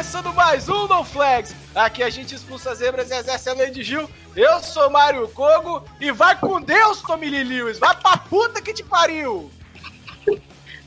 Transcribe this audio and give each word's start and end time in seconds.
Começando 0.00 0.32
mais 0.32 0.66
um 0.66 0.86
No 0.86 1.04
Flags. 1.04 1.54
Aqui 1.74 2.02
a 2.02 2.08
gente 2.08 2.34
expulsa 2.34 2.74
zebras 2.74 3.10
e 3.10 3.14
exerce 3.14 3.50
a 3.50 3.52
lei 3.52 3.70
de 3.70 3.82
Gil. 3.82 4.08
Eu 4.34 4.60
sou 4.60 4.88
Mário 4.88 5.28
Kogo 5.28 5.84
e 6.00 6.10
vai 6.10 6.34
com 6.38 6.58
Deus, 6.58 7.02
Tommy 7.02 7.28
Lee 7.28 7.44
Lewis. 7.44 7.78
Vai 7.78 7.94
pra 7.94 8.16
puta 8.16 8.62
que 8.62 8.72
te 8.72 8.82
pariu. 8.82 9.50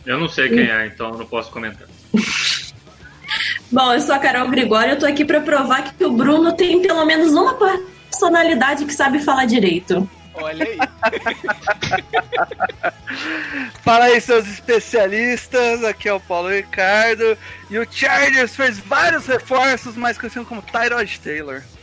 Eu 0.03 0.19
não 0.19 0.27
sei 0.27 0.49
quem 0.49 0.67
é, 0.67 0.87
então 0.87 1.11
eu 1.11 1.17
não 1.19 1.27
posso 1.27 1.51
comentar. 1.51 1.87
Bom, 3.71 3.93
eu 3.93 4.01
sou 4.01 4.15
a 4.15 4.19
Carol 4.19 4.49
Gregório 4.49 4.93
eu 4.93 4.99
tô 4.99 5.05
aqui 5.05 5.23
pra 5.23 5.41
provar 5.41 5.83
que 5.83 6.03
o 6.03 6.11
Bruno 6.11 6.53
tem 6.53 6.81
pelo 6.81 7.05
menos 7.05 7.33
uma 7.33 7.53
personalidade 7.53 8.83
que 8.83 8.93
sabe 8.93 9.19
falar 9.19 9.45
direito. 9.45 10.09
Olha 10.35 10.65
aí. 10.65 10.77
Fala 13.83 14.05
aí, 14.05 14.21
seus 14.21 14.47
especialistas. 14.47 15.83
Aqui 15.83 16.09
é 16.09 16.13
o 16.13 16.19
Paulo 16.19 16.49
Ricardo. 16.49 17.37
E 17.69 17.77
o 17.77 17.87
Chargers 17.89 18.55
fez 18.55 18.79
vários 18.79 19.27
reforços, 19.27 19.95
mais 19.95 20.17
conhecido 20.17 20.45
como 20.45 20.61
Tyrod 20.61 21.19
Taylor. 21.19 21.61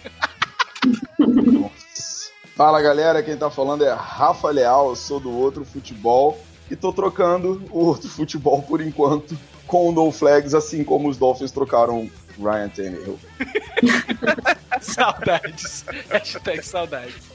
Fala 2.56 2.82
galera, 2.82 3.22
quem 3.22 3.38
tá 3.38 3.50
falando 3.50 3.84
é 3.84 3.92
Rafa 3.92 4.50
Leal, 4.50 4.90
eu 4.90 4.96
sou 4.96 5.18
do 5.18 5.30
outro 5.30 5.64
futebol 5.64 6.38
e 6.70 6.76
tô 6.76 6.92
trocando 6.92 7.62
o 7.70 7.86
outro 7.86 8.10
futebol 8.10 8.62
por 8.62 8.82
enquanto 8.82 9.34
com 9.66 9.88
o 9.88 9.92
No 9.92 10.12
Flags, 10.12 10.52
assim 10.52 10.84
como 10.84 11.08
os 11.08 11.16
Dolphins 11.16 11.52
trocaram 11.52 12.10
Ryan 12.38 12.68
Tannehill. 12.68 13.18
saudades. 14.80 15.86
Hashtag 16.10 16.62
saudades. 16.62 17.30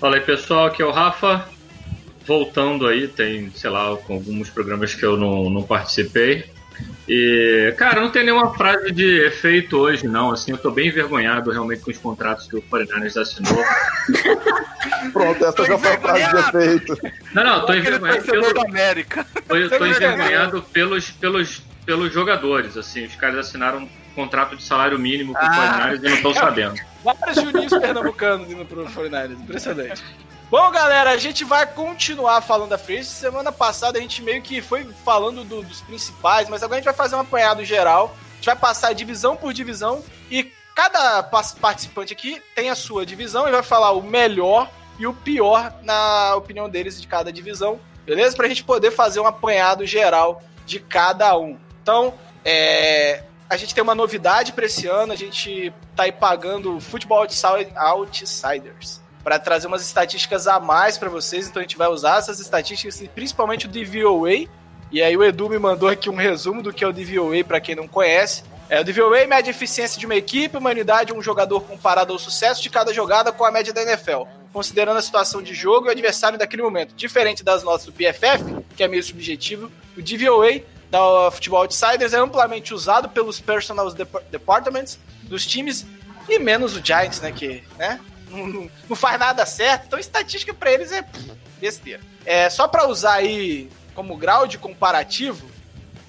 Fala 0.00 0.16
aí 0.16 0.20
pessoal, 0.20 0.66
aqui 0.66 0.82
é 0.82 0.84
o 0.84 0.90
Rafa. 0.90 1.48
Voltando 2.26 2.86
aí, 2.86 3.06
tem, 3.08 3.50
sei 3.52 3.70
lá, 3.70 3.96
com 3.96 4.14
alguns 4.14 4.50
programas 4.50 4.94
que 4.94 5.04
eu 5.04 5.16
não, 5.16 5.48
não 5.48 5.62
participei. 5.62 6.44
E, 7.08 7.72
cara, 7.78 8.00
não 8.00 8.10
tem 8.10 8.24
nenhuma 8.24 8.52
frase 8.54 8.90
de 8.90 9.24
efeito 9.24 9.78
hoje, 9.78 10.06
não. 10.06 10.32
Assim, 10.32 10.50
eu 10.50 10.58
tô 10.58 10.70
bem 10.70 10.88
envergonhado 10.88 11.50
realmente 11.50 11.82
com 11.82 11.90
os 11.90 11.98
contratos 11.98 12.46
que 12.48 12.56
o 12.56 12.62
49ers 12.62 13.16
assinou. 13.16 13.64
Pronto, 15.12 15.44
essa 15.46 15.64
já 15.64 15.78
foi 15.78 15.92
a 15.92 16.00
frase 16.00 16.30
de 16.30 16.36
efeito. 16.36 16.98
Não, 17.32 17.44
não, 17.44 17.64
tô 17.64 17.72
envergonhado 17.72 18.24
pelo, 18.24 18.52
da 18.52 18.62
América. 18.62 19.26
tô, 19.48 19.56
eu 19.56 19.70
tô 19.70 19.78
Tô 19.78 19.86
envergonhado 19.86 20.62
pelos, 20.62 21.10
pelos, 21.10 21.62
pelos 21.86 22.12
jogadores, 22.12 22.76
assim. 22.76 23.06
Os 23.06 23.14
caras 23.14 23.46
assinaram 23.46 23.88
contrato 24.16 24.56
de 24.56 24.62
salário 24.64 24.98
mínimo 24.98 25.32
com 25.32 25.38
o 25.38 25.42
Ah. 25.48 25.90
49ers 25.92 25.98
e 25.98 26.08
não 26.08 26.16
estão 26.16 26.34
sabendo. 26.34 26.80
Vários 27.04 27.36
juninhos 27.36 27.72
pernambucanos 27.78 28.50
indo 28.50 28.64
pro 28.64 28.84
49ers. 28.86 29.32
Impressionante. 29.40 30.02
Bom, 30.50 30.70
galera, 30.70 31.10
a 31.10 31.16
gente 31.16 31.44
vai 31.44 31.66
continuar 31.66 32.40
falando 32.40 32.70
da 32.70 32.78
frente. 32.78 33.04
Semana 33.06 33.50
passada 33.52 33.98
a 33.98 34.00
gente 34.00 34.22
meio 34.22 34.40
que 34.42 34.60
foi 34.60 34.84
falando 35.04 35.44
do- 35.44 35.62
dos 35.62 35.80
principais, 35.82 36.48
mas 36.48 36.62
agora 36.62 36.76
a 36.76 36.80
gente 36.80 36.84
vai 36.86 36.94
fazer 36.94 37.14
um 37.16 37.20
apanhado 37.20 37.64
geral. 37.64 38.16
A 38.32 38.34
gente 38.36 38.46
vai 38.46 38.56
passar 38.56 38.92
divisão 38.92 39.36
por 39.36 39.52
divisão 39.52 40.02
e 40.30 40.52
cada 40.74 41.22
participante 41.22 42.12
aqui 42.12 42.40
tem 42.54 42.70
a 42.70 42.74
sua 42.74 43.04
divisão 43.06 43.48
e 43.48 43.50
vai 43.50 43.62
falar 43.62 43.92
o 43.92 44.02
melhor 44.02 44.68
e 44.98 45.06
o 45.06 45.12
pior 45.12 45.72
na 45.82 46.34
opinião 46.36 46.68
deles 46.68 47.00
de 47.00 47.06
cada 47.08 47.32
divisão, 47.32 47.78
beleza? 48.04 48.36
Pra 48.36 48.46
gente 48.48 48.62
poder 48.62 48.90
fazer 48.90 49.20
um 49.20 49.26
apanhado 49.26 49.84
geral 49.86 50.42
de 50.64 50.78
cada 50.80 51.36
um. 51.36 51.58
Então, 51.82 52.14
é, 52.44 53.24
a 53.48 53.56
gente 53.56 53.74
tem 53.74 53.82
uma 53.82 53.94
novidade 53.94 54.52
para 54.52 54.66
esse 54.66 54.86
ano, 54.86 55.12
a 55.12 55.16
gente 55.16 55.72
tá 55.94 56.04
aí 56.04 56.12
pagando 56.12 56.80
Futebol 56.80 57.18
Outside- 57.18 57.72
Outsiders 57.76 59.00
para 59.22 59.38
trazer 59.38 59.66
umas 59.66 59.82
estatísticas 59.84 60.46
a 60.46 60.60
mais 60.60 60.96
para 60.96 61.08
vocês, 61.08 61.48
então 61.48 61.60
a 61.60 61.62
gente 61.62 61.76
vai 61.76 61.88
usar 61.88 62.18
essas 62.18 62.38
estatísticas, 62.38 63.00
e 63.00 63.08
principalmente 63.08 63.66
o 63.66 63.68
DVOA. 63.68 64.48
E 64.92 65.02
aí 65.02 65.16
o 65.16 65.24
Edu 65.24 65.48
me 65.48 65.58
mandou 65.58 65.88
aqui 65.88 66.08
um 66.08 66.14
resumo 66.14 66.62
do 66.62 66.72
que 66.72 66.84
é 66.84 66.86
o 66.86 66.92
DVOA 66.92 67.42
para 67.42 67.60
quem 67.60 67.74
não 67.74 67.88
conhece. 67.88 68.44
É, 68.68 68.80
o 68.80 68.84
DVOA 68.84 69.26
mede 69.26 69.48
a 69.48 69.50
eficiência 69.50 69.98
de 69.98 70.06
uma 70.06 70.14
equipe, 70.14 70.56
uma 70.56 70.70
unidade 70.70 71.12
um 71.12 71.22
jogador 71.22 71.60
comparado 71.62 72.12
ao 72.12 72.18
sucesso 72.18 72.62
de 72.62 72.70
cada 72.70 72.92
jogada 72.92 73.32
com 73.32 73.44
a 73.44 73.50
média 73.50 73.72
da 73.72 73.82
NFL, 73.82 74.22
considerando 74.52 74.96
a 74.96 75.02
situação 75.02 75.42
de 75.42 75.54
jogo 75.54 75.86
e 75.86 75.88
o 75.88 75.92
adversário 75.92 76.38
daquele 76.38 76.62
momento. 76.62 76.94
Diferente 76.94 77.42
das 77.42 77.64
notas 77.64 77.86
do 77.86 77.92
PFF, 77.92 78.64
que 78.76 78.82
é 78.82 78.88
meio 78.88 79.02
subjetivo, 79.02 79.70
o 79.96 80.02
DVOA 80.02 80.62
da 80.90 81.30
Futebol 81.30 81.62
Outsiders 81.62 82.12
é 82.12 82.18
amplamente 82.18 82.72
usado 82.74 83.08
pelos 83.08 83.40
personal 83.40 83.90
dep- 83.92 84.22
departments 84.30 84.98
dos 85.22 85.44
times 85.46 85.84
e 86.28 86.38
menos 86.38 86.76
o 86.76 86.84
Giants, 86.84 87.20
né, 87.20 87.32
que, 87.32 87.62
né, 87.78 88.00
não, 88.30 88.46
não- 88.46 88.70
não 88.88 88.96
faz 88.96 89.18
nada 89.18 89.44
certo. 89.46 89.86
Então, 89.86 89.98
estatística 89.98 90.52
pra 90.54 90.70
eles 90.72 90.92
é 90.92 91.04
besteira. 91.60 92.00
É, 92.24 92.48
só 92.50 92.66
pra 92.68 92.86
usar 92.88 93.14
aí 93.14 93.68
como 93.94 94.16
grau 94.16 94.46
de 94.46 94.58
comparativo, 94.58 95.46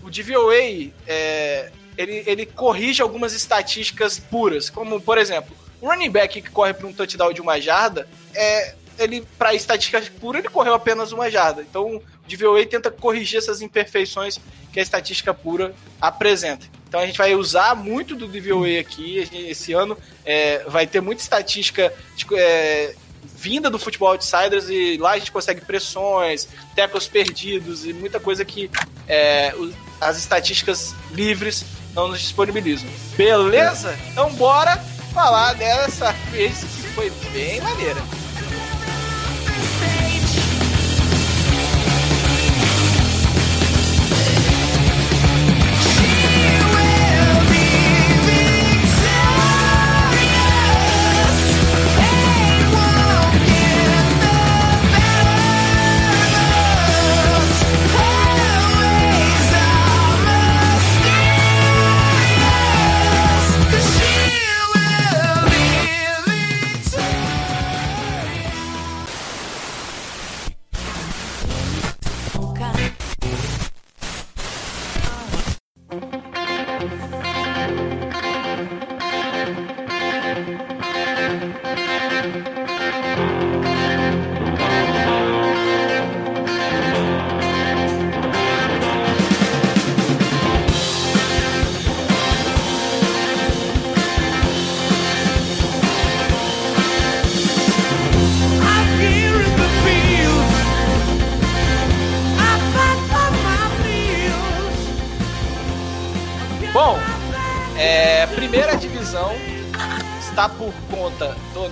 o 0.03 0.09
DVOA, 0.09 0.91
é, 1.07 1.71
ele, 1.97 2.23
ele 2.25 2.45
corrige 2.45 3.01
algumas 3.01 3.33
estatísticas 3.33 4.19
puras, 4.19 4.69
como, 4.69 4.99
por 5.01 5.17
exemplo, 5.17 5.55
o 5.81 5.87
running 5.89 6.09
back 6.09 6.41
que 6.41 6.49
corre 6.49 6.73
para 6.73 6.87
um 6.87 6.93
touchdown 6.93 7.31
de 7.33 7.41
uma 7.41 7.59
jarda, 7.61 8.07
é, 8.33 8.75
ele, 8.97 9.21
para 9.37 9.53
estatística 9.53 10.01
pura, 10.19 10.39
ele 10.39 10.49
correu 10.49 10.73
apenas 10.73 11.11
uma 11.11 11.29
jarda. 11.29 11.61
Então, 11.61 12.01
DVOA 12.27 12.65
tenta 12.65 12.91
corrigir 12.91 13.37
essas 13.37 13.61
imperfeições 13.61 14.39
que 14.71 14.79
a 14.79 14.83
estatística 14.83 15.33
pura 15.33 15.73
apresenta. 15.99 16.65
Então, 16.87 16.99
a 16.99 17.05
gente 17.05 17.17
vai 17.17 17.35
usar 17.35 17.75
muito 17.75 18.15
do 18.15 18.27
DVOA 18.27 18.79
aqui. 18.79 19.17
Esse 19.33 19.73
ano 19.73 19.97
é, 20.25 20.63
vai 20.67 20.87
ter 20.87 21.01
muita 21.01 21.21
estatística 21.21 21.93
de, 22.15 22.25
é, 22.35 22.95
vinda 23.37 23.69
do 23.69 23.77
Futebol 23.77 24.09
Outsiders 24.09 24.69
e 24.69 24.97
lá 24.97 25.11
a 25.11 25.19
gente 25.19 25.31
consegue 25.31 25.61
pressões, 25.61 26.47
tackles 26.75 27.07
perdidos 27.07 27.85
e 27.85 27.93
muita 27.93 28.19
coisa 28.19 28.43
que 28.43 28.69
é, 29.07 29.53
as 29.99 30.17
estatísticas 30.17 30.95
livres 31.11 31.65
não 31.93 32.07
nos 32.07 32.19
disponibilizam. 32.19 32.89
Beleza? 33.15 33.97
Então 34.11 34.31
bora 34.33 34.77
falar 35.13 35.53
dessa 35.53 36.11
vez 36.31 36.59
que 36.59 36.87
foi 36.93 37.11
bem 37.31 37.61
maneira. 37.61 38.01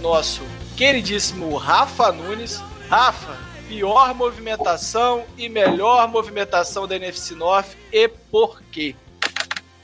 Nosso 0.06 0.44
queridíssimo 0.78 1.57
Rafa 1.57 2.12
Nunes. 2.12 2.63
Rafa, 2.88 3.36
pior 3.68 4.13
movimentação 4.13 5.25
e 5.36 5.50
melhor 5.50 6.07
movimentação 6.07 6.88
da 6.88 6.96
NFC 6.96 7.34
North 7.34 7.75
e 7.92 8.07
por 8.07 8.62
quê? 8.72 8.94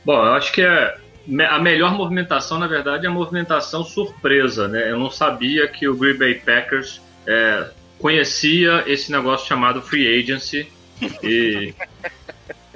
Bom, 0.05 0.13
eu 0.13 0.33
acho 0.33 0.53
que 0.53 0.61
é 0.61 0.95
a 1.49 1.57
melhor 1.57 1.95
movimentação, 1.95 2.59
na 2.59 2.67
verdade, 2.67 3.07
é 3.07 3.09
a 3.09 3.11
movimentação 3.11 3.83
surpresa, 3.83 4.67
né? 4.67 4.91
Eu 4.91 4.99
não 4.99 5.09
sabia 5.09 5.67
que 5.67 5.87
o 5.87 5.95
Green 5.95 6.19
Bay 6.19 6.35
Packers 6.35 7.01
é, 7.25 7.71
conhecia 7.97 8.83
esse 8.85 9.11
negócio 9.11 9.47
chamado 9.47 9.81
free 9.81 10.19
agency 10.19 10.71
e, 11.23 11.73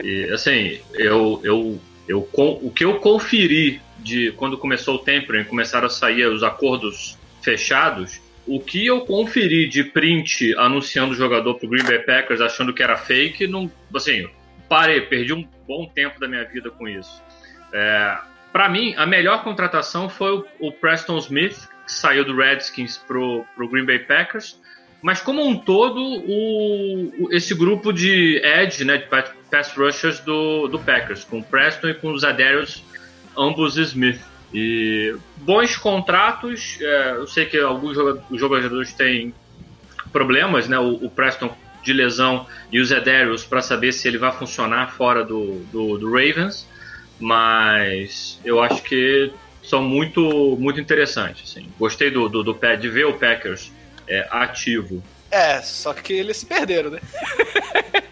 e, 0.03 0.31
assim, 0.33 0.79
eu, 0.95 1.39
eu, 1.43 1.79
eu 2.07 2.27
o 2.33 2.71
que 2.71 2.83
eu 2.83 2.95
conferi 2.95 3.79
de 3.99 4.31
quando 4.31 4.57
começou 4.57 4.95
o 4.95 4.99
tempering, 4.99 5.43
começaram 5.43 5.85
a 5.85 5.91
sair 5.91 6.25
os 6.25 6.41
acordos 6.41 7.15
fechados, 7.45 8.19
o 8.45 8.59
que 8.59 8.85
eu 8.85 9.01
conferi 9.01 9.67
de 9.69 9.83
print 9.85 10.53
anunciando 10.57 11.13
o 11.13 11.15
jogador 11.15 11.55
pro 11.55 11.69
Green 11.69 11.85
Bay 11.85 11.99
Packers 11.99 12.41
achando 12.41 12.73
que 12.73 12.83
era 12.83 12.97
fake, 12.97 13.47
não, 13.47 13.71
assim, 13.95 14.27
parei, 14.67 14.99
perdi 15.01 15.31
um 15.33 15.47
bom 15.67 15.85
tempo 15.87 16.19
da 16.19 16.27
minha 16.27 16.43
vida 16.43 16.69
com 16.69 16.87
isso. 16.87 17.23
É, 17.71 18.17
para 18.51 18.67
mim, 18.69 18.93
a 18.97 19.05
melhor 19.05 19.43
contratação 19.43 20.09
foi 20.09 20.31
o, 20.37 20.45
o 20.59 20.71
Preston 20.71 21.17
Smith, 21.19 21.67
que 21.85 21.91
saiu 21.91 22.25
do 22.25 22.35
Redskins 22.35 22.97
pro, 22.97 23.45
pro 23.55 23.69
Green 23.69 23.85
Bay 23.85 23.99
Packers. 23.99 24.59
Mas 25.01 25.21
como 25.21 25.45
um 25.45 25.55
todo, 25.57 25.99
o, 26.01 27.25
o- 27.25 27.33
esse 27.33 27.53
grupo 27.53 27.91
de 27.93 28.41
edge, 28.43 28.83
né, 28.83 28.97
de 28.97 29.07
pa- 29.07 29.31
pass 29.51 29.71
rushers 29.75 30.19
do, 30.19 30.67
do 30.67 30.79
Packers, 30.79 31.23
com 31.23 31.39
o 31.39 31.43
Preston 31.43 31.89
e 31.89 31.93
com 31.93 32.11
os 32.11 32.23
Adarius, 32.23 32.83
ambos 33.37 33.77
Smith. 33.77 34.19
E 34.57 35.13
bons 35.35 35.75
contratos, 35.75 36.77
é, 36.79 37.11
eu 37.17 37.27
sei 37.27 37.45
que 37.45 37.59
alguns 37.59 37.97
jogadores 38.39 38.93
têm 38.93 39.33
problemas, 40.13 40.69
né, 40.69 40.79
o, 40.79 40.93
o 40.93 41.09
Preston 41.09 41.53
de 41.83 41.91
lesão 41.91 42.47
e 42.71 42.79
o 42.79 42.85
Zedarius 42.85 43.43
para 43.43 43.61
saber 43.61 43.91
se 43.91 44.07
ele 44.07 44.17
vai 44.17 44.31
funcionar 44.31 44.93
fora 44.93 45.25
do, 45.25 45.59
do, 45.73 45.97
do 45.97 46.09
Ravens, 46.09 46.65
mas 47.19 48.39
eu 48.45 48.63
acho 48.63 48.81
que 48.81 49.29
são 49.61 49.83
muito 49.83 50.55
muito 50.57 50.79
interessantes. 50.79 51.51
Assim. 51.51 51.69
Gostei 51.77 52.09
do, 52.09 52.29
do, 52.29 52.41
do 52.41 52.53
de 52.53 52.89
ver 52.89 53.07
o 53.07 53.13
Packers 53.13 53.73
é, 54.07 54.25
ativo. 54.31 55.03
É, 55.29 55.61
só 55.61 55.93
que 55.93 56.13
eles 56.13 56.37
se 56.37 56.45
perderam, 56.45 56.91
né? 56.91 57.01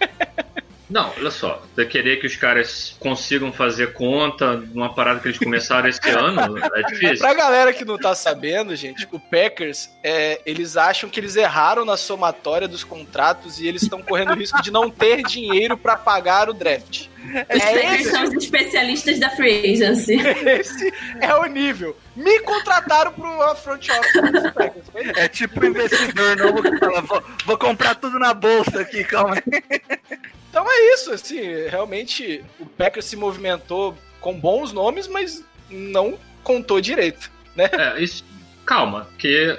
Não, 0.94 1.12
olha 1.18 1.31
só, 1.31 1.60
você 1.74 1.88
querer 1.88 2.18
que 2.18 2.28
os 2.28 2.36
caras 2.36 2.95
consigam 3.00 3.51
fazer 3.51 3.94
conta 3.94 4.57
numa 4.57 4.94
parada 4.94 5.19
que 5.19 5.28
eles 5.28 5.40
começaram 5.40 5.90
esse 5.90 6.00
ano 6.07 6.56
é 6.60 6.84
difícil. 6.84 7.18
Pra 7.18 7.34
galera 7.34 7.74
que 7.74 7.84
não 7.84 7.98
tá 7.98 8.13
sabendo, 8.13 8.75
gente, 8.75 9.07
o 9.12 9.19
Packers, 9.19 9.90
é, 10.04 10.40
eles 10.45 10.78
acham 10.78 11.10
que 11.10 11.19
eles 11.19 11.36
erraram 11.36 11.84
na 11.84 11.98
somatória 11.98 12.68
dos 12.68 12.84
contratos 12.84 13.60
e 13.60 13.68
eles 13.68 13.81
estão 13.81 14.04
correndo 14.04 14.34
o 14.34 14.36
risco 14.36 14.62
de 14.62 14.69
não 14.69 14.88
ter 14.88 15.24
dinheiro 15.24 15.75
pra 15.75 15.98
pagar 15.98 16.48
o 16.48 16.54
draft. 16.54 17.07
Os 17.24 17.62
É 17.62 17.74
Packers 17.74 18.02
esse, 18.02 18.12
são 18.12 18.24
os 18.24 18.34
especialistas 18.34 19.20
da 19.20 19.30
free 19.31 19.74
agency. 19.74 20.16
esse 20.60 20.94
é 21.22 21.34
o 21.36 21.46
nível. 21.46 21.98
Me 22.16 22.40
contrataram 22.42 23.12
pro 23.14 23.56
front 23.56 23.88
office 23.90 24.31
dos 24.31 24.52
Packers. 24.52 24.90
Foi 24.92 25.02
isso. 25.04 25.20
É 25.20 25.28
tipo 25.28 25.60
um 25.64 25.70
investidor 25.70 26.36
novo 26.38 26.62
que 26.62 26.78
fala, 26.80 27.02
vou, 27.02 27.24
vou 27.46 27.58
comprar 27.58 27.96
tudo 27.96 28.20
na 28.20 28.34
bolsa 28.34 28.81
aqui, 28.81 29.04
calma 29.04 29.36
aí. 29.36 29.64
Então 30.50 30.64
é 30.70 30.94
isso, 30.94 31.12
assim, 31.12 31.42
realmente 31.68 32.46
o 32.60 32.66
Packers 32.68 33.06
se 33.06 33.16
movimentou 33.16 33.98
com 34.22 34.40
bons 34.40 34.72
nomes, 34.72 35.08
mas 35.08 35.44
não 35.68 36.16
contou 36.44 36.80
direito, 36.80 37.31
né? 37.56 37.68
É, 37.74 38.00
isso, 38.00 38.24
calma, 38.64 39.10
que 39.18 39.58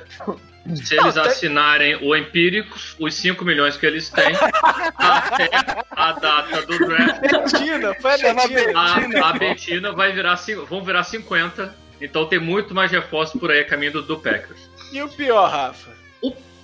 se 0.76 0.94
Não, 0.94 1.02
eles 1.06 1.14
tem- 1.14 1.22
assinarem 1.24 1.96
o 1.96 2.14
Empíricos, 2.14 2.94
os 3.00 3.12
5 3.16 3.44
milhões 3.44 3.76
que 3.76 3.84
eles 3.84 4.08
têm, 4.08 4.36
até 4.96 5.50
a 5.90 6.12
data 6.12 6.62
do 6.64 6.78
draft, 6.78 7.33
Betina, 7.44 7.94
foi 7.94 8.10
a 8.12 8.34
Betina. 8.34 8.80
a, 8.80 9.28
a 9.28 9.32
Betina 9.32 9.92
vai 9.92 10.12
virar, 10.12 10.38
vão 10.68 10.82
virar 10.84 11.04
50. 11.04 11.74
Então 12.00 12.26
tem 12.26 12.38
muito 12.38 12.74
mais 12.74 12.90
reforço 12.90 13.38
por 13.38 13.50
aí 13.50 13.60
a 13.60 13.64
caminho 13.64 13.92
do, 13.92 14.02
do 14.02 14.18
Packers. 14.18 14.68
E 14.92 15.00
o 15.02 15.08
pior, 15.08 15.48
Rafa? 15.50 15.90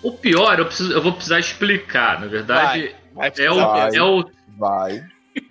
O 0.02 0.12
pior, 0.12 0.58
eu, 0.58 0.64
preciso- 0.64 0.92
eu 0.94 1.02
vou 1.02 1.12
precisar 1.12 1.38
explicar, 1.38 2.18
na 2.22 2.26
verdade, 2.26 2.94
Vai 3.14 3.28
é 3.28 3.30
precisar 3.30 3.52
o, 3.52 3.70
Vai. 3.70 3.96
é 3.96 4.02
o. 4.02 4.30
Vai. 4.58 5.04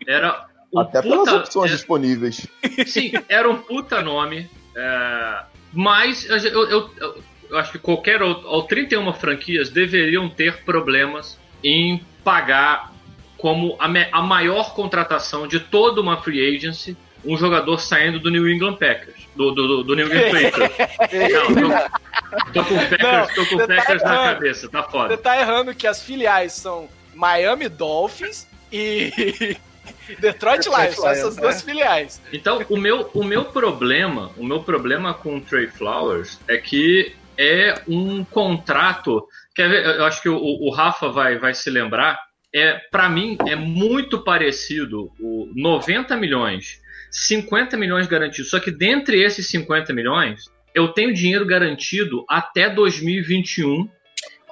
Era 0.08 0.46
o 0.72 0.80
Até 0.80 1.04
pelas 1.04 1.20
puta- 1.20 1.36
opções 1.36 1.72
é- 1.72 1.76
disponíveis. 1.76 2.48
Sim, 2.88 3.12
era 3.30 3.48
um 3.48 3.58
puta 3.58 4.02
nome. 4.02 4.50
é, 4.76 5.44
mas 5.72 6.26
eu, 6.28 6.38
eu- 6.38 6.90
eu- 6.98 7.24
eu 7.52 7.58
acho 7.60 7.72
que 7.72 7.78
qualquer 7.78 8.24
outro, 8.24 8.48
ou 8.48 8.64
31 8.64 9.14
franquias 9.14 9.70
deveriam 9.70 10.28
ter 10.28 10.64
problemas 10.64 11.38
em 11.64 12.04
pagar 12.24 12.92
como 13.40 13.76
a, 13.80 13.86
a 14.12 14.22
maior 14.22 14.74
contratação 14.76 15.48
de 15.48 15.60
toda 15.60 16.00
uma 16.02 16.22
free 16.22 16.56
agency 16.56 16.96
um 17.26 17.36
jogador 17.36 17.80
saindo 17.80 18.18
do 18.20 18.30
New 18.32 18.48
England 18.50 18.76
Packers. 18.76 19.28
Do, 19.36 19.52
do, 19.52 19.68
do- 19.68 19.84
do 19.84 19.96
New 19.96 20.06
England 20.08 20.52
Patriots. 20.52 21.34
Não, 21.34 22.54
tô, 22.54 22.54
tô 22.54 22.64
com 22.66 22.76
o 22.76 22.78
Packers, 22.78 23.02
Não, 23.02 23.28
tô 23.28 23.46
com 23.46 23.56
você 23.58 23.64
o 23.64 23.68
tá 23.68 23.76
Packers 23.76 24.04
na 24.04 24.14
errando. 24.14 24.34
cabeça, 24.34 24.70
tá 24.70 24.82
Você 24.84 24.92
foda. 24.92 25.18
tá 25.18 25.40
errando 25.40 25.76
que 25.76 25.86
as 25.88 26.02
filiais 26.02 26.54
são 26.54 26.88
Miami 27.14 27.68
Dolphins 27.68 28.48
e 28.72 29.58
Detroit 30.20 30.66
Lions, 30.68 30.96
são 30.96 31.10
essas 31.10 31.24
Lions, 31.24 31.36
duas 31.38 31.56
né? 31.58 31.62
filiais. 31.74 32.22
Então, 32.32 32.64
o 32.70 32.78
meu, 32.78 33.10
o 33.14 33.24
meu 33.24 33.46
problema, 33.46 34.32
o 34.38 34.44
meu 34.46 34.62
problema 34.64 35.14
com 35.14 35.38
o 35.38 35.42
Trey 35.42 35.68
Flowers 35.68 36.40
é 36.48 36.58
que 36.58 37.14
é 37.38 37.82
um 37.88 38.24
contrato. 38.24 39.26
Quer 39.56 39.70
ver? 39.70 39.86
Eu 39.98 40.06
acho 40.06 40.22
que 40.22 40.30
o, 40.30 40.38
o 40.38 40.70
Rafa 40.72 41.10
vai, 41.10 41.38
vai 41.38 41.54
se 41.54 41.70
lembrar. 41.70 42.18
É, 42.54 42.80
para 42.92 43.08
mim, 43.10 43.38
é 43.48 43.56
muito 43.56 44.24
parecido 44.24 45.12
o 45.20 45.52
90 45.56 46.16
milhões, 46.18 46.82
50 47.12 47.78
milhões 47.78 48.08
garantidos. 48.08 48.50
Só 48.50 48.60
que 48.60 48.72
dentre 48.72 49.22
esses 49.22 49.48
50 49.48 49.94
milhões, 49.94 50.46
eu 50.74 50.90
tenho 50.90 51.14
dinheiro 51.14 51.46
garantido 51.46 52.26
até 52.28 52.70
2021. 52.70 53.90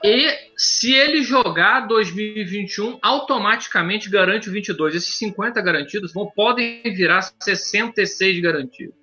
E 0.04 0.32
se 0.56 0.94
ele 0.94 1.24
jogar 1.24 1.88
2021, 1.88 3.00
automaticamente 3.02 4.10
garante 4.10 4.48
o 4.48 4.52
22. 4.52 4.96
Esses 4.96 5.16
50 5.16 5.60
garantidos 5.62 6.14
vão, 6.14 6.30
podem 6.36 6.84
virar 6.84 7.24
66 7.42 8.40
garantidos. 8.42 8.96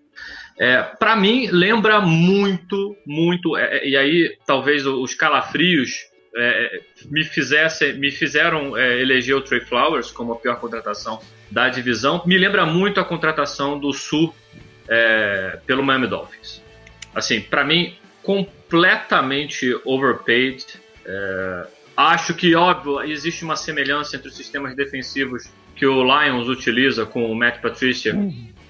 É, 0.56 0.82
para 0.82 1.16
mim, 1.16 1.48
lembra 1.50 2.00
muito, 2.00 2.96
muito. 3.04 3.56
é, 3.56 3.78
é, 3.78 3.88
e 3.88 3.96
aí, 3.96 4.38
talvez 4.46 4.86
os 4.86 5.14
calafrios 5.14 6.13
é, 6.36 6.80
me, 7.06 7.24
fizesse, 7.24 7.92
me 7.92 8.10
fizeram 8.10 8.76
é, 8.76 9.00
eleger 9.00 9.36
o 9.36 9.40
Trey 9.40 9.60
Flowers 9.60 10.10
como 10.10 10.32
a 10.32 10.36
pior 10.36 10.58
contratação 10.58 11.20
da 11.50 11.68
divisão. 11.68 12.22
Me 12.26 12.36
lembra 12.36 12.66
muito 12.66 12.98
a 13.00 13.04
contratação 13.04 13.78
do 13.78 13.92
Sul 13.92 14.34
é, 14.88 15.58
pelo 15.66 15.82
Miami 15.82 16.08
Dolphins. 16.08 16.62
Assim, 17.14 17.40
para 17.40 17.64
mim, 17.64 17.96
completamente 18.22 19.78
overpaid. 19.84 20.64
É, 21.06 21.66
acho 21.96 22.34
que, 22.34 22.54
óbvio, 22.54 23.02
existe 23.02 23.44
uma 23.44 23.54
semelhança 23.54 24.16
entre 24.16 24.28
os 24.28 24.36
sistemas 24.36 24.74
defensivos 24.74 25.48
que 25.76 25.86
o 25.86 26.02
Lions 26.02 26.48
utiliza 26.48 27.06
com 27.06 27.30
o 27.30 27.34
Matt 27.34 27.60
Patricia, 27.60 28.14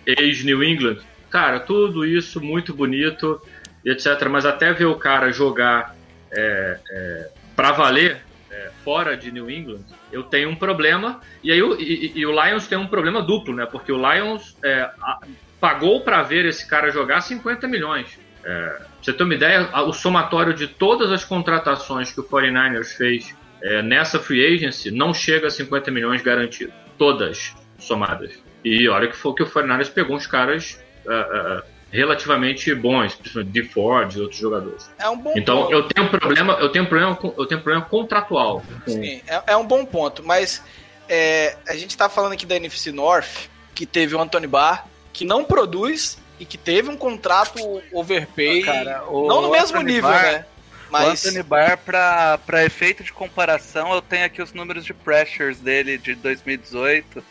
ex-New 0.07 0.63
England. 0.63 0.99
Cara, 1.31 1.61
tudo 1.61 2.05
isso 2.05 2.41
muito 2.41 2.75
bonito, 2.75 3.41
etc. 3.85 4.29
Mas 4.31 4.45
até 4.45 4.73
ver 4.73 4.87
o 4.87 4.97
cara 4.97 5.33
jogar 5.33 5.97
é, 6.31 6.79
é, 6.91 7.31
para 7.57 7.73
valer 7.73 8.23
é, 8.51 8.71
fora 8.85 9.17
de 9.17 9.31
New 9.33 9.51
England, 9.51 9.85
eu 10.13 10.23
tenho 10.23 10.51
um 10.51 10.57
problema. 10.57 11.21
E 11.43 11.51
aí 11.51 11.63
o, 11.63 11.81
e, 11.81 12.13
e 12.15 12.27
o 12.27 12.31
Lions 12.31 12.67
tem 12.67 12.79
um 12.79 12.87
problema 12.87 13.23
duplo, 13.23 13.55
né? 13.55 13.67
Porque 13.67 13.91
o 13.93 13.97
Lions 13.97 14.57
é, 14.65 14.83
a- 15.01 15.21
pagou 15.61 16.03
para 16.03 16.23
ver 16.23 16.45
esse 16.45 16.69
cara 16.69 16.91
jogar 16.91 17.21
50 17.21 17.67
milhões. 17.67 18.19
É, 18.45 18.67
pra 18.69 18.87
você 19.01 19.13
ter 19.13 19.23
uma 19.23 19.35
ideia, 19.35 19.69
o 19.87 19.93
somatório 19.93 20.53
de 20.53 20.67
todas 20.69 21.11
as 21.11 21.25
contratações 21.25 22.13
que 22.13 22.21
o 22.21 22.25
49ers 22.25 22.97
fez 22.97 23.35
é, 23.63 23.81
nessa 23.83 24.19
free 24.19 24.45
agency 24.55 24.91
não 24.91 25.15
chega 25.15 25.47
a 25.47 25.51
50 25.51 25.91
milhões 25.91 26.21
garantido. 26.23 26.73
Todas 26.99 27.55
somadas. 27.79 28.39
E 28.65 28.89
olha 28.89 29.09
que 29.09 29.17
foi 29.17 29.35
que 29.35 29.43
o 29.43 29.47
49ers 29.47 29.93
pegou 29.93 30.17
uns 30.17 30.27
caras 30.27 30.83
ah, 31.07 31.13
ah, 31.13 31.63
relativamente 31.95 32.75
bons, 32.75 33.15
principalmente 33.15 33.53
de 33.53 33.63
Ford 33.69 34.13
e 34.15 34.21
outros 34.21 34.39
jogadores. 34.41 34.91
É 34.99 35.09
um 35.09 35.17
bom 35.17 35.33
Então 35.37 35.63
ponto. 35.63 35.73
eu 35.73 35.83
tenho 35.85 36.07
um 36.07 36.11
problema, 36.11 36.53
eu 36.55 36.69
tenho 36.71 36.85
um 36.85 36.89
problema, 36.89 37.15
com- 37.17 37.35
eu 37.39 37.47
tenho 37.47 37.61
um 37.61 37.63
problema 37.63 37.87
contratual. 37.87 38.63
com- 38.85 38.91
Sim, 38.93 39.23
é, 39.27 39.43
é 39.49 39.57
um 39.57 39.65
bom 39.67 39.85
ponto, 39.87 40.23
mas 40.23 40.63
é, 41.09 41.57
a 41.69 41.75
gente 41.77 41.97
tá 41.97 42.09
falando 42.09 42.33
aqui 42.33 42.45
da 42.47 42.57
NFC 42.57 42.91
North, 42.93 43.49
que 43.75 43.87
teve 43.87 44.15
o 44.15 44.21
Anthony 44.21 44.47
Barr, 44.47 44.87
que 45.13 45.25
não 45.25 45.45
produz 45.45 46.19
e 46.41 46.45
que 46.45 46.59
teve 46.59 46.89
um 46.91 46.97
contrato 46.97 47.59
overpay. 47.93 48.63
Cara, 48.63 49.05
o 49.09 49.29
não 49.29 49.41
no 49.43 49.51
mesmo 49.51 49.77
Anthony 49.79 49.93
nível, 49.95 50.11
Barr- 50.11 50.23
né? 50.33 50.47
Mas 50.91 51.25
O 51.25 51.29
Anthony 51.29 51.43
Barr, 51.43 51.77
pra 51.79 52.65
efeito 52.65 53.03
de 53.03 53.13
comparação, 53.13 53.93
eu 53.93 54.01
tenho 54.03 54.25
aqui 54.27 54.41
os 54.41 54.53
números 54.53 54.85
de 54.85 54.95
pressures 54.95 55.59
dele 55.59 55.99
de 55.99 56.15
2018. 56.15 57.23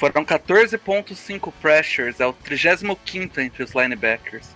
Foram 0.00 0.24
14.5 0.24 1.52
pressures, 1.60 2.20
é 2.20 2.26
o 2.26 2.32
35 2.32 2.98
entre 3.38 3.62
os 3.62 3.72
linebackers. 3.74 4.48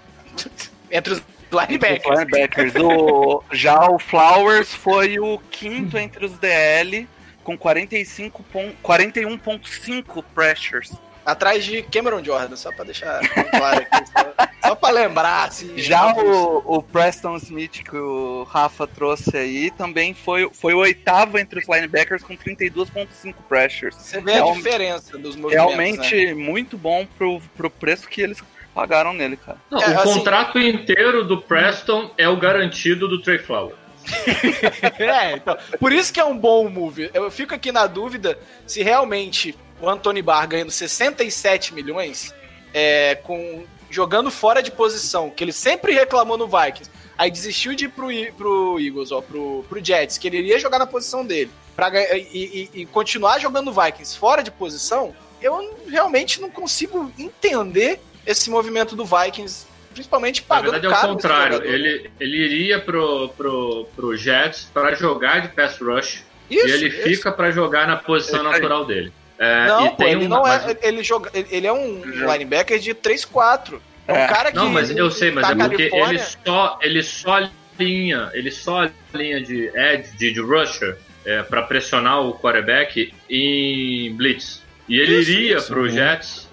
entre 0.90 1.12
os 1.12 1.22
Linebacker. 1.52 2.10
Os 2.10 2.18
linebackers. 2.18 2.74
O, 2.76 3.44
já 3.52 3.88
o 3.90 3.98
Flowers 3.98 4.74
foi 4.74 5.18
o 5.20 5.38
quinto 5.50 5.98
entre 5.98 6.24
os 6.24 6.32
DL 6.38 7.06
com 7.44 7.56
45 7.58 8.42
pon- 8.44 8.72
41.5 8.82 10.24
pressures. 10.34 10.92
Atrás 11.24 11.64
de 11.64 11.82
Cameron 11.82 12.22
Jordan, 12.22 12.54
só 12.56 12.70
pra 12.72 12.84
deixar 12.84 13.20
claro 13.50 13.86
aqui. 13.90 14.10
Só, 14.10 14.68
só 14.68 14.74
pra 14.74 14.90
lembrar, 14.90 15.48
assim. 15.48 15.72
Já 15.78 16.12
o, 16.14 16.76
o 16.76 16.82
Preston 16.82 17.36
Smith 17.36 17.82
que 17.82 17.96
o 17.96 18.42
Rafa 18.44 18.86
trouxe 18.86 19.36
aí 19.36 19.70
também 19.70 20.12
foi, 20.14 20.50
foi 20.52 20.74
o 20.74 20.78
oitavo 20.78 21.38
entre 21.38 21.60
os 21.60 21.68
linebackers 21.68 22.22
com 22.22 22.36
32.5 22.36 23.34
pressures. 23.48 23.94
Você 23.96 24.20
vê 24.20 24.32
a 24.32 24.34
Real- 24.36 24.52
diferença 24.54 25.16
dos 25.18 25.34
movimentos, 25.36 25.52
Realmente 25.74 26.26
né? 26.26 26.34
muito 26.34 26.76
bom 26.76 27.06
pro, 27.16 27.40
pro 27.56 27.70
preço 27.70 28.06
que 28.08 28.20
eles 28.20 28.42
pagaram 28.74 29.12
nele, 29.12 29.36
cara. 29.36 29.58
Não, 29.70 29.80
É, 29.80 29.90
o 29.96 30.00
assim- 30.00 30.14
contrato 30.18 30.58
inteiro 30.58 31.24
do 31.24 31.40
Preston 31.40 32.10
é 32.18 32.28
o 32.28 32.36
garantido 32.36 33.08
do 33.08 33.22
Trey 33.22 33.38
Flowers. 33.38 33.78
É, 34.98 35.32
então. 35.36 35.56
Por 35.78 35.92
isso 35.92 36.12
que 36.12 36.20
é 36.20 36.24
um 36.24 36.36
bom 36.36 36.68
move. 36.68 37.10
Eu 37.14 37.30
fico 37.30 37.54
aqui 37.54 37.72
na 37.72 37.86
dúvida 37.86 38.38
se 38.66 38.82
realmente 38.82 39.56
o 39.80 39.88
Anthony 39.88 40.22
Barr 40.22 40.46
ganhando 40.48 40.70
67 40.70 41.74
milhões 41.74 42.34
é, 42.72 43.14
com 43.16 43.64
jogando 43.90 44.30
fora 44.30 44.62
de 44.62 44.70
posição, 44.72 45.30
que 45.30 45.44
ele 45.44 45.52
sempre 45.52 45.92
reclamou 45.92 46.36
no 46.36 46.48
Vikings. 46.48 46.90
Aí 47.16 47.30
desistiu 47.30 47.74
de 47.76 47.84
ir 47.84 47.90
pro, 47.90 48.08
pro 48.36 48.80
Eagles, 48.80 49.12
ó, 49.12 49.20
pro, 49.20 49.64
pro 49.68 49.84
Jets, 49.84 50.18
que 50.18 50.26
ele 50.26 50.38
iria 50.38 50.58
jogar 50.58 50.80
na 50.80 50.86
posição 50.86 51.24
dele. 51.24 51.50
Pra, 51.76 51.90
e, 52.16 52.70
e- 52.74 52.80
e 52.80 52.86
continuar 52.86 53.38
jogando 53.38 53.66
no 53.66 53.72
Vikings 53.80 54.16
fora 54.18 54.42
de 54.42 54.50
posição, 54.50 55.14
eu 55.40 55.76
realmente 55.88 56.40
não 56.40 56.50
consigo 56.50 57.12
entender 57.18 58.00
esse 58.26 58.50
movimento 58.50 58.96
do 58.96 59.04
Vikings, 59.04 59.66
principalmente 59.92 60.40
Na 60.40 60.46
pagando 60.48 60.72
verdade 60.72 60.86
é 60.94 61.06
o 61.06 61.08
contrário. 61.14 61.62
Ele, 61.64 62.10
ele 62.18 62.36
iria 62.36 62.80
pro, 62.80 63.28
pro, 63.36 63.86
pro 63.94 64.16
Jets 64.16 64.68
para 64.74 64.94
jogar 64.94 65.40
de 65.42 65.48
pass 65.48 65.78
rush 65.80 66.24
Isso, 66.50 66.66
e 66.66 66.70
ele 66.72 66.88
isso. 66.88 67.02
fica 67.02 67.30
para 67.30 67.50
jogar 67.52 67.86
na 67.86 67.96
posição 67.96 68.40
aí. 68.46 68.52
natural 68.52 68.84
dele. 68.84 69.12
É, 69.38 69.66
Não, 69.66 69.86
e 69.86 69.90
pô, 69.90 70.04
ele 70.04 70.26
um- 70.26 70.28
não 70.28 70.42
mas- 70.42 70.66
é. 70.68 70.78
Ele, 70.82 71.02
joga, 71.02 71.30
ele- 71.34 71.66
é 71.66 71.72
um 71.72 72.02
Já. 72.14 72.32
linebacker 72.32 72.78
de 72.78 72.94
3-4. 72.94 73.80
É 74.06 74.12
um 74.12 74.16
É. 74.16 74.26
cara 74.28 74.50
que. 74.50 74.56
Não, 74.56 74.70
mas 74.70 74.90
eu 74.90 75.10
sei, 75.10 75.30
mas 75.30 75.46
tá 75.46 75.52
é 75.52 75.68
porque 75.68 75.90
ele 75.92 76.18
só, 76.18 76.78
ele 76.82 77.02
só 77.02 77.48
linha, 77.78 78.30
ele 78.34 78.50
só 78.50 78.88
linha 79.12 79.42
de 79.42 79.66
edge, 79.74 80.16
de, 80.16 80.32
de 80.32 80.40
rusher, 80.40 80.96
é, 81.24 81.42
para 81.42 81.62
pressionar 81.62 82.20
o 82.20 82.34
quarterback 82.38 83.12
em 83.28 84.14
blitz. 84.14 84.62
E 84.88 85.00
ele 85.00 85.18
Isso, 85.20 85.30
iria 85.30 85.56
isso. 85.56 85.66
pro 85.68 85.88
Jets 85.88 86.48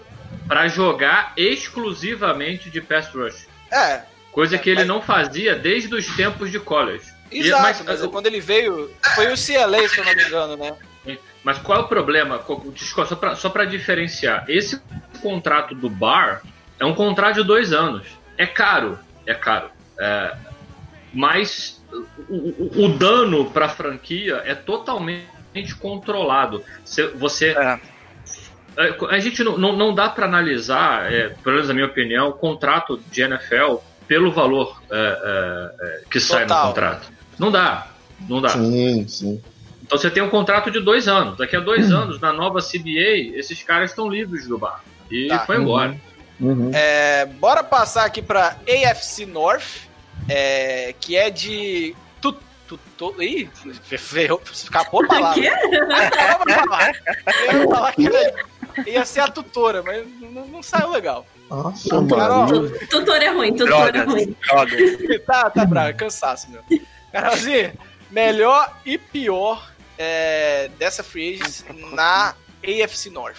para 0.48 0.68
jogar 0.70 1.34
exclusivamente 1.38 2.70
de 2.70 2.82
pass 2.82 3.08
rush. 3.14 3.48
É, 3.72 4.02
Coisa 4.32 4.58
que 4.58 4.70
ele 4.70 4.80
Mas- 4.80 4.88
não 4.88 5.02
fazia 5.02 5.56
desde 5.56 5.94
os 5.94 6.08
tempos 6.16 6.50
de 6.50 6.58
college. 6.58 7.04
E- 7.30 7.42
exato. 7.42 7.62
mas- 7.64 7.82
Mas, 7.82 8.06
quando 8.06 8.28
ele 8.28 8.40
veio. 8.40 8.90
Foi 9.14 9.28
o 9.28 9.36
CLA, 9.36 9.90
se 9.90 9.98
eu 9.98 10.06
não 10.06 10.16
me 10.16 10.24
engano, 10.24 10.56
né? 10.56 10.74
Mas 11.44 11.58
qual 11.58 11.80
é 11.80 11.82
o 11.82 11.88
problema? 11.88 12.40
Só 12.76 13.16
para 13.16 13.36
só 13.36 13.50
pra 13.50 13.66
diferenciar. 13.66 14.46
Esse 14.48 14.82
contrato 15.22 15.74
do 15.74 15.90
Bar 15.90 16.42
é 16.80 16.86
um 16.86 16.94
contrato 16.94 17.36
de 17.36 17.44
dois 17.44 17.74
anos. 17.74 18.06
É 18.38 18.46
caro, 18.46 18.98
é 19.26 19.34
caro. 19.34 19.70
É, 20.00 20.36
mas 21.14 21.84
o, 22.30 22.36
o- 22.36 22.86
o 22.86 22.90
dano 22.98 23.50
para 23.52 23.66
a 23.66 23.70
franquia 23.70 24.42
é 24.46 24.56
totalmente 24.56 25.26
controlado. 25.80 26.64
Cê- 26.86 27.08
Você, 27.08 27.50
É. 27.58 27.80
é, 28.78 28.96
a 29.10 29.20
gente 29.20 29.44
não, 29.44 29.58
não, 29.58 29.76
não 29.76 29.94
dá 29.94 30.10
para 30.10 30.26
analisar, 30.26 31.12
é, 31.12 31.30
pelo 31.30 31.56
menos 31.56 31.68
na 31.68 31.74
minha 31.74 31.86
opinião, 31.88 32.30
o 32.30 32.34
contrato 32.34 33.00
de 33.12 33.22
NFL 33.22 33.78
pelo 34.08 34.32
valor 34.32 34.82
é, 34.92 35.72
é, 35.82 36.02
que 36.10 36.20
sai 36.20 36.44
no 36.44 36.48
Total. 36.50 36.68
contrato. 36.68 37.12
Não 37.40 37.52
dá, 37.52 37.88
não 38.30 38.42
dá. 38.42 38.50
Sim, 38.50 39.08
sim. 39.08 39.42
Então 39.92 40.00
você 40.00 40.10
tem 40.10 40.24
um 40.24 40.30
contrato 40.30 40.72
de 40.72 40.80
dois 40.80 41.06
anos. 41.10 41.38
Daqui 41.38 41.54
a 41.54 41.60
dois 41.60 41.92
anos, 41.92 42.18
na 42.22 42.32
nova 42.32 42.60
CBA, 42.62 43.36
esses 43.38 43.62
caras 43.62 43.90
estão 43.90 44.08
livres 44.08 44.48
do 44.48 44.58
bar. 44.58 44.82
E 45.12 45.28
Tá. 45.28 45.40
foi 45.40 45.58
embora. 45.58 46.00
Uhum. 46.40 46.72
É, 46.74 47.26
bora 47.26 47.62
passar 47.62 48.06
aqui 48.06 48.22
pra 48.22 48.56
AFC 48.66 49.26
North, 49.26 49.82
é, 50.30 50.96
que 50.98 51.18
é 51.18 51.30
de. 51.30 51.94
Tu, 52.22 52.34
tu, 52.70 52.80
tu, 52.98 53.22
ih, 53.22 53.50
ferrou, 53.82 54.42
escapou 54.54 55.04
a 55.04 55.08
palavra. 55.10 55.42
Palavra. 56.66 56.94
Eu 57.52 57.60
ia 57.60 57.68
falar 57.68 57.92
que 57.92 58.90
ia 58.90 59.04
ser 59.06 59.20
a 59.20 59.28
tutora, 59.28 59.84
mas 59.84 60.08
não, 60.22 60.48
não 60.48 60.64
saiu 60.64 60.90
legal. 60.92 61.28
Nossa, 61.50 61.90
Carol. 62.08 62.70
Tutor 62.90 63.22
é 63.22 63.28
ruim, 63.28 63.54
tutor 63.54 63.90
é 63.90 63.92
Drogas, 63.92 64.06
ruim. 64.14 64.36
drogas. 64.48 64.82
tá, 65.28 65.50
tá 65.50 65.66
bravo, 65.66 65.90
é 65.90 65.94
cansaço, 65.94 66.48
meu. 66.50 66.64
Carolzinho, 67.12 67.74
melhor 68.10 68.74
e 68.86 68.98
pior 68.98 69.70
é, 69.98 70.70
dessa 70.80 71.04
free 71.04 71.36
agents 71.36 71.66
na 71.94 72.36
AFC 72.64 73.10
North. 73.10 73.38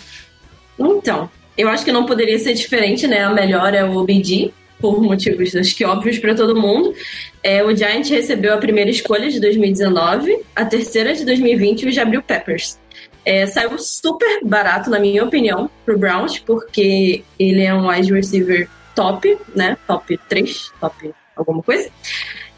Então, 0.78 1.30
eu 1.56 1.68
acho 1.68 1.84
que 1.84 1.92
não 1.92 2.06
poderia 2.06 2.38
ser 2.38 2.54
diferente, 2.54 3.06
né? 3.06 3.24
A 3.24 3.30
melhor 3.30 3.74
é 3.74 3.84
o 3.84 3.96
OBD, 3.96 4.52
por 4.80 5.00
motivos 5.00 5.54
acho 5.54 5.76
que 5.76 5.84
óbvios 5.84 6.18
para 6.18 6.34
todo 6.34 6.60
mundo. 6.60 6.94
É, 7.42 7.62
o 7.62 7.74
Giant 7.74 8.08
recebeu 8.08 8.52
a 8.52 8.58
primeira 8.58 8.90
escolha 8.90 9.30
de 9.30 9.40
2019, 9.40 10.40
a 10.56 10.64
terceira 10.64 11.14
de 11.14 11.24
2020 11.24 11.82
e 11.82 11.88
o 11.88 11.92
Jabril 11.92 12.22
Peppers. 12.22 12.78
É, 13.24 13.46
saiu 13.46 13.78
super 13.78 14.40
barato, 14.44 14.90
na 14.90 14.98
minha 14.98 15.22
opinião, 15.22 15.70
pro 15.84 15.96
Browns, 15.96 16.40
porque 16.40 17.22
ele 17.38 17.62
é 17.62 17.72
um 17.72 17.88
wide 17.88 18.12
receiver 18.12 18.68
top, 18.94 19.38
né? 19.54 19.76
Top 19.86 20.18
3, 20.28 20.72
top 20.80 21.14
alguma 21.36 21.62
coisa. 21.62 21.88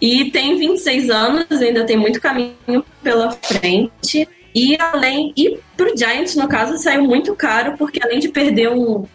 E 0.04 0.30
tem 0.30 0.58
26 0.58 1.08
anos, 1.08 1.46
ainda 1.62 1.82
tem 1.84 1.96
muito 1.96 2.20
caminho 2.20 2.84
pela 3.02 3.30
frente. 3.30 4.28
E 4.54 4.76
além, 4.78 5.32
e 5.34 5.58
pro 5.78 5.96
Giants, 5.96 6.36
no 6.36 6.46
caso, 6.46 6.76
saiu 6.76 7.02
muito 7.04 7.34
caro, 7.34 7.74
porque 7.78 7.98
além 8.04 8.18
de 8.18 8.28
perder 8.28 8.68
um, 8.68 9.06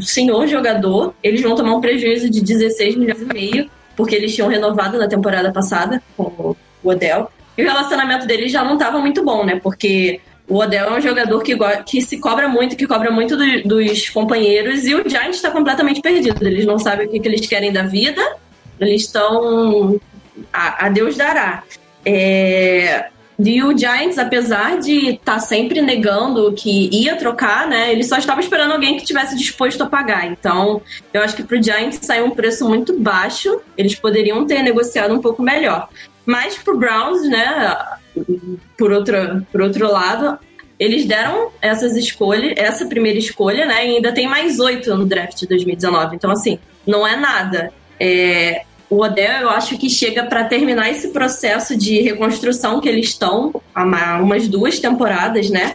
senhor 0.00 0.46
jogador, 0.46 1.12
eles 1.22 1.42
vão 1.42 1.54
tomar 1.54 1.74
um 1.74 1.82
prejuízo 1.82 2.30
de 2.30 2.40
16 2.40 2.96
milhões 2.96 3.20
e 3.20 3.26
meio, 3.26 3.70
porque 3.94 4.14
eles 4.14 4.34
tinham 4.34 4.48
renovado 4.48 4.96
na 4.96 5.06
temporada 5.06 5.52
passada 5.52 6.02
com 6.16 6.56
o 6.82 6.88
Odell. 6.88 7.28
E 7.58 7.62
o 7.62 7.66
relacionamento 7.66 8.26
deles 8.26 8.50
já 8.50 8.64
não 8.64 8.72
estava 8.72 8.98
muito 9.00 9.22
bom, 9.22 9.44
né? 9.44 9.60
Porque 9.62 10.18
o 10.48 10.56
Odell 10.56 10.86
é 10.86 10.96
um 10.96 11.00
jogador 11.02 11.42
que, 11.42 11.54
que 11.84 12.00
se 12.00 12.18
cobra 12.18 12.48
muito, 12.48 12.74
que 12.74 12.86
cobra 12.86 13.10
muito 13.10 13.36
do- 13.36 13.62
dos 13.64 14.08
companheiros, 14.08 14.86
e 14.86 14.94
o 14.94 15.06
Giants 15.06 15.36
está 15.36 15.50
completamente 15.50 16.00
perdido. 16.00 16.42
Eles 16.46 16.64
não 16.64 16.78
sabem 16.78 17.06
o 17.06 17.10
que, 17.10 17.20
que 17.20 17.28
eles 17.28 17.46
querem 17.46 17.70
da 17.70 17.82
vida, 17.82 18.22
eles 18.80 19.02
estão. 19.02 20.00
A, 20.52 20.86
a 20.86 20.88
Deus 20.88 21.16
dará. 21.16 21.62
É, 22.04 23.06
e 23.38 23.62
o 23.62 23.76
Giants, 23.76 24.18
apesar 24.18 24.80
de 24.80 25.10
estar 25.10 25.38
sempre 25.38 25.80
negando 25.80 26.52
que 26.52 26.90
ia 26.92 27.14
trocar, 27.14 27.68
né? 27.68 27.92
Ele 27.92 28.02
só 28.02 28.16
estava 28.18 28.40
esperando 28.40 28.72
alguém 28.72 28.96
que 28.96 29.04
tivesse 29.04 29.36
disposto 29.36 29.80
a 29.82 29.86
pagar. 29.86 30.26
Então, 30.26 30.82
eu 31.14 31.22
acho 31.22 31.36
que 31.36 31.44
pro 31.44 31.62
Giants 31.62 32.00
saiu 32.02 32.26
um 32.26 32.32
preço 32.32 32.68
muito 32.68 32.98
baixo. 32.98 33.60
Eles 33.76 33.94
poderiam 33.94 34.44
ter 34.44 34.60
negociado 34.62 35.14
um 35.14 35.20
pouco 35.20 35.40
melhor. 35.40 35.88
Mas 36.26 36.58
pro 36.58 36.76
Browns, 36.76 37.28
né? 37.28 37.76
Por 38.76 38.90
outro, 38.90 39.46
por 39.52 39.62
outro 39.62 39.88
lado, 39.90 40.36
eles 40.76 41.04
deram 41.04 41.52
essas 41.62 41.96
escolhas, 41.96 42.54
essa 42.56 42.86
primeira 42.86 43.20
escolha, 43.20 43.66
né? 43.66 43.86
E 43.86 43.96
ainda 43.96 44.10
tem 44.10 44.26
mais 44.26 44.58
oito 44.58 44.92
no 44.96 45.06
draft 45.06 45.38
de 45.38 45.46
2019. 45.46 46.16
Então, 46.16 46.32
assim, 46.32 46.58
não 46.84 47.06
é 47.06 47.14
nada. 47.14 47.72
É, 48.00 48.64
o 48.90 49.02
Odell, 49.02 49.42
eu 49.42 49.50
acho 49.50 49.76
que 49.78 49.88
chega 49.90 50.24
para 50.24 50.44
terminar 50.44 50.90
esse 50.90 51.08
processo 51.08 51.76
de 51.76 52.00
reconstrução 52.00 52.80
que 52.80 52.88
eles 52.88 53.08
estão 53.08 53.60
há 53.74 53.84
ma- 53.84 54.18
umas 54.18 54.48
duas 54.48 54.78
temporadas, 54.78 55.50
né? 55.50 55.74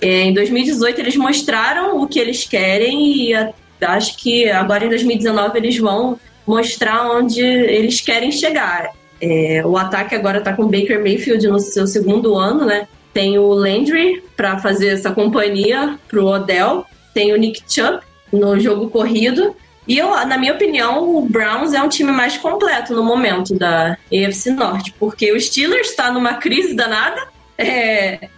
É, 0.00 0.22
em 0.22 0.32
2018 0.32 1.00
eles 1.00 1.16
mostraram 1.16 2.00
o 2.00 2.06
que 2.06 2.18
eles 2.18 2.44
querem 2.44 3.30
e 3.30 3.34
acho 3.80 4.16
que 4.16 4.48
agora 4.50 4.84
em 4.84 4.88
2019 4.88 5.58
eles 5.58 5.78
vão 5.78 6.18
mostrar 6.46 7.10
onde 7.10 7.40
eles 7.40 8.00
querem 8.00 8.30
chegar. 8.32 8.90
É, 9.20 9.62
o 9.64 9.76
ataque 9.76 10.14
agora 10.14 10.40
tá 10.40 10.52
com 10.52 10.62
o 10.62 10.68
Baker 10.68 11.00
Mayfield 11.02 11.46
no 11.48 11.58
seu 11.58 11.86
segundo 11.86 12.36
ano, 12.36 12.64
né? 12.64 12.86
Tem 13.12 13.38
o 13.38 13.48
Landry 13.48 14.22
para 14.36 14.58
fazer 14.58 14.88
essa 14.88 15.10
companhia 15.10 15.98
pro 16.08 16.26
Odell, 16.26 16.84
tem 17.12 17.32
o 17.32 17.36
Nick 17.36 17.62
Chubb 17.68 17.98
no 18.32 18.58
jogo 18.60 18.88
corrido. 18.90 19.56
E 19.88 19.96
eu, 19.96 20.10
na 20.26 20.36
minha 20.36 20.52
opinião, 20.52 21.16
o 21.16 21.22
Browns 21.22 21.72
é 21.72 21.82
um 21.82 21.88
time 21.88 22.12
mais 22.12 22.36
completo 22.36 22.94
no 22.94 23.02
momento 23.02 23.54
da 23.58 23.96
AFC 24.12 24.50
Norte, 24.50 24.94
porque 24.98 25.32
o 25.32 25.40
Steelers 25.40 25.88
está 25.88 26.12
numa 26.12 26.34
crise 26.34 26.74
danada. 26.74 27.26
É, 27.56 28.28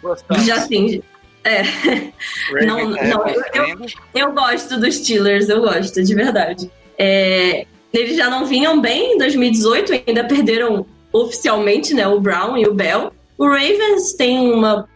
já 0.44 0.54
assim, 0.54 1.02
é, 1.44 1.62
Não, 2.64 2.88
não, 2.90 3.26
eu- 3.26 3.34
sofrendo. 3.34 3.86
eu 4.14 4.32
gosto 4.32 4.78
dos 4.78 4.94
Steelers, 4.96 5.48
eu 5.48 5.60
gosto, 5.60 6.02
de 6.02 6.14
verdade. 6.14 6.70
É, 6.96 7.66
eles 7.92 8.16
já 8.16 8.30
não 8.30 8.46
vinham 8.46 8.80
bem 8.80 9.14
em 9.14 9.18
2018, 9.18 10.02
ainda 10.06 10.22
perderam 10.24 10.86
oficialmente 11.12 11.92
né, 11.94 12.06
o 12.06 12.20
Brown 12.20 12.56
e 12.56 12.66
o 12.66 12.72
Bell. 12.74 13.12
O 13.36 13.46
Ravens 13.48 14.12
tem 14.16 14.52
uma 14.52 14.88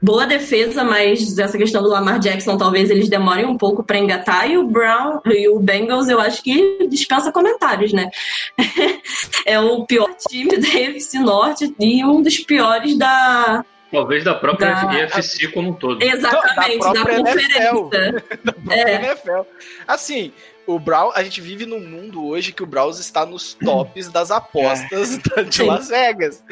boa 0.00 0.26
defesa, 0.26 0.84
mas 0.84 1.38
essa 1.38 1.58
questão 1.58 1.82
do 1.82 1.88
Lamar 1.88 2.18
Jackson 2.18 2.56
talvez 2.56 2.90
eles 2.90 3.08
demorem 3.08 3.44
um 3.44 3.56
pouco 3.56 3.82
para 3.82 3.98
engatar. 3.98 4.50
E 4.50 4.56
o 4.56 4.66
Brown 4.66 5.20
e 5.26 5.48
o 5.48 5.58
Bengals 5.58 6.08
eu 6.08 6.20
acho 6.20 6.42
que 6.42 6.86
dispensa 6.88 7.32
comentários, 7.32 7.92
né? 7.92 8.08
é 9.46 9.58
o 9.58 9.84
pior 9.84 10.08
time 10.28 10.56
da 10.58 10.68
NFC 10.68 11.18
Norte 11.18 11.74
e 11.78 12.04
um 12.04 12.22
dos 12.22 12.38
piores 12.38 12.96
da. 12.96 13.64
Talvez 13.90 14.24
da 14.24 14.34
própria 14.34 14.72
Da- 14.74 14.98
EFC 14.98 15.48
como 15.48 15.70
um 15.70 15.72
todo. 15.72 16.02
Exatamente, 16.02 16.80
da, 16.80 16.92
própria 16.92 17.18
conferência. 17.18 18.24
É. 18.70 18.94
NFL. 18.96 19.42
Assim, 19.86 20.32
o 20.66 20.78
Brown, 20.78 21.12
a 21.14 21.22
gente 21.22 21.40
vive 21.40 21.64
num 21.66 21.80
mundo 21.80 22.24
hoje 22.26 22.52
que 22.52 22.62
o 22.62 22.66
Browns 22.66 22.98
está 22.98 23.24
nos 23.24 23.54
tops 23.54 24.08
das 24.10 24.30
apostas 24.30 25.18
da- 25.18 25.42
de 25.44 25.54
Sim. 25.54 25.66
Las 25.66 25.88
Vegas. 25.88 26.42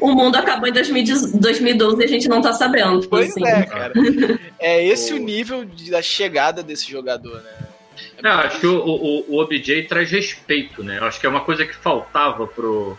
O 0.00 0.12
mundo 0.12 0.36
acabou 0.36 0.68
em 0.68 0.72
2010 0.72 1.32
2012 1.32 2.00
e 2.00 2.04
a 2.04 2.08
gente 2.08 2.28
não 2.28 2.40
tá 2.40 2.52
sabendo. 2.52 3.06
Pois 3.08 3.30
assim. 3.30 3.44
é, 3.46 3.62
cara. 3.64 3.92
É 4.58 4.84
esse 4.86 5.12
o 5.12 5.18
nível 5.18 5.64
de- 5.64 5.90
da 5.90 6.00
chegada 6.02 6.62
desse 6.62 6.90
jogador, 6.90 7.42
né? 7.42 7.50
Não, 8.22 8.30
acho 8.30 8.60
que 8.60 8.66
o, 8.66 8.78
o, 8.78 9.24
o 9.34 9.38
OBJ 9.40 9.84
traz 9.88 10.10
respeito, 10.10 10.82
né? 10.82 10.98
Acho 11.02 11.20
que 11.20 11.26
é 11.26 11.28
uma 11.28 11.40
coisa 11.42 11.64
que 11.66 11.74
faltava 11.74 12.46
pro, 12.46 12.96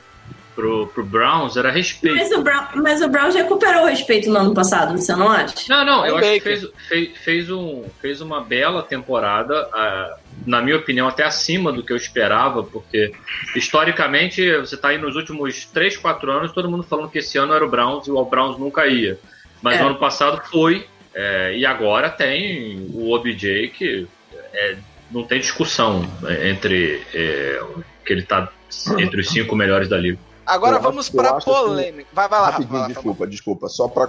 pro, 0.55 0.87
pro 0.87 1.03
Browns, 1.03 1.57
era 1.57 1.69
respeito. 1.69 2.15
Mas 2.15 2.31
o, 2.31 2.41
Brown, 2.41 2.67
mas 2.75 3.01
o 3.01 3.09
Brown 3.09 3.29
já 3.29 3.39
recuperou 3.39 3.83
o 3.83 3.87
respeito 3.87 4.29
no 4.29 4.37
ano 4.37 4.53
passado, 4.53 4.97
você 4.97 5.15
não 5.15 5.29
acha? 5.29 5.53
Não, 5.69 5.85
não, 5.85 6.05
eu 6.05 6.17
É 6.17 6.21
acho 6.21 6.33
que 6.33 6.39
fez, 6.39 6.67
fez, 6.87 7.17
fez, 7.17 7.51
um, 7.51 7.83
fez 8.01 8.21
uma 8.21 8.41
bela 8.41 8.81
temporada, 8.81 9.67
ah, 9.73 10.15
na 10.47 10.61
minha 10.61 10.77
opinião, 10.77 11.07
até 11.07 11.23
acima 11.23 11.71
do 11.71 11.83
que 11.83 11.91
eu 11.91 11.97
esperava, 11.97 12.63
porque 12.63 13.11
historicamente, 13.55 14.55
você 14.57 14.77
tá 14.77 14.89
aí 14.89 14.97
nos 14.97 15.15
últimos 15.15 15.65
3, 15.65 15.97
4 15.97 16.31
anos, 16.31 16.51
todo 16.53 16.69
mundo 16.69 16.83
falando 16.83 17.09
que 17.09 17.19
esse 17.19 17.37
ano 17.37 17.53
era 17.53 17.65
o 17.65 17.69
Browns 17.69 18.07
e 18.07 18.11
o 18.11 18.25
Browns 18.25 18.57
nunca 18.57 18.87
ia. 18.87 19.19
Mas 19.61 19.77
É. 19.77 19.81
no 19.81 19.89
ano 19.89 19.97
passado 19.97 20.41
foi, 20.49 20.87
é, 21.13 21.57
e 21.57 21.65
agora 21.65 22.09
tem 22.09 22.89
o 22.93 23.11
OBJ 23.11 23.69
que 23.69 24.07
é, 24.53 24.75
não 25.11 25.23
tem 25.23 25.39
discussão 25.39 26.05
entre 26.43 27.01
é, 27.13 27.61
que 28.05 28.13
ele 28.13 28.23
tá 28.23 28.49
entre 28.97 29.21
os 29.21 29.29
cinco 29.29 29.55
melhores 29.55 29.87
da 29.87 29.97
liga. 29.97 30.17
Agora 30.45 30.77
Eu 30.77 30.81
vamos 30.81 31.09
para 31.09 31.33
polêmica. 31.41 32.07
Vai, 32.13 32.27
vai 32.27 32.39
lá, 32.39 32.45
Rafa. 32.47 32.57
Rapidinho, 32.59 32.71
vai 32.79 32.81
lá, 32.81 32.87
desculpa, 32.93 33.27
desculpa. 33.27 33.67
Só 33.69 33.87
para 33.87 34.07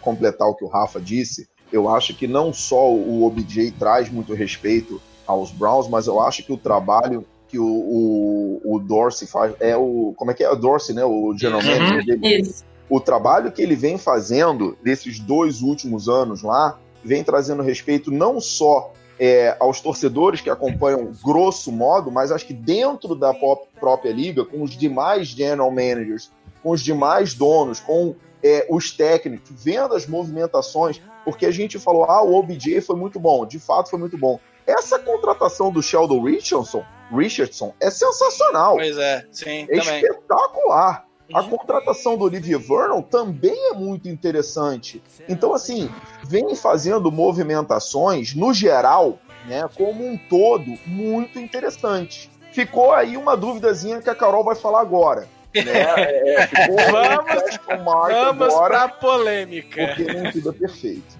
completar 0.00 0.48
o 0.48 0.54
que 0.54 0.64
o 0.64 0.68
Rafa 0.68 1.00
disse, 1.00 1.48
eu 1.72 1.88
acho 1.88 2.14
que 2.14 2.26
não 2.26 2.52
só 2.52 2.90
o 2.90 3.24
OBJ 3.24 3.72
traz 3.78 4.10
muito 4.10 4.34
respeito 4.34 5.00
aos 5.26 5.50
Browns, 5.52 5.88
mas 5.88 6.06
eu 6.06 6.20
acho 6.20 6.42
que 6.44 6.52
o 6.52 6.56
trabalho 6.56 7.24
que 7.48 7.58
o, 7.58 7.64
o, 7.66 8.60
o 8.76 8.78
Dorsey 8.78 9.26
faz 9.26 9.52
é 9.60 9.76
o. 9.76 10.14
Como 10.16 10.30
é 10.30 10.34
que 10.34 10.44
é? 10.44 10.50
O 10.50 10.54
Dorsey, 10.56 10.94
né? 10.94 11.04
O 11.04 11.34
general 11.36 11.60
Uhum. 11.62 11.68
manager 11.80 12.04
dele. 12.20 12.40
Isso. 12.42 12.64
O 12.88 13.00
trabalho 13.00 13.50
que 13.52 13.60
ele 13.62 13.74
vem 13.76 13.98
fazendo 13.98 14.76
nesses 14.84 15.18
dois 15.20 15.60
últimos 15.60 16.08
anos 16.08 16.42
lá 16.42 16.78
vem 17.04 17.22
trazendo 17.24 17.62
respeito 17.62 18.10
não 18.10 18.40
só 18.40 18.92
é, 19.20 19.54
aos 19.60 19.82
torcedores 19.82 20.40
que 20.40 20.48
acompanham 20.48 21.12
grosso 21.22 21.70
modo, 21.70 22.10
mas 22.10 22.32
acho 22.32 22.46
que 22.46 22.54
dentro 22.54 23.14
da 23.14 23.34
própria 23.78 24.10
liga, 24.10 24.46
com 24.46 24.62
os 24.62 24.70
demais 24.70 25.28
general 25.28 25.70
managers, 25.70 26.32
com 26.62 26.70
os 26.70 26.80
demais 26.82 27.34
donos, 27.34 27.80
com 27.80 28.14
é, 28.42 28.66
os 28.70 28.90
técnicos, 28.90 29.50
vendo 29.50 29.94
as 29.94 30.06
movimentações, 30.06 31.02
porque 31.22 31.44
a 31.44 31.50
gente 31.50 31.78
falou, 31.78 32.04
ah, 32.04 32.22
o 32.22 32.34
OBJ 32.34 32.80
foi 32.80 32.96
muito 32.96 33.20
bom, 33.20 33.44
de 33.44 33.58
fato 33.58 33.90
foi 33.90 33.98
muito 33.98 34.16
bom. 34.16 34.40
Essa 34.66 34.98
contratação 34.98 35.70
do 35.70 35.82
Sheldon 35.82 36.22
Richardson, 36.24 36.82
Richardson 37.12 37.74
é 37.78 37.90
sensacional, 37.90 38.76
Pois 38.76 38.96
é, 38.96 39.26
sim, 39.30 39.66
é 39.68 39.80
também. 39.80 40.02
espetacular. 40.02 41.09
A 41.34 41.42
contratação 41.42 42.16
do 42.16 42.24
Olivier 42.24 42.58
Vernon 42.58 43.02
também 43.02 43.70
é 43.70 43.74
muito 43.74 44.08
interessante. 44.08 45.02
Então, 45.28 45.54
assim, 45.54 45.90
vem 46.24 46.54
fazendo 46.56 47.10
movimentações, 47.12 48.34
no 48.34 48.52
geral, 48.52 49.18
né, 49.46 49.68
como 49.76 50.06
um 50.06 50.16
todo, 50.28 50.76
muito 50.86 51.38
interessante. 51.38 52.30
Ficou 52.52 52.92
aí 52.92 53.16
uma 53.16 53.36
duvidazinha 53.36 54.00
que 54.02 54.10
a 54.10 54.14
Carol 54.14 54.44
vai 54.44 54.54
falar 54.56 54.80
agora. 54.80 55.28
Né? 55.54 55.62
É, 55.98 56.46
ficou 56.46 56.74
um 56.74 56.92
Vamos- 56.92 57.58
Vamos 57.84 58.54
agora, 58.54 58.78
pra 58.78 58.88
polêmica. 58.88 59.86
porque 59.88 60.04
nem 60.12 60.30
tudo 60.30 60.50
é 60.50 60.52
perfeito. 60.52 61.18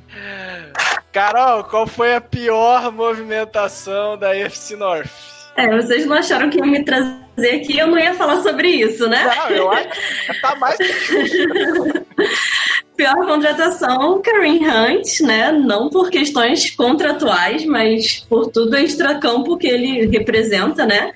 Carol, 1.12 1.64
qual 1.64 1.86
foi 1.86 2.14
a 2.14 2.20
pior 2.20 2.92
movimentação 2.92 4.16
da 4.16 4.36
FC 4.36 4.76
North? 4.76 5.10
É, 5.60 5.76
vocês 5.76 6.06
não 6.06 6.16
acharam 6.16 6.48
que 6.48 6.58
iam 6.58 6.66
me 6.66 6.82
trazer 6.82 7.20
aqui 7.48 7.78
eu 7.78 7.86
não 7.86 7.98
ia 7.98 8.14
falar 8.14 8.42
sobre 8.42 8.68
isso, 8.68 9.08
né? 9.08 9.24
Não, 9.24 9.50
eu 9.50 9.70
acho 9.70 9.88
que 10.26 10.40
tá 10.40 10.56
mais. 10.56 10.78
Pior 12.96 13.26
contratação, 13.26 14.20
Kareem 14.22 14.66
Hunt, 14.66 15.20
né? 15.20 15.52
Não 15.52 15.88
por 15.88 16.10
questões 16.10 16.70
contratuais, 16.70 17.64
mas 17.64 18.26
por 18.28 18.48
tudo 18.48 18.76
extracampo 18.76 19.56
que 19.56 19.66
ele 19.66 20.06
representa, 20.06 20.84
né? 20.84 21.12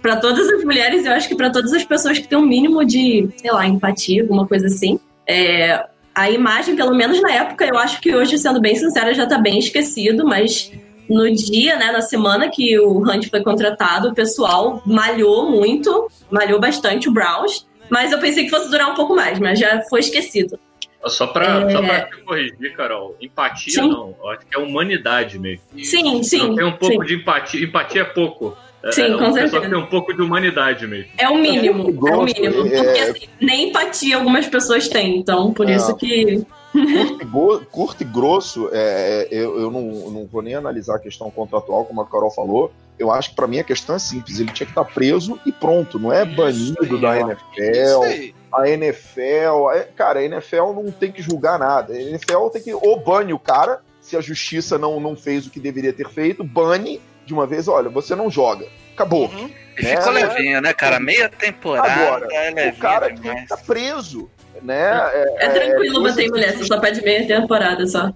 Para 0.00 0.16
todas 0.16 0.48
as 0.48 0.62
mulheres, 0.62 1.06
eu 1.06 1.12
acho 1.12 1.28
que 1.28 1.34
para 1.34 1.50
todas 1.50 1.72
as 1.72 1.82
pessoas 1.82 2.18
que 2.18 2.28
têm 2.28 2.38
um 2.38 2.46
mínimo 2.46 2.84
de, 2.84 3.28
sei 3.36 3.50
lá, 3.50 3.66
empatia, 3.66 4.22
alguma 4.22 4.46
coisa 4.46 4.66
assim. 4.66 5.00
É, 5.26 5.82
a 6.14 6.30
imagem, 6.30 6.76
pelo 6.76 6.94
menos 6.94 7.20
na 7.20 7.32
época, 7.32 7.64
eu 7.64 7.78
acho 7.78 8.00
que 8.00 8.14
hoje, 8.14 8.38
sendo 8.38 8.60
bem 8.60 8.76
sincera, 8.76 9.14
já 9.14 9.26
tá 9.26 9.38
bem 9.38 9.58
esquecido, 9.58 10.24
mas 10.24 10.70
no 11.08 11.30
dia, 11.32 11.76
né, 11.76 11.92
na 11.92 12.00
semana 12.00 12.48
que 12.50 12.78
o 12.78 12.98
Hunt 12.98 13.28
foi 13.28 13.42
contratado, 13.42 14.08
o 14.08 14.14
pessoal 14.14 14.82
malhou 14.86 15.50
muito, 15.50 16.08
malhou 16.30 16.58
bastante 16.60 17.08
o 17.08 17.12
Browns, 17.12 17.66
mas 17.90 18.12
eu 18.12 18.18
pensei 18.18 18.44
que 18.44 18.50
fosse 18.50 18.70
durar 18.70 18.90
um 18.90 18.94
pouco 18.94 19.14
mais, 19.14 19.38
mas 19.38 19.58
já 19.58 19.82
foi 19.90 20.00
esquecido. 20.00 20.58
Só 21.06 21.26
pra, 21.26 21.60
É. 21.68 21.70
só 21.70 21.82
pra 21.82 22.00
te 22.06 22.16
corrigir, 22.22 22.74
Carol, 22.76 23.14
empatia 23.20 23.74
Sim. 23.74 23.88
não, 23.88 24.14
eu 24.22 24.28
acho 24.30 24.46
que 24.46 24.56
é 24.56 24.58
humanidade 24.58 25.38
mesmo. 25.38 25.62
Sim, 25.82 26.22
sim. 26.22 26.38
Não 26.38 26.54
tem 26.56 26.64
um 26.64 26.72
pouco 26.72 27.02
sim. 27.02 27.06
de 27.06 27.14
empatia, 27.16 27.62
empatia 27.64 28.00
é 28.00 28.04
pouco. 28.04 28.56
É, 28.82 28.92
Sim, 28.92 29.14
é 29.14 29.16
com 29.18 29.32
certeza. 29.32 29.60
que 29.62 29.68
tem 29.68 29.78
um 29.78 29.86
pouco 29.86 30.12
de 30.14 30.20
humanidade 30.20 30.86
mesmo. 30.86 31.10
É 31.16 31.26
o 31.28 31.36
mínimo, 31.38 31.88
É 32.06 32.10
é 32.10 32.16
o 32.16 32.22
mínimo. 32.22 32.54
Porque 32.56 32.76
é- 32.98 33.02
assim, 33.10 33.26
nem 33.40 33.68
empatia 33.70 34.16
algumas 34.16 34.46
pessoas 34.46 34.88
têm, 34.88 35.16
então 35.18 35.52
por 35.54 35.68
É. 35.70 35.76
isso 35.76 35.94
que. 35.96 36.42
Curto 36.74 37.62
e 37.62 37.66
Curto 37.66 38.02
e 38.02 38.04
grosso, 38.04 38.68
é, 38.72 39.22
é, 39.22 39.28
eu, 39.30 39.60
eu 39.60 39.70
não, 39.70 39.82
não 40.10 40.26
vou 40.26 40.42
nem 40.42 40.54
analisar 40.54 40.96
a 40.96 40.98
questão 40.98 41.30
contratual, 41.30 41.84
como 41.84 42.00
a 42.00 42.06
Carol 42.06 42.30
falou. 42.30 42.72
Eu 42.98 43.10
acho 43.10 43.30
que 43.30 43.36
pra 43.36 43.46
mim 43.46 43.58
a 43.58 43.64
questão 43.64 43.96
é 43.96 43.98
simples. 43.98 44.38
Ele 44.38 44.52
tinha 44.52 44.66
que 44.66 44.72
estar 44.72 44.84
preso 44.84 45.38
e 45.44 45.50
pronto. 45.50 45.98
Não 45.98 46.12
é 46.12 46.24
banido 46.24 46.78
aí, 46.80 47.00
da 47.00 47.20
NFL. 47.20 48.34
A 48.52 48.68
NFL. 48.68 49.70
é- 49.72 49.88
cara, 49.96 50.20
a 50.20 50.24
NFL 50.24 50.72
não 50.74 50.90
tem 50.92 51.10
que 51.10 51.20
julgar 51.20 51.58
nada. 51.58 51.92
A 51.92 52.00
NFL 52.00 52.48
tem 52.52 52.62
que. 52.62 52.72
Ou 52.72 53.00
bane 53.00 53.32
o 53.32 53.38
cara, 53.38 53.80
se 54.00 54.16
a 54.16 54.20
justiça 54.20 54.78
não, 54.78 55.00
não 55.00 55.16
fez 55.16 55.46
o 55.46 55.50
que 55.50 55.58
deveria 55.58 55.92
ter 55.92 56.08
feito, 56.08 56.44
bane 56.44 57.00
de 57.26 57.32
uma 57.34 57.46
vez. 57.46 57.66
Olha, 57.66 57.88
você 57.90 58.14
não 58.14 58.30
joga. 58.30 58.66
Acabou. 58.92 59.28
Uhum. 59.28 59.50
E 59.76 59.84
É, 59.86 59.96
ficou 59.96 60.12
né? 60.12 60.26
levinho, 60.26 60.60
né, 60.60 60.72
cara? 60.72 61.00
Meia 61.00 61.28
temporada 61.28 61.92
Agora, 61.92 62.28
é 62.32 62.68
o 62.70 62.76
cara 62.76 63.06
tinha 63.06 63.16
que 63.16 63.22
demais. 63.22 63.42
estar 63.42 63.56
preso. 63.56 64.30
Né? 64.64 64.90
É, 65.12 65.46
É 65.46 65.48
tranquilo 65.50 65.94
coisa 66.00 66.10
bater 66.16 66.24
em 66.26 66.30
mulher, 66.30 66.56
você 66.56 66.64
só 66.64 66.80
pede 66.80 67.02
meia 67.02 67.26
temporada 67.26 67.86
só. 67.86 68.10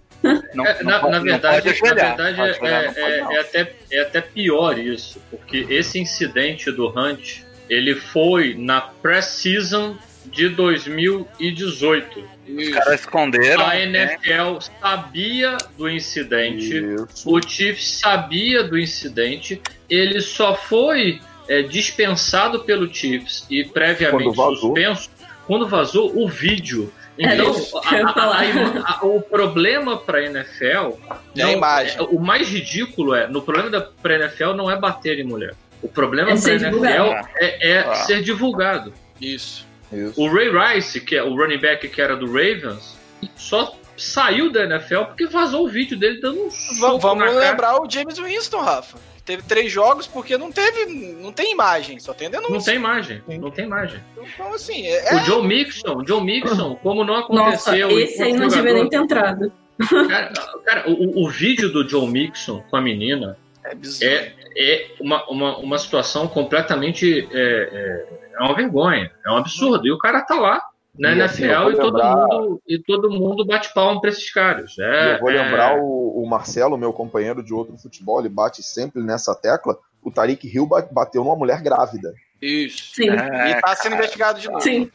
Não, 0.54 0.66
É, 0.66 0.82
não 0.82 0.90
na, 0.90 0.98
pode- 0.98 1.12
na 1.12 1.20
verdade, 1.20 1.66
na 1.66 1.72
verdade 1.94 2.40
é, 2.40 2.54
pode, 2.54 2.72
é- 2.72 3.36
é 3.36 3.40
até, 3.40 3.72
é 3.92 4.00
até 4.00 4.20
pior 4.20 4.76
isso, 4.78 5.20
porque 5.30 5.66
esse 5.70 5.98
incidente 6.00 6.72
do 6.72 6.88
Hunt, 6.88 7.42
ele 7.68 7.94
foi 7.94 8.54
na 8.58 8.80
pré-season 8.80 9.96
de 10.26 10.48
2018. 10.48 12.24
Os 12.48 12.68
caras 12.70 13.00
esconderam. 13.00 13.64
A 13.64 13.74
né? 13.74 13.84
NFL 13.84 14.58
sabia 14.80 15.56
do 15.76 15.88
incidente, 15.88 16.78
Isso. 16.78 17.30
o 17.30 17.40
Chiefs 17.46 17.98
sabia 18.00 18.62
do 18.64 18.78
incidente, 18.78 19.60
ele 19.88 20.20
só 20.20 20.54
foi 20.56 21.20
é, 21.48 21.62
dispensado 21.62 22.60
pelo 22.60 22.92
Chiefs 22.92 23.46
e 23.50 23.64
previamente 23.64 24.34
suspenso 24.34 25.10
quando 25.48 25.66
vazou 25.66 26.12
o 26.16 26.28
vídeo. 26.28 26.92
Então, 27.18 27.52
a- 27.82 28.20
a- 28.20 28.40
a- 28.40 28.98
a- 29.00 29.04
o 29.04 29.20
problema 29.20 29.96
para 29.96 30.18
a 30.18 30.24
NFL, 30.24 30.96
É 31.36 31.42
a 31.42 31.50
imagem. 31.50 31.98
é- 31.98 32.02
o 32.02 32.20
mais 32.20 32.48
ridículo 32.48 33.12
é, 33.12 33.26
no 33.26 33.42
problema 33.42 33.68
da 33.70 33.80
pra 33.80 34.14
NFL 34.14 34.52
não 34.54 34.70
é 34.70 34.78
bater 34.78 35.18
em 35.18 35.24
mulher. 35.24 35.54
O 35.82 35.88
problema 35.88 36.30
É 36.30 36.36
para 36.36 36.44
a 36.48 36.54
NFL 36.54 36.70
divulgado. 36.70 37.28
é, 37.40 37.70
é 37.72 37.78
Ah. 37.80 37.94
ser 37.96 38.22
divulgado. 38.22 38.94
Isso. 39.20 39.66
Isso. 39.92 40.20
O 40.20 40.28
Ray 40.32 40.50
Rice, 40.50 41.00
que 41.00 41.16
é 41.16 41.22
o 41.24 41.34
running 41.34 41.58
back 41.58 41.88
que 41.88 42.00
era 42.00 42.14
do 42.14 42.26
Ravens, 42.26 42.96
só 43.36 43.74
saiu 43.96 44.52
da 44.52 44.62
NFL 44.64 45.06
porque 45.06 45.26
vazou 45.26 45.64
o 45.64 45.68
vídeo 45.68 45.98
dele 45.98 46.20
dando 46.20 46.40
um 46.46 46.50
soco 46.50 46.98
vamos 47.00 47.24
na 47.24 47.32
cara. 47.32 47.50
lembrar 47.50 47.80
o 47.82 47.90
James 47.90 48.16
Winston, 48.18 48.60
Rafa. 48.60 48.96
Teve 49.28 49.42
três 49.42 49.70
jogos 49.70 50.06
porque 50.06 50.38
não 50.38 50.50
teve. 50.50 50.86
Não 51.20 51.30
tem 51.30 51.52
imagem, 51.52 52.00
só 52.00 52.14
tem 52.14 52.30
denúncia. 52.30 52.54
Não 52.54 52.64
tem 52.64 52.76
imagem, 52.76 53.22
não 53.28 53.50
tem 53.50 53.66
imagem. 53.66 54.00
Então, 54.16 54.54
assim, 54.54 54.86
é, 54.86 55.16
O 55.16 55.18
Joe 55.18 55.46
Mixon, 55.46 55.96
o 55.98 56.06
Joe 56.06 56.24
Mixon, 56.24 56.76
como 56.76 57.04
não 57.04 57.28
Nossa, 57.28 57.72
aconteceu... 57.72 57.90
esse 58.00 58.22
aí 58.22 58.32
não 58.32 58.48
devia 58.48 58.72
nem 58.72 58.88
ter 58.88 58.96
entrado. 58.96 59.52
Cara, 60.08 60.32
cara, 60.64 60.90
o, 60.90 61.26
o 61.26 61.28
vídeo 61.28 61.70
do 61.70 61.86
Joe 61.86 62.08
Mixon 62.08 62.64
com 62.70 62.76
a 62.78 62.80
menina 62.80 63.36
é 63.62 63.74
bizarro. 63.74 64.10
é, 64.10 64.32
é 64.56 64.86
uma, 64.98 65.22
uma, 65.28 65.58
uma 65.58 65.78
situação 65.78 66.26
completamente. 66.26 67.28
É, 67.30 67.68
é, 67.70 68.18
é 68.34 68.42
uma 68.42 68.54
vergonha, 68.54 69.12
é 69.26 69.30
um 69.30 69.36
absurdo. 69.36 69.86
E 69.86 69.92
o 69.92 69.98
cara 69.98 70.22
tá 70.22 70.36
lá 70.40 70.62
na 70.98 71.12
E, 71.14 71.22
assim, 71.22 71.44
NFL 71.44 71.70
e, 71.70 71.76
todo 71.76 71.96
lembrar- 71.96 72.16
mundo, 72.16 72.62
e 72.68 72.78
todo 72.82 73.10
mundo 73.10 73.46
bate 73.46 73.72
palma 73.72 74.00
pra 74.00 74.10
esses 74.10 74.32
caras. 74.32 74.76
É, 74.78 75.14
eu 75.14 75.20
vou 75.20 75.30
é- 75.30 75.42
lembrar 75.42 75.78
o, 75.78 76.22
o 76.22 76.28
Marcelo, 76.28 76.76
meu 76.76 76.92
companheiro 76.92 77.42
de 77.42 77.54
outro 77.54 77.76
futebol, 77.78 78.18
ele 78.20 78.28
bate 78.28 78.62
sempre 78.62 79.02
nessa 79.02 79.34
tecla. 79.34 79.78
O 80.02 80.10
Tariq 80.10 80.44
Hill 80.46 80.66
ba- 80.66 80.86
bateu 80.90 81.22
numa 81.24 81.36
mulher 81.36 81.60
grávida. 81.62 82.12
Isso. 82.40 82.94
Sim, 82.94 83.10
É, 83.10 83.50
E 83.50 83.60
tá 83.60 83.74
sendo 83.74 83.96
investigado 83.96 84.38
de 84.40 84.46
novo. 84.48 84.60
sim. 84.60 84.88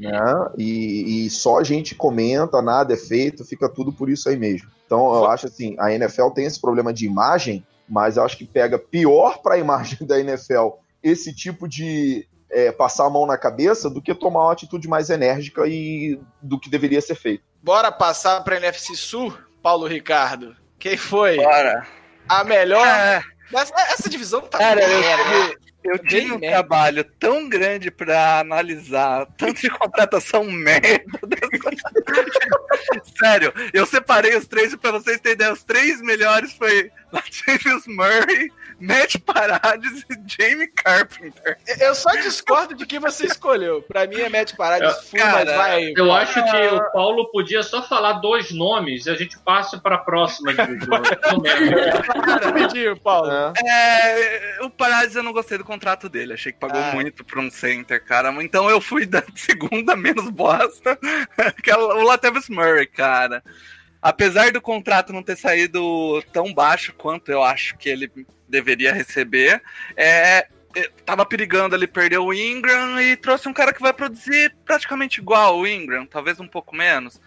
né? 0.00 0.48
E, 0.56 1.26
e 1.26 1.30
só 1.30 1.58
a 1.58 1.64
gente 1.64 1.94
comenta, 1.94 2.62
nada 2.62 2.94
é 2.94 2.96
feito, 2.96 3.44
fica 3.44 3.68
tudo 3.68 3.92
por 3.92 4.08
isso 4.08 4.28
aí 4.28 4.36
mesmo. 4.36 4.68
Então 4.86 5.12
eu 5.16 5.26
acho 5.26 5.46
assim, 5.46 5.74
a 5.80 5.92
NFL 5.92 6.28
tem 6.30 6.44
esse 6.46 6.60
problema 6.60 6.92
de 6.92 7.04
imagem, 7.06 7.66
mas 7.88 8.16
eu 8.16 8.22
acho 8.24 8.36
que 8.38 8.44
pega 8.44 8.78
pior 8.78 9.38
para 9.42 9.54
a 9.56 9.58
imagem 9.58 9.98
da 10.06 10.18
NFL 10.20 10.68
esse 11.02 11.34
tipo 11.34 11.68
de 11.68 12.26
é, 12.50 12.70
passar 12.72 13.06
a 13.06 13.10
mão 13.10 13.26
na 13.26 13.36
cabeça 13.36 13.90
do 13.90 14.00
que 14.00 14.14
tomar 14.14 14.44
uma 14.44 14.52
atitude 14.52 14.88
mais 14.88 15.10
enérgica 15.10 15.62
e 15.66 16.20
do 16.40 16.58
que 16.58 16.70
deveria 16.70 17.00
ser 17.00 17.14
feito. 17.14 17.44
Bora 17.62 17.90
passar 17.90 18.42
pra 18.44 18.56
NFC 18.56 18.94
Sul, 18.94 19.36
Paulo 19.62 19.86
Ricardo. 19.86 20.54
Quem 20.78 20.96
foi 20.96 21.36
Bora. 21.36 21.86
a 22.28 22.44
melhor? 22.44 22.86
É, 22.86 23.22
Essa, 23.52 23.74
essa 23.92 24.08
divisão 24.08 24.40
tá 24.42 24.58
cara, 24.58 24.80
eu, 24.82 24.88
né? 25.00 25.16
tive, 25.16 25.58
eu 25.84 25.98
tive 25.98 26.32
um 26.32 26.38
merda. 26.38 26.56
trabalho 26.56 27.04
tão 27.18 27.48
grande 27.48 27.90
pra 27.90 28.40
analisar 28.40 29.26
tanto 29.36 29.60
de 29.60 29.70
contratação 29.70 30.44
merda 30.50 31.18
dessa... 31.26 33.04
Sério, 33.18 33.52
eu 33.72 33.86
separei 33.86 34.36
os 34.36 34.46
três 34.46 34.74
pra 34.76 34.92
vocês 34.92 35.20
terem 35.20 35.34
ideia, 35.34 35.52
os 35.52 35.64
três 35.64 36.00
melhores 36.02 36.52
foi 36.52 36.90
Latavius 37.12 37.86
Murray, 37.86 38.50
Matt 38.78 39.16
Paradis 39.24 40.04
e 40.10 40.16
Jamie 40.26 40.66
Carpenter. 40.68 41.56
Eu 41.80 41.94
só 41.94 42.10
discordo 42.16 42.74
de 42.74 42.84
quem 42.84 42.98
você 42.98 43.26
escolheu. 43.26 43.80
Pra 43.82 44.06
mim 44.06 44.16
é 44.20 44.28
Matt 44.28 44.54
Paradis 44.54 45.08
full, 45.08 45.18
mas 45.18 45.32
cara, 45.32 45.56
vai. 45.56 45.92
Eu 45.96 46.12
acho 46.12 46.34
que 46.44 46.66
o 46.74 46.92
Paulo 46.92 47.30
podia 47.30 47.62
só 47.62 47.82
falar 47.82 48.14
dois 48.14 48.50
nomes 48.52 49.06
e 49.06 49.10
a 49.10 49.14
gente 49.14 49.38
passa 49.38 49.78
para 49.78 49.94
a 49.94 49.98
próxima. 49.98 50.52
Rapidinho, 52.42 52.96
Paulo. 53.00 53.30
É, 53.66 54.58
o 54.62 54.70
Paradis 54.70 55.16
eu 55.16 55.22
não 55.22 55.32
gostei 55.32 55.58
do 55.58 55.64
contrato 55.64 56.08
dele, 56.08 56.34
achei 56.34 56.52
que 56.52 56.58
pagou 56.58 56.80
Ah. 56.80 56.92
muito 56.92 57.24
pra 57.24 57.40
um 57.40 57.50
center, 57.50 58.02
cara. 58.04 58.30
Então 58.42 58.68
eu 58.68 58.80
fui 58.80 59.06
da 59.06 59.22
segunda 59.34 59.96
menos 59.96 60.28
bosta, 60.30 60.98
que 61.62 61.70
é 61.70 61.76
o 61.76 62.02
Latavius 62.02 62.48
Murray, 62.48 62.86
cara. 62.86 63.42
Apesar 64.02 64.52
do 64.52 64.60
contrato 64.60 65.12
não 65.12 65.22
ter 65.22 65.36
saído 65.36 66.22
tão 66.32 66.52
baixo 66.52 66.92
quanto 66.96 67.32
eu 67.32 67.42
acho 67.42 67.76
que 67.76 67.88
ele 67.88 68.10
deveria 68.48 68.92
receber, 68.92 69.62
é, 69.96 70.46
é, 70.74 70.90
tava 71.04 71.24
perigando 71.24 71.74
ali 71.74 71.86
perder 71.86 72.18
o 72.18 72.32
Ingram 72.32 73.00
e 73.00 73.16
trouxe 73.16 73.48
um 73.48 73.52
cara 73.52 73.72
que 73.72 73.80
vai 73.80 73.92
produzir 73.92 74.54
praticamente 74.64 75.20
igual 75.20 75.58
o 75.58 75.66
Ingram, 75.66 76.06
talvez 76.06 76.38
um 76.38 76.46
pouco 76.46 76.76
menos. 76.76 77.20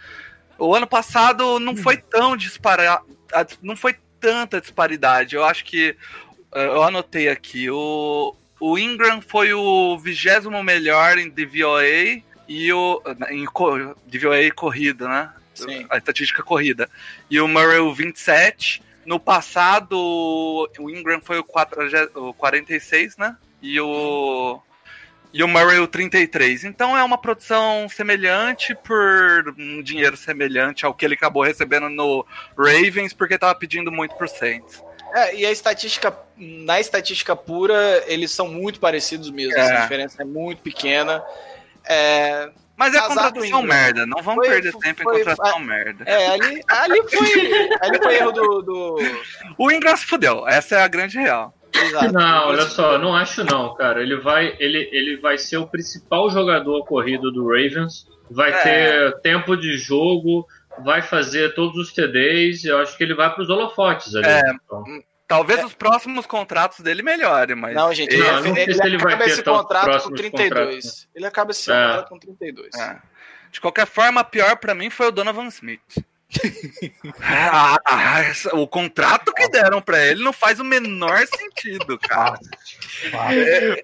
O 0.58 0.75
ano 0.75 0.86
passado 0.86 1.60
não 1.60 1.75
foi 1.75 1.97
tão 1.97 2.36
disparado, 2.38 3.05
não 3.62 3.75
foi 3.75 3.95
tanta 4.19 4.60
disparidade. 4.60 5.36
Eu 5.36 5.43
acho 5.43 5.63
que 5.63 5.95
eh, 6.53 6.65
eu 6.65 6.84
anotei 6.84 7.29
aqui. 7.29 7.69
O, 7.69 8.36
o 8.60 8.77
Ingram 8.77 9.21
foi 9.21 9.53
o 9.53 9.97
vigésimo 9.97 10.62
melhor 10.62 11.17
em 11.17 11.29
DVOA 11.29 12.21
e 12.47 12.73
o 12.73 13.01
em 13.29 13.45
DVOA 14.05 14.51
corrida, 14.53 15.08
né? 15.08 15.34
Sim. 15.53 15.86
A 15.89 15.97
estatística 15.97 16.43
corrida. 16.43 16.89
E 17.29 17.39
o 17.39 17.47
Murray 17.47 17.79
o 17.79 17.93
27. 17.93 18.82
No 19.09 19.19
passado, 19.19 19.97
o 20.77 20.87
Ingram 20.87 21.19
foi 21.19 21.39
o, 21.39 21.43
40, 21.43 22.19
o 22.19 22.31
46, 22.31 23.17
né? 23.17 23.35
E 23.59 23.81
o 23.81 24.61
e 25.33 25.43
o 25.43 25.47
Murray 25.47 25.79
o 25.79 25.87
33. 25.87 26.63
Então 26.63 26.95
é 26.95 27.03
uma 27.03 27.17
produção 27.17 27.89
semelhante 27.89 28.75
por 28.75 29.55
um 29.57 29.81
dinheiro 29.81 30.15
semelhante 30.15 30.85
ao 30.85 30.93
que 30.93 31.03
ele 31.03 31.15
acabou 31.15 31.41
recebendo 31.41 31.89
no 31.89 32.23
Ravens, 32.55 33.11
porque 33.11 33.35
tava 33.35 33.55
pedindo 33.55 33.91
muito 33.91 34.13
por 34.13 34.29
Saints. 34.29 34.83
É, 35.15 35.37
e 35.37 35.43
a 35.43 35.51
estatística, 35.51 36.15
na 36.37 36.79
estatística 36.79 37.35
pura, 37.35 38.03
eles 38.05 38.29
são 38.29 38.47
muito 38.47 38.79
parecidos 38.79 39.31
mesmo. 39.31 39.57
É. 39.57 39.75
a 39.75 39.81
diferença 39.81 40.21
é 40.21 40.25
muito 40.25 40.61
pequena. 40.61 41.23
É, 41.83 42.51
Mas 42.79 42.95
é 42.95 43.01
contratação 43.01 43.61
merda, 43.61 44.05
não 44.05 44.23
vamos 44.23 44.45
Foi- 44.45 44.55
perder 44.55 44.71
tempo 44.77 45.03
foi- 45.03 45.15
em 45.21 45.25
contratação 45.25 45.59
merda. 45.59 46.03
é, 46.07 46.27
ali, 46.29 46.61
ali 46.67 47.01
foi. 47.09 47.51
ali 47.81 47.97
foi 48.01 48.15
erro 48.15 48.31
do. 48.31 48.61
do... 48.61 48.95
O 49.57 49.69
Ingram 49.69 49.97
se 49.97 50.05
fudeu, 50.05 50.47
essa 50.47 50.75
é 50.77 50.81
a 50.81 50.87
grande 50.87 51.17
real. 51.19 51.53
Exato. 51.73 52.11
Não, 52.13 52.47
olha 52.47 52.61
só, 52.63 52.97
não 52.97 53.15
acho 53.15 53.43
não, 53.43 53.75
cara. 53.75 54.01
Ele 54.01 54.15
vai, 54.17 54.55
ele, 54.59 54.89
ele 54.91 55.17
vai 55.17 55.37
ser 55.37 55.57
o 55.57 55.67
principal 55.67 56.29
jogador 56.31 56.83
corrido 56.85 57.29
do 57.31 57.45
Ravens. 57.47 58.07
Vai 58.31 58.51
É. 58.51 58.57
ter 58.63 59.21
tempo 59.21 59.55
de 59.57 59.77
jogo, 59.77 60.47
vai 60.83 61.01
fazer 61.01 61.53
todos 61.53 61.77
os 61.77 61.93
TDs. 61.93 62.63
Eu 62.63 62.79
acho 62.79 62.97
que 62.97 63.03
ele 63.03 63.13
vai 63.13 63.29
para 63.33 63.43
os 63.43 63.49
holofotes 63.49 64.15
ali. 64.15 64.25
É. 64.25 64.41
Então, 64.65 64.83
Talvez 65.29 65.63
os 65.63 65.75
próximos 65.75 66.25
contratos 66.25 66.79
dele 66.79 67.03
melhorem, 67.03 67.55
mas. 67.55 67.75
Não, 67.75 67.93
gente, 67.93 68.17
Não, 68.17 68.39
ele, 68.39 68.49
não 68.49 68.57
ele 68.57 68.73
se 68.73 68.83
ele 68.83 68.97
vai 68.97 69.13
acaba 69.13 69.23
ter 69.25 69.29
esse 69.29 69.43
contrato 69.43 69.85
com 69.85 69.91
próximos 69.91 70.19
32. 70.19 70.59
contratos. 70.75 71.07
Ele 71.13 71.25
acaba 71.27 71.51
esse 71.51 71.71
É. 71.71 71.73
contrato 71.75 72.09
com 72.09 72.19
32. 72.19 72.75
É. 72.75 72.99
De 73.51 73.61
qualquer 73.61 73.85
forma, 73.85 74.23
pior 74.23 74.57
pra 74.57 74.73
mim 74.73 74.89
foi 74.89 75.07
o 75.07 75.11
Donovan 75.11 75.45
Smith. 75.49 76.03
Essa- 78.21 78.55
o 78.55 78.67
contrato 78.67 79.33
que 79.33 79.49
deram 79.49 79.81
pra 79.81 79.99
ele 80.05 80.23
não 80.23 80.31
faz 80.31 80.59
o 80.59 80.63
menor 80.63 81.25
sentido, 81.27 81.97
cara. 81.97 82.39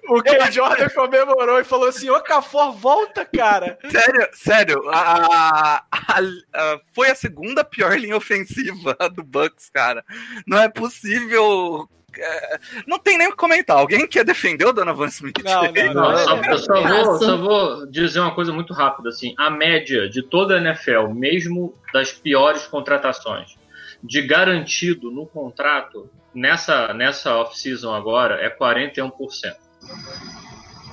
O 0.08 0.22
Ken 0.22 0.50
Jordan 0.52 0.88
comemorou 0.90 1.58
e 1.60 1.64
falou 1.64 1.88
assim: 1.88 2.08
Ô 2.10 2.20
Cafor, 2.20 2.72
volta, 2.72 3.24
cara. 3.24 3.78
Sério, 3.90 4.28
sério, 4.32 4.88
a- 4.90 5.82
a- 5.90 6.18
a- 6.20 6.80
foi 6.94 7.10
a 7.10 7.14
segunda 7.14 7.64
pior 7.64 7.98
linha 7.98 8.16
ofensiva 8.16 8.96
do 9.12 9.22
Bucks, 9.22 9.68
cara. 9.70 10.04
Não 10.46 10.58
é 10.58 10.68
possível. 10.68 11.88
É, 12.18 12.58
Não 12.86 12.98
tem 12.98 13.18
nem 13.18 13.28
o 13.28 13.30
que 13.30 13.36
comentar. 13.36 13.76
Alguém 13.76 14.06
quer 14.06 14.24
defender 14.24 14.66
o 14.66 14.72
Donovan 14.72 15.06
Smith? 15.06 15.42
Não, 15.44 15.62
não, 15.72 15.94
Não, 15.94 16.12
não. 16.12 16.18
só, 16.18 16.36
eu 16.36 16.58
só 16.58 16.82
vou, 16.82 17.18
só 17.18 17.36
vou 17.36 17.86
dizer 17.90 18.20
uma 18.20 18.34
coisa 18.34 18.52
muito 18.52 18.72
rápida, 18.72 19.08
assim, 19.08 19.34
a 19.38 19.50
média 19.50 20.08
de 20.08 20.22
toda 20.22 20.56
a 20.56 20.60
NFL, 20.60 21.08
mesmo 21.14 21.74
das 21.92 22.12
piores 22.12 22.66
contratações, 22.66 23.56
de 24.02 24.22
garantido 24.22 25.10
no 25.10 25.26
contrato, 25.26 26.10
nessa, 26.34 26.92
nessa 26.92 27.34
off-season 27.36 27.94
agora, 27.94 28.36
é 28.36 28.50
41%. 28.50 29.10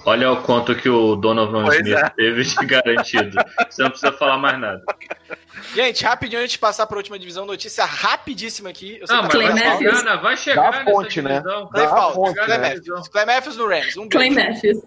Olha 0.05 0.31
o 0.33 0.41
quanto 0.43 0.75
que 0.75 0.89
o 0.89 1.15
Donovan 1.15 1.63
Pois 1.63 1.77
Smith 1.79 1.97
é. 1.97 2.09
teve 2.09 2.43
de 2.43 2.65
garantido. 2.65 3.37
Você 3.69 3.83
não 3.83 3.89
precisa 3.89 4.11
falar 4.11 4.37
mais 4.37 4.59
nada. 4.59 4.81
Gente, 5.73 6.03
rapidinho 6.03 6.41
antes 6.41 6.51
de 6.53 6.59
passar 6.59 6.85
para 6.87 6.97
a 6.97 6.99
última 6.99 7.17
divisão, 7.17 7.45
notícia 7.45 7.85
rapidíssima 7.85 8.69
aqui. 8.69 8.97
Eu 8.99 9.07
sei 9.07 9.15
Não, 9.15 9.27
que 9.29 9.37
mas 9.37 9.45
tá 9.45 9.53
vai 9.53 9.61
Clay 9.61 9.69
faltando. 9.71 9.95
chegar, 9.97 10.15
né? 10.15 10.21
vai 10.21 10.37
chegar 10.37 10.83
fonte, 10.85 11.21
né? 11.21 11.29
divisão. 11.39 11.67
Clay 11.69 11.85
Dá 11.85 11.91
a 11.91 11.95
Falcons, 11.95 12.15
fonte, 12.15 12.45
Clay 12.45 12.57
né? 12.57 12.69
Matthews. 12.75 13.07
Clay 13.07 13.25
Matthews 13.25 13.57
no 13.57 13.67
Rams. 13.69 13.97
Um 13.97 14.09
Clay. 14.09 14.29
Matthews. 14.29 14.77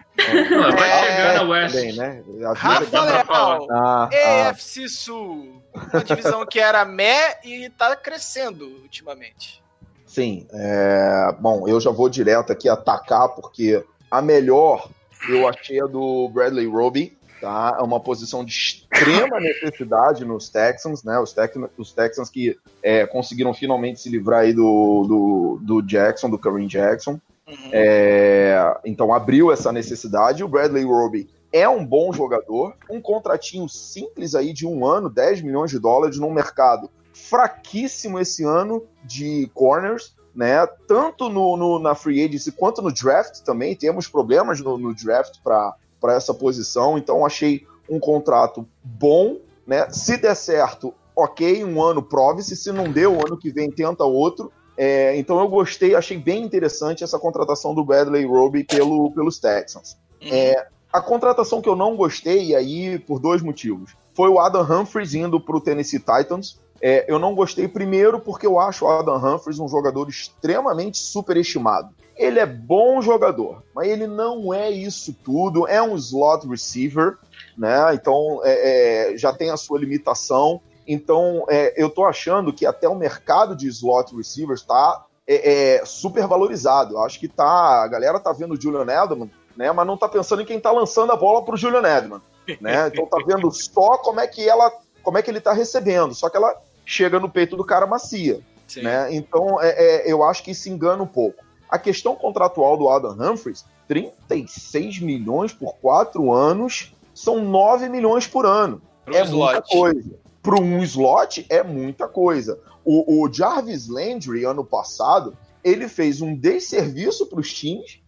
Não, 0.51 0.73
vai 0.73 0.91
É, 0.91 1.03
chegar 1.17 1.35
na 1.35 1.43
West. 1.43 1.75
Também, 1.75 1.93
né? 1.97 2.23
Rafa. 2.55 3.01
Leal, 3.05 3.67
Ah, 3.71 4.09
ah, 4.13 4.51
EFC 4.51 4.89
Sul. 4.89 5.63
Uma 5.93 6.05
divisão 6.05 6.45
que 6.47 6.61
era 6.61 6.85
meh 6.85 7.39
e 7.45 7.71
tá 7.71 7.97
crescendo 7.97 8.67
ultimamente. 8.83 9.63
sim. 10.07 10.47
é, 10.53 11.35
bom, 11.41 11.67
eu 11.69 11.81
já 11.81 11.91
vou 11.91 12.09
direto 12.09 12.53
aqui 12.53 12.69
atacar, 12.69 13.29
porque 13.31 13.83
a 14.11 14.23
melhor 14.23 14.89
eu 15.29 15.49
achei 15.49 15.81
a 15.81 15.87
do 15.87 16.29
Bradley 16.29 16.67
Roby. 16.67 17.17
Tá? 17.41 17.77
É 17.79 17.83
uma 17.83 18.01
posição 18.01 18.43
de 18.43 18.53
extrema 18.53 19.39
necessidade 19.39 20.25
nos 20.25 20.49
Texans, 20.49 21.05
né? 21.05 21.19
Os, 21.19 21.35
Tex 21.35 21.55
os 21.77 21.93
Texans 21.93 22.31
que 22.31 22.57
é, 22.83 23.07
conseguiram 23.07 23.53
finalmente 23.53 24.01
se 24.01 24.09
livrar 24.09 24.41
aí 24.41 24.55
do, 24.55 25.05
do, 25.07 25.59
do 25.61 25.83
Jackson, 25.83 26.31
do 26.31 26.39
Kareem 26.39 26.67
Jackson. 26.67 27.21
Uhum. 27.47 27.71
É, 27.73 28.79
então 28.87 29.13
abriu 29.13 29.53
essa 29.53 29.71
necessidade. 29.71 30.43
O 30.43 30.49
Bradley 30.49 30.85
Roby 30.85 31.29
é 31.53 31.69
um 31.69 31.85
bom 31.85 32.13
jogador, 32.13 32.75
um 32.91 33.01
contratinho 33.01 33.69
simples 33.69 34.35
aí 34.35 34.53
de 34.53 34.67
um 34.67 34.87
ano, 34.87 35.11
10 35.11 35.43
milhões 35.43 35.71
de 35.71 35.79
dólares 35.79 36.19
num 36.19 36.33
mercado 36.33 36.91
fraquíssimo 37.13 38.19
esse 38.21 38.45
ano 38.45 38.85
de 39.05 39.51
corners, 39.55 40.15
né? 40.37 40.67
Tanto 40.87 41.29
no, 41.31 41.57
no- 41.57 41.79
na 41.79 41.95
free 41.95 42.23
agency 42.23 42.53
quanto 42.53 42.83
no 42.83 42.93
draft 42.93 43.41
também 43.41 43.75
temos 43.75 44.07
problemas 44.07 44.61
no, 44.61 44.77
no 44.77 44.95
draft 44.95 45.39
para 45.43 45.75
essa 46.15 46.35
posição. 46.35 46.99
Então 46.99 47.25
achei 47.25 47.67
um 47.89 47.99
contrato 47.99 48.69
bom, 48.85 49.39
né? 49.67 49.89
Se 49.91 50.17
der 50.19 50.37
certo, 50.37 50.93
ok, 51.17 51.65
um 51.65 51.83
ano 51.83 52.03
prove-se. 52.03 52.55
Se 52.55 52.71
não 52.71 52.93
deu, 52.93 53.15
o 53.17 53.27
ano 53.27 53.39
que 53.39 53.51
vem 53.51 53.71
tenta 53.71 54.05
outro. 54.05 54.53
É, 54.77 55.17
então 55.17 55.41
eu 55.41 55.49
gostei, 55.49 55.95
achei 55.95 56.19
bem 56.19 56.43
interessante 56.45 57.03
essa 57.03 57.19
contratação 57.19 57.75
do 57.75 57.83
Bradley 57.83 58.27
Roby 58.27 58.63
pelo, 58.63 59.11
pelos 59.13 59.39
Texans. 59.39 59.97
É, 60.21 60.67
a 60.93 61.01
contratação 61.01 61.63
que 61.63 61.69
eu 61.69 61.75
não 61.75 61.97
gostei, 61.97 62.55
aí 62.55 62.99
por 62.99 63.19
dois 63.19 63.41
motivos, 63.41 63.97
foi 64.15 64.29
o 64.29 64.39
Adam 64.39 64.63
Humphries 64.63 65.15
indo 65.15 65.41
para 65.41 65.57
o 65.57 65.61
Tennessee 65.61 65.99
Titans. 65.99 66.61
É, 66.81 67.05
eu 67.09 67.19
não 67.19 67.35
gostei 67.35 67.67
primeiro 67.67 68.21
porque 68.21 68.47
eu 68.47 68.59
acho 68.59 68.85
o 68.85 68.89
Adam 68.89 69.17
Humphries 69.17 69.59
um 69.59 69.69
jogador 69.69 70.09
extremamente 70.09 70.99
superestimado. 70.99 71.91
Ele 72.17 72.39
é 72.39 72.47
bom 72.47 73.03
jogador, 73.03 73.63
mas 73.75 73.89
ele 73.89 74.07
não 74.07 74.53
é 74.53 74.71
isso 74.71 75.15
tudo. 75.25 75.69
É 75.69 75.83
um 75.83 75.97
slot 75.97 76.47
receiver, 76.49 77.19
né? 77.57 77.95
Então 77.95 78.41
é, 78.45 79.13
é, 79.13 79.17
já 79.17 79.33
tem 79.33 79.51
a 79.51 79.57
sua 79.57 79.79
limitação. 79.79 80.61
Então 80.87 81.45
é, 81.49 81.75
eu 81.77 81.91
tô 81.91 82.05
achando 82.05 82.53
que 82.53 82.65
até 82.65 82.89
o 82.89 82.95
mercado 82.95 83.55
de 83.55 83.69
slot 83.69 84.17
receivers 84.17 84.61
está 84.61 85.05
é, 85.27 85.75
é, 85.79 85.85
super 85.85 86.27
valorizado. 86.27 86.95
Eu 86.95 87.03
acho 87.03 87.19
que 87.19 87.29
tá, 87.29 87.83
a 87.83 87.89
galera 87.89 88.21
tá 88.21 88.33
vendo 88.33 88.55
o 88.55 88.61
Julian 88.61 88.83
Edelman, 88.83 89.31
né? 89.57 89.73
Mas 89.73 89.87
não 89.87 89.97
tá 89.97 90.09
pensando 90.09 90.43
em 90.43 90.47
quem 90.47 90.61
tá 90.61 90.71
lançando 90.71 91.13
a 91.13 91.17
bola 91.17 91.45
pro 91.45 91.57
Julian 91.57 91.81
Edelman, 91.81 92.23
né? 92.61 92.89
Então 92.89 93.07
tá 93.07 93.19
vendo 93.27 93.51
só 93.51 93.99
como 93.99 94.21
é 94.21 94.27
que 94.27 94.49
ela, 94.49 94.73
como 95.03 95.19
é 95.19 95.23
que 95.23 95.31
ele 95.31 95.41
tá 95.41 95.53
recebendo. 95.53 96.15
Só 96.15 96.31
que 96.31 96.37
ela 96.37 96.55
chega 96.87 97.21
no 97.21 97.29
peito 97.29 97.57
do 97.57 97.65
cara 97.65 97.87
macia, 97.87 98.41
Sim. 98.67 98.83
né? 98.83 99.13
Então 99.13 99.61
é, 99.61 99.71
é, 100.07 100.11
eu 100.11 100.23
acho 100.23 100.43
que 100.43 100.55
se 100.55 100.71
engana 100.71 101.03
um 101.03 101.07
pouco. 101.07 101.45
A 101.69 101.79
questão 101.79 102.15
contratual 102.15 102.77
do 102.77 102.89
Adam 102.89 103.13
Humphries, 103.13 103.67
36 103.89 105.01
milhões 105.01 105.53
por 105.53 105.75
quatro 105.75 106.33
anos, 106.33 106.95
são 107.13 107.45
9 107.45 107.89
milhões 107.89 108.27
por 108.27 108.47
ano. 108.47 108.81
Pro 109.05 109.17
é 109.17 109.23
slot. 109.23 109.53
muita 109.53 109.63
coisa. 109.63 110.11
Para 110.43 110.61
um 110.61 110.83
slot, 110.85 111.45
é 111.49 111.63
muita 111.63 112.07
coisa. 112.07 112.59
O, 112.85 113.25
o 113.25 113.33
Jarvis 113.33 113.89
Landry, 113.89 114.45
ano 114.45 114.65
passado, 114.65 115.37
ele 115.65 115.89
fez 115.89 116.21
um 116.21 116.37
desserviço 116.37 117.27
para 117.27 117.41
os 117.41 117.53
times 117.53 117.99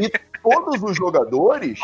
e 0.00 0.10
todos 0.42 0.82
os 0.82 0.96
jogadores 0.96 1.78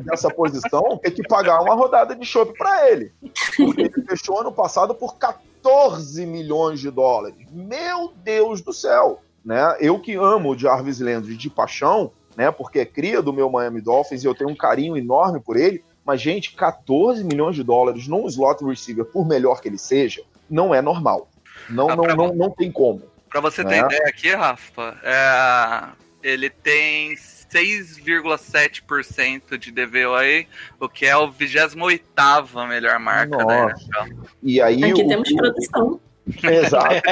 dessa 0.00 0.30
posição 0.30 0.98
tem 1.02 1.12
que 1.12 1.22
pagar 1.26 1.60
uma 1.60 1.74
rodada 1.74 2.14
de 2.14 2.24
chopp 2.26 2.56
para 2.56 2.90
ele. 2.90 3.12
Porque 3.56 3.82
ele 3.82 4.04
fechou 4.08 4.40
ano 4.40 4.52
passado 4.52 4.94
por 4.94 5.16
14 5.16 6.24
milhões 6.26 6.80
de 6.80 6.90
dólares. 6.90 7.36
Meu 7.50 8.12
Deus 8.16 8.60
do 8.60 8.72
céu! 8.72 9.20
Né? 9.44 9.76
Eu 9.78 10.00
que 10.00 10.14
amo 10.14 10.50
o 10.50 10.58
Jarvis 10.58 10.98
Landry 10.98 11.36
de 11.36 11.48
paixão, 11.48 12.10
né? 12.36 12.50
Porque 12.50 12.80
é 12.80 12.84
cria 12.84 13.22
do 13.22 13.32
meu 13.32 13.48
Miami 13.48 13.80
Dolphins 13.80 14.24
e 14.24 14.26
eu 14.26 14.34
tenho 14.34 14.50
um 14.50 14.56
carinho 14.56 14.96
enorme 14.96 15.38
por 15.40 15.56
ele. 15.56 15.84
Mas, 16.04 16.20
gente, 16.20 16.52
14 16.54 17.22
milhões 17.24 17.54
de 17.56 17.62
dólares 17.64 18.06
num 18.08 18.26
slot 18.26 18.64
receiver, 18.64 19.04
por 19.04 19.26
melhor 19.26 19.60
que 19.60 19.68
ele 19.68 19.78
seja, 19.78 20.22
não 20.48 20.74
é 20.74 20.80
normal. 20.82 21.28
Não, 21.68 21.88
Ah, 21.90 21.96
não, 21.96 22.04
não, 22.04 22.34
não 22.34 22.50
tem 22.50 22.70
como. 22.70 23.02
Pra 23.28 23.40
você 23.40 23.64
ter 23.64 23.74
É. 23.74 23.78
ideia 23.80 24.04
aqui, 24.06 24.32
Rafa, 24.34 24.96
é, 25.02 25.88
ele 26.22 26.48
tem 26.48 27.16
6,7% 27.56 29.56
de 29.56 29.70
DVOA, 29.70 30.44
o 30.78 30.86
que 30.88 31.06
é 31.06 31.16
o 31.16 31.32
28ª 31.32 32.68
melhor 32.68 32.98
marca 32.98 33.38
da 33.38 33.44
Nossa. 33.44 33.82
NFL. 33.82 34.12
E 34.42 34.60
aí, 34.60 34.84
Aqui 34.84 35.04
o, 35.04 35.08
temos 35.08 35.32
produção. 35.32 35.98
Exato. 36.42 37.02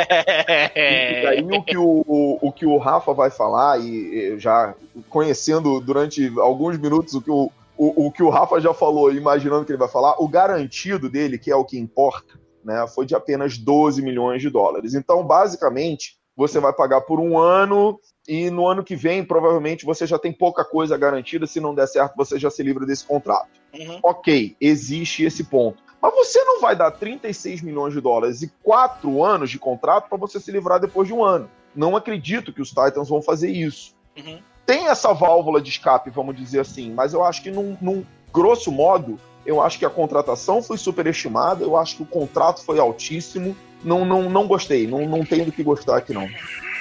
E 0.75 1.27
aí 1.27 1.43
o 1.43 1.63
que 1.63 1.79
o, 1.79 2.05
o, 2.07 2.49
o 2.49 2.53
que 2.53 2.67
o 2.67 2.77
Rafa 2.77 3.15
vai 3.15 3.31
falar, 3.31 3.81
e 3.81 4.39
já 4.39 4.75
conhecendo 5.09 5.81
durante 5.81 6.31
alguns 6.39 6.77
minutos 6.77 7.15
o 7.15 7.23
que 7.23 7.31
o, 7.31 7.51
o, 7.77 8.07
o 8.07 8.13
que 8.13 8.23
o 8.23 8.29
Rafa 8.29 8.61
já 8.61 8.75
falou, 8.75 9.11
imaginando 9.13 9.65
que 9.65 9.73
ele 9.73 9.79
vai 9.79 9.89
falar, 9.89 10.21
o 10.21 10.29
garantido 10.29 11.09
dele, 11.09 11.39
que 11.39 11.51
é 11.51 11.57
o 11.57 11.65
que 11.65 11.79
importa, 11.79 12.39
né, 12.65 12.85
foi 12.93 13.07
de 13.07 13.15
apenas 13.15 13.57
12 13.57 14.03
milhões 14.03 14.43
de 14.43 14.51
dólares. 14.51 14.95
Então, 14.95 15.25
basicamente, 15.25 16.19
você 16.37 16.59
vai 16.59 16.73
pagar 16.73 17.03
por 17.03 17.21
um 17.21 17.39
ano 17.39 18.01
e 18.27 18.51
no 18.51 18.67
ano 18.67 18.83
que 18.83 18.97
vem, 18.97 19.23
provavelmente, 19.25 19.85
você 19.85 20.07
já 20.07 20.19
tem 20.19 20.33
pouca 20.33 20.65
coisa 20.65 20.97
garantida. 20.97 21.47
Se 21.47 21.61
não 21.61 21.75
der 21.75 21.87
certo, 21.87 22.17
você 22.17 22.39
já 22.39 22.51
se 22.51 22.63
livra 22.63 22.87
desse 22.87 23.05
contrato. 23.05 23.49
Uhum. 23.73 23.99
Ok, 24.03 24.57
existe 24.61 25.25
esse 25.25 25.45
ponto. 25.45 25.83
Mas 26.01 26.15
você 26.15 26.43
não 26.45 26.61
vai 26.61 26.75
dar 26.75 26.91
36 26.91 27.63
milhões 27.63 27.93
de 27.93 28.01
dólares 28.01 28.43
e 28.43 28.53
quatro 28.63 29.23
anos 29.23 29.51
de 29.51 29.59
contrato 29.59 30.09
para 30.09 30.19
você 30.19 30.41
se 30.41 30.51
livrar 30.51 30.81
depois 30.81 31.09
de 31.09 31.15
um 31.15 31.23
ano. 31.23 31.51
Não 31.75 31.97
acredito 31.97 32.53
que 32.53 32.63
os 32.63 32.69
Titans 32.69 33.09
vão 33.09 33.21
fazer 33.21 33.51
isso. 33.51 33.95
Uhum. 34.17 34.39
Tem 34.65 34.87
essa 34.89 35.13
válvula 35.13 35.61
de 35.61 35.69
escape, 35.69 36.11
vamos 36.11 36.37
dizer 36.37 36.61
assim, 36.61 36.93
mas 36.93 37.13
eu 37.13 37.23
acho 37.23 37.43
que, 37.43 37.51
num, 37.51 37.77
num 37.81 38.05
grosso 38.33 38.73
modo, 38.73 39.19
eu 39.45 39.61
acho 39.61 39.79
que 39.79 39.85
a 39.85 39.91
contratação 39.91 40.63
foi 40.63 40.79
superestimada, 40.79 41.63
eu 41.63 41.77
acho 41.77 41.97
que 41.97 42.03
o 42.03 42.07
contrato 42.07 42.65
foi 42.65 42.79
altíssimo. 42.79 43.55
Não, 43.83 44.05
não, 44.07 44.31
não 44.31 44.47
gostei, 44.47 44.87
não, 44.87 45.07
não 45.07 45.27
tenho 45.27 45.45
do 45.45 45.53
que 45.53 45.63
gostar 45.63 45.99
aqui, 45.99 46.15
não. 46.15 46.27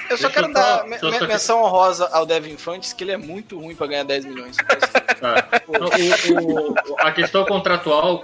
Eu 0.10 0.18
só 0.18 0.30
quero 0.30 0.48
eu 0.48 0.54
dar 0.54 0.80
só- 0.80 0.88
me- 0.88 1.00
só- 1.00 1.12
me- 1.12 1.20
só- 1.20 1.28
menção 1.28 1.64
honrosa 1.64 2.08
ao 2.12 2.26
Devin 2.26 2.58
Fantes, 2.58 2.94
que 2.94 3.04
ele 3.04 3.12
é 3.12 3.18
muito 3.18 3.60
ruim 3.60 3.76
pra 3.76 3.88
ganhar 3.88 4.04
10 4.04 4.26
milhões. 4.26 4.58
É. 4.60 5.62
Então, 5.70 5.90
o- 6.36 6.72
o- 6.72 7.00
a 7.00 7.12
questão 7.12 7.46
contratual, 7.46 8.20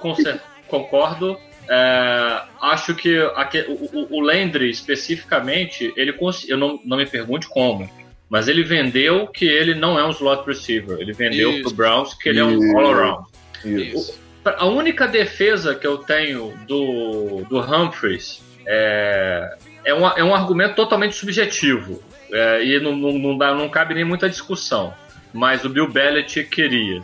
concordo. 0.67 1.37
É, 1.71 2.41
acho 2.61 2.95
que 2.95 3.17
aque- 3.35 3.65
o, 3.69 4.07
o- 4.17 4.21
Landry, 4.21 4.69
especificamente, 4.71 5.93
ele 5.95 6.11
eu 6.49 6.57
não, 6.57 6.79
não 6.83 6.97
me 6.97 7.05
pergunte 7.05 7.47
como, 7.47 7.87
mas 8.27 8.47
ele 8.47 8.63
vendeu 8.63 9.27
que 9.27 9.45
ele 9.45 9.75
não 9.75 9.97
é 9.99 10.03
um 10.05 10.09
slot 10.09 10.45
receiver. 10.47 10.97
Ele 10.99 11.13
vendeu 11.13 11.51
Isso. 11.51 11.63
pro 11.63 11.73
Browns 11.73 12.13
que 12.15 12.29
ele 12.29 12.39
é 12.39 12.43
um 12.43 12.57
Isso. 12.57 12.77
all-around. 12.77 13.27
Isso. 13.63 14.19
A 14.45 14.65
única 14.65 15.07
defesa 15.07 15.75
que 15.75 15.85
eu 15.85 15.99
tenho 15.99 16.57
do, 16.65 17.43
do 17.49 17.59
Humphreys 17.59 18.41
é, 18.65 19.55
é, 19.83 19.93
um, 19.93 20.07
é 20.07 20.23
um 20.23 20.33
argumento 20.35 20.75
totalmente 20.75 21.15
subjetivo. 21.15 22.01
É, 22.31 22.63
e 22.63 22.79
não, 22.79 22.95
não, 22.95 23.13
não, 23.13 23.37
dá, 23.37 23.53
não 23.53 23.69
cabe 23.69 23.93
nem 23.93 24.03
muita 24.03 24.29
discussão. 24.29 24.93
Mas 25.33 25.63
o 25.63 25.69
Bill 25.69 25.87
Belichick 25.87 26.49
queria. 26.49 27.01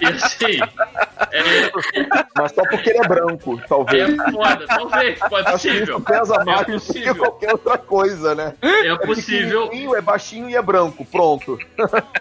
E 0.00 0.06
assim, 0.06 0.58
é, 1.30 1.70
Mas 2.34 2.52
só 2.52 2.62
porque 2.62 2.90
ele 2.90 3.00
é 3.00 3.06
branco, 3.08 3.60
talvez. 3.68 4.08
é 4.10 4.32
foda, 4.32 4.66
talvez, 4.66 5.18
pode 5.18 5.34
Acho 5.34 5.44
que 5.44 5.68
possível. 5.68 5.96
isso 5.96 6.00
pesa 6.00 6.44
mais 6.44 6.60
do 6.60 6.64
que 6.64 6.72
possível. 6.72 7.16
qualquer 7.16 7.52
outra 7.52 7.78
coisa, 7.78 8.34
né? 8.34 8.54
É 8.62 8.96
possível. 8.96 9.64
pequenininho, 9.64 9.94
é 9.94 10.00
baixinho 10.00 10.48
e 10.48 10.56
é 10.56 10.62
branco. 10.62 11.04
Pronto. 11.04 11.58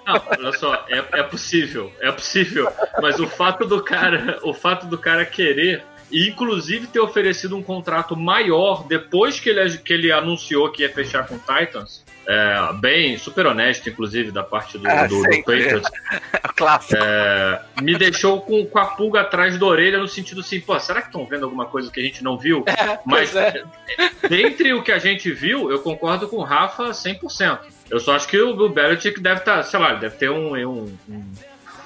Não, 0.05 0.21
olha 0.37 0.51
só, 0.57 0.73
é, 0.89 1.19
é 1.19 1.23
possível, 1.23 1.91
é 2.01 2.11
possível. 2.11 2.69
Mas 3.01 3.17
o 3.19 3.27
fato 3.27 3.65
do 3.65 3.81
cara, 3.81 4.39
o 4.43 4.53
fato 4.53 4.85
do 4.85 4.97
cara 4.97 5.25
querer 5.25 5.83
e 6.11 6.29
inclusive 6.29 6.87
ter 6.87 6.99
oferecido 6.99 7.55
um 7.55 7.63
contrato 7.63 8.15
maior 8.15 8.85
depois 8.87 9.39
que 9.39 9.49
ele, 9.49 9.77
que 9.77 9.93
ele 9.93 10.11
anunciou 10.11 10.71
que 10.71 10.83
ia 10.83 10.89
fechar 10.89 11.27
com 11.27 11.35
o 11.35 11.39
Titans, 11.39 12.03
é, 12.27 12.73
bem 12.79 13.17
super 13.17 13.47
honesto, 13.47 13.89
inclusive, 13.89 14.29
da 14.29 14.43
parte 14.43 14.77
do, 14.77 14.87
Ah, 14.87 15.07
do, 15.07 15.19
do. 15.19 15.43
Patriots, 15.43 15.89
Clássico. 16.55 17.01
é, 17.01 17.61
me 17.81 17.97
deixou 17.97 18.41
com, 18.41 18.65
com 18.67 18.77
a 18.77 18.85
pulga 18.85 19.21
atrás 19.21 19.57
da 19.57 19.65
orelha 19.65 19.97
no 19.97 20.07
sentido 20.07 20.41
assim, 20.41 20.59
pô, 20.59 20.79
será 20.79 21.01
que 21.01 21.07
estão 21.07 21.25
vendo 21.25 21.45
alguma 21.45 21.65
coisa 21.65 21.91
que 21.91 21.99
a 21.99 22.03
gente 22.03 22.23
não 22.23 22.37
viu? 22.37 22.63
Mas 23.03 23.31
pois 23.31 23.35
é. 23.35 23.63
dentre 24.29 24.73
o 24.73 24.83
que 24.83 24.91
a 24.91 24.99
gente 24.99 25.31
viu, 25.31 25.71
eu 25.71 25.79
concordo 25.79 26.27
com 26.27 26.35
o 26.37 26.43
Rafa 26.43 26.89
100%. 26.91 27.59
Eu 27.89 27.99
só 27.99 28.15
acho 28.15 28.27
que 28.27 28.39
o 28.39 28.55
Bill 28.55 28.69
Belichick 28.69 29.19
deve 29.19 29.39
estar, 29.39 29.63
sei 29.63 29.79
lá, 29.79 29.95
deve 29.95 30.15
ter 30.15 30.29
um, 30.29 30.55
um, 30.55 30.97
um, 31.09 31.31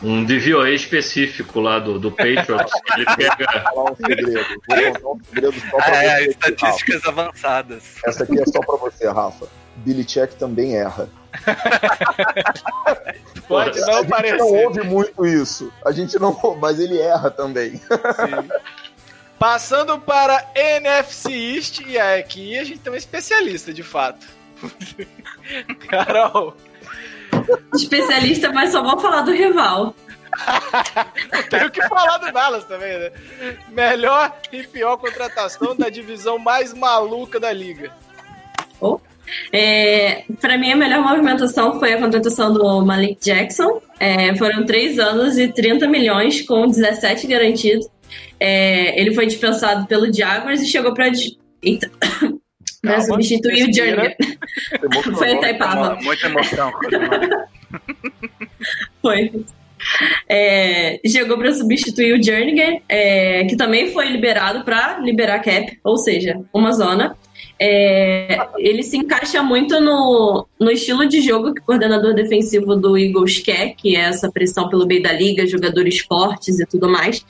um 0.03 0.23
DVOA 0.25 0.69
específico 0.71 1.59
lá 1.59 1.79
do, 1.79 1.99
do 1.99 2.11
Patriots. 2.11 2.71
ele 2.97 3.05
pega. 3.15 3.35
Vou 3.51 3.61
falar 3.61 3.91
um 3.91 3.95
segredo. 3.95 4.45
Vou 4.67 4.93
contar 4.93 5.09
um 5.09 5.19
segredo 5.23 5.59
só 5.59 5.77
pra 5.77 5.85
Ah, 5.87 6.03
é. 6.03 6.09
Rafa. 6.09 6.23
estatísticas 6.29 7.05
avançadas. 7.05 7.83
Essa 8.05 8.23
aqui 8.23 8.39
é 8.39 8.45
só 8.45 8.59
pra 8.59 8.75
você, 8.77 9.07
Rafa. 9.09 9.47
Billy 9.77 10.03
Check 10.05 10.33
também 10.33 10.75
erra. 10.75 11.09
Pode 13.47 13.81
a 13.81 13.85
não 13.87 13.93
gente 14.01 14.09
parecer. 14.09 14.37
não 14.37 14.47
ouve 14.47 14.81
muito 14.83 15.25
isso. 15.25 15.71
A 15.85 15.91
gente 15.91 16.17
não 16.19 16.37
ouve, 16.43 16.59
mas 16.61 16.79
ele 16.79 16.99
erra 16.99 17.31
também. 17.31 17.77
Sim. 17.77 18.49
Passando 19.39 19.99
para 19.99 20.45
NFC 20.55 21.31
East, 21.31 21.81
e 21.85 21.99
aqui 21.99 22.57
a 22.57 22.63
gente 22.63 22.79
tem 22.79 22.93
um 22.93 22.95
especialista, 22.95 23.73
de 23.73 23.83
fato. 23.83 24.25
Carol, 25.89 26.55
Especialista, 27.73 28.51
mas 28.51 28.71
só 28.71 28.84
vou 28.84 28.99
falar 28.99 29.21
do 29.21 29.32
rival. 29.32 29.95
tenho 31.49 31.69
que 31.69 31.82
falar 31.88 32.17
do 32.17 32.32
Dallas 32.32 32.63
também, 32.65 32.97
né? 32.97 33.12
Melhor 33.69 34.36
e 34.51 34.63
pior 34.63 34.97
contratação 34.97 35.75
da 35.75 35.89
divisão 35.89 36.39
mais 36.39 36.73
maluca 36.73 37.39
da 37.39 37.51
liga. 37.51 37.91
É, 39.51 40.23
para 40.41 40.58
mim, 40.58 40.71
a 40.71 40.75
melhor 40.75 41.01
movimentação 41.01 41.79
foi 41.79 41.93
a 41.93 41.99
contratação 41.99 42.53
do 42.53 42.86
Malik 42.86 43.17
Jackson. 43.23 43.82
É, 43.99 44.36
foram 44.36 44.65
3 44.65 44.99
anos 44.99 45.38
e 45.38 45.47
30 45.47 45.88
milhões, 45.88 46.41
com 46.41 46.67
17 46.67 47.27
garantidos. 47.27 47.88
É, 48.39 48.99
ele 48.99 49.13
foi 49.13 49.25
dispensado 49.25 49.88
pelo 49.88 50.12
Jaguars 50.12 50.62
e 50.62 50.67
chegou 50.67 50.93
para 50.93 51.10
Calma, 52.83 53.01
substituir 53.01 53.69
o. 53.69 53.73
Jernigan. 53.73 54.13
Foi 55.15 55.33
até 55.33 55.51
Ipava. 55.51 55.97
Muita 56.01 56.27
emoção. 56.27 56.71
Foi. 59.01 59.31
É, 60.29 60.99
chegou 61.07 61.37
para 61.37 61.53
substituir 61.53 62.17
o 62.17 62.23
Jernigan, 62.23 62.79
é, 62.87 63.45
que 63.45 63.55
também 63.55 63.91
foi 63.91 64.07
liberado 64.07 64.63
para 64.63 64.99
liberar 64.99 65.39
cap, 65.39 65.77
ou 65.83 65.97
seja, 65.97 66.39
uma 66.53 66.71
zona. 66.71 67.17
É, 67.59 68.37
ele 68.57 68.83
se 68.83 68.97
encaixa 68.97 69.43
muito 69.43 69.79
no, 69.79 70.47
no 70.59 70.71
estilo 70.71 71.07
de 71.07 71.21
jogo 71.21 71.53
que 71.53 71.61
o 71.61 71.65
coordenador 71.65 72.13
defensivo 72.13 72.75
do 72.75 72.97
Eagles 72.97 73.39
quer, 73.39 73.75
que 73.75 73.95
é 73.95 74.01
essa 74.01 74.31
pressão 74.31 74.69
pelo 74.69 74.87
meio 74.87 75.03
da 75.03 75.11
liga, 75.11 75.47
jogadores 75.47 75.99
fortes 75.99 76.59
e 76.59 76.65
tudo 76.65 76.89
mais. 76.89 77.25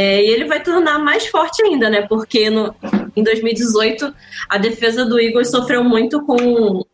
É, 0.00 0.22
e 0.22 0.28
ele 0.30 0.44
vai 0.44 0.62
tornar 0.62 0.96
mais 1.00 1.26
forte 1.26 1.60
ainda, 1.64 1.90
né? 1.90 2.02
Porque 2.02 2.48
no, 2.48 2.72
em 3.16 3.22
2018 3.24 4.14
a 4.48 4.56
defesa 4.56 5.04
do 5.04 5.18
Eagles 5.18 5.50
sofreu 5.50 5.82
muito 5.82 6.22
com, 6.24 6.84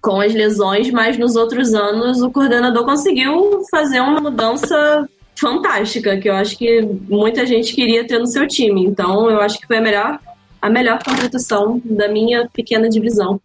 com 0.00 0.20
as 0.22 0.32
lesões, 0.32 0.90
mas 0.90 1.18
nos 1.18 1.36
outros 1.36 1.74
anos 1.74 2.22
o 2.22 2.30
coordenador 2.30 2.82
conseguiu 2.86 3.62
fazer 3.70 4.00
uma 4.00 4.20
mudança 4.22 5.06
fantástica, 5.34 6.16
que 6.16 6.30
eu 6.30 6.34
acho 6.34 6.56
que 6.56 6.80
muita 6.80 7.44
gente 7.44 7.74
queria 7.74 8.06
ter 8.06 8.18
no 8.18 8.26
seu 8.26 8.48
time. 8.48 8.86
Então 8.86 9.30
eu 9.30 9.38
acho 9.42 9.58
que 9.58 9.66
foi 9.66 9.76
a 9.76 9.82
melhor, 9.82 10.18
a 10.62 10.70
melhor 10.70 10.98
contratação 11.04 11.78
da 11.84 12.08
minha 12.08 12.48
pequena 12.54 12.88
divisão. 12.88 13.38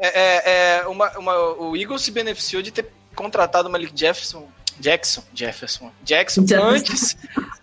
É, 0.00 0.08
é, 0.22 0.78
é, 0.80 0.86
uma, 0.86 1.10
uma- 1.18 1.52
o 1.60 1.76
Eagles 1.76 2.00
se 2.00 2.10
beneficiou 2.10 2.62
de 2.62 2.70
ter 2.70 2.86
contratado 3.14 3.68
o 3.68 3.70
Malik 3.72 3.92
Jefferson. 3.94 4.48
Jackson, 4.80 5.24
Jefferson, 5.34 5.90
Jackson, 6.04 6.46
Jefferson. 6.46 6.68
antes 6.76 7.16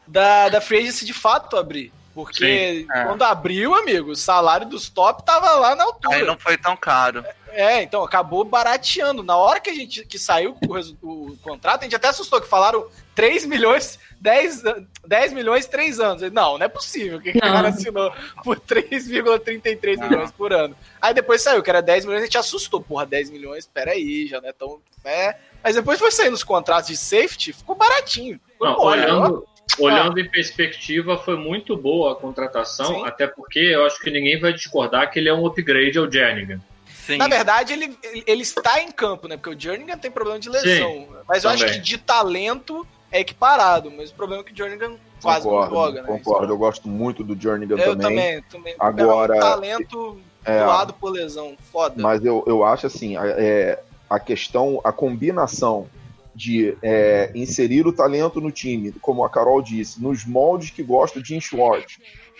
da, 0.07 0.49
da 0.49 0.61
free 0.61 0.79
agency 0.79 1.05
de 1.05 1.13
fato 1.13 1.57
abrir. 1.57 1.91
Porque 2.13 2.85
Sim, 2.87 2.87
é. 2.93 3.03
quando 3.03 3.23
abriu, 3.23 3.75
amigo, 3.75 4.11
o 4.11 4.15
salário 4.15 4.65
dos 4.67 4.87
top 4.89 5.23
tava 5.25 5.51
lá 5.55 5.75
na 5.75 5.83
altura. 5.83 6.15
Aí 6.15 6.23
não 6.25 6.39
foi 6.39 6.57
tão 6.57 6.77
caro. 6.77 7.25
É, 7.49 7.81
então 7.83 8.03
acabou 8.03 8.43
barateando. 8.45 9.21
Na 9.21 9.35
hora 9.35 9.59
que 9.59 9.69
a 9.69 9.73
gente 9.73 10.05
que 10.05 10.17
saiu 10.17 10.57
o, 11.01 11.27
o 11.31 11.37
contrato, 11.41 11.81
a 11.81 11.83
gente 11.83 11.95
até 11.95 12.07
assustou 12.07 12.39
que 12.39 12.47
falaram 12.47 12.85
3 13.15 13.45
milhões, 13.45 13.99
10, 14.19 14.65
an- 14.65 14.87
10 15.05 15.33
milhões, 15.33 15.65
3 15.67 15.99
anos. 15.99 16.21
Não, 16.31 16.57
não 16.57 16.65
é 16.65 16.69
possível 16.69 17.19
que 17.19 17.31
o 17.31 17.33
Não. 17.33 17.39
cara 17.41 17.67
assinou 17.69 18.13
por 18.45 18.59
3,33 18.61 19.97
Não. 19.97 20.07
milhões 20.09 20.31
por 20.31 20.53
ano. 20.53 20.75
Aí 21.01 21.13
depois 21.13 21.41
saiu 21.41 21.61
que 21.61 21.69
era 21.69 21.81
10 21.81 22.05
milhões, 22.05 22.21
a 22.23 22.25
gente 22.25 22.37
assustou. 22.37 22.81
Porra, 22.81 23.05
10 23.05 23.29
milhões, 23.29 23.67
peraí, 23.67 24.25
já 24.27 24.39
não 24.39 24.47
é 24.49 24.53
tão. 24.53 24.79
Né? 25.03 25.35
Mas 25.63 25.75
depois 25.75 25.99
foi 25.99 26.11
saindo 26.11 26.33
os 26.33 26.43
contratos 26.43 26.87
de 26.87 26.95
safety, 26.97 27.51
ficou 27.53 27.75
baratinho. 27.75 28.39
Ficou 28.53 28.95
Não, 28.95 28.95
né? 28.95 29.41
Olhando, 29.79 30.01
olhando 30.01 30.19
em 30.19 30.29
perspectiva, 30.29 31.17
foi 31.17 31.37
muito 31.37 31.75
boa 31.75 32.13
a 32.13 32.15
contratação, 32.15 32.95
Sim. 32.99 33.05
até 33.05 33.27
porque 33.27 33.59
eu 33.59 33.85
acho 33.85 33.99
que 33.99 34.09
ninguém 34.11 34.39
vai 34.39 34.53
discordar 34.53 35.09
que 35.11 35.19
ele 35.19 35.29
é 35.29 35.33
um 35.33 35.45
upgrade 35.45 35.97
ao 35.97 36.11
Jernigan. 36.11 36.59
Sim. 36.87 37.17
Na 37.17 37.27
verdade, 37.27 37.71
ele, 37.73 37.97
ele, 38.25 38.41
está 38.41 38.81
em 38.81 38.91
campo, 38.91 39.27
né? 39.27 39.37
Porque 39.37 39.55
o 39.55 39.59
Jernigan 39.59 39.97
tem 39.97 40.09
problema 40.09 40.39
de 40.39 40.49
lesão. 40.49 41.07
mas 41.27 41.43
eu 41.43 41.51
acho 41.51 41.59
também. 41.63 41.79
que 41.79 41.85
de 41.85 41.97
talento 41.99 42.85
é 43.11 43.19
equiparado. 43.19 43.91
Mas 43.91 44.09
o 44.09 44.15
problema 44.15 44.41
é 44.41 44.45
que 44.45 44.51
o 44.51 44.55
Jernigan 44.57 44.95
quase 45.21 45.43
concordo, 45.43 45.73
não 45.75 45.81
joga, 45.85 46.01
né? 46.01 46.07
concordo. 46.07 46.53
Eu 46.53 46.57
gosto 46.57 46.87
muito 46.87 47.23
do 47.23 47.39
Jernigan 47.39 47.75
Eu 47.77 47.95
também. 47.95 48.01
também, 48.41 48.41
também. 48.49 48.75
Agora- 48.79 49.35
É 49.35 49.37
um 49.37 49.39
talento 49.41 50.19
É, 50.43 50.63
voado 50.63 50.93
por 50.93 51.11
lesão. 51.11 51.55
Foda. 51.71 52.01
Mas 52.01 52.25
eu, 52.25 52.43
eu 52.47 52.63
acho 52.65 52.87
assim, 52.87 53.15
a- 53.15 53.25
é, 53.27 53.79
a 54.09 54.19
questão, 54.19 54.81
a 54.83 54.91
combinação 54.91 55.87
de 56.35 56.77
é, 56.83 57.31
inserir 57.33 57.87
o 57.87 57.93
talento 57.93 58.41
no 58.41 58.51
time, 58.51 58.91
como 59.01 59.23
a 59.23 59.29
Carol 59.29 59.61
disse, 59.61 60.01
nos 60.01 60.25
moldes 60.25 60.69
que 60.69 60.83
gosta 60.83 61.21
de 61.21 61.29
Jim 61.29 61.39
Schwartz, 61.39 61.97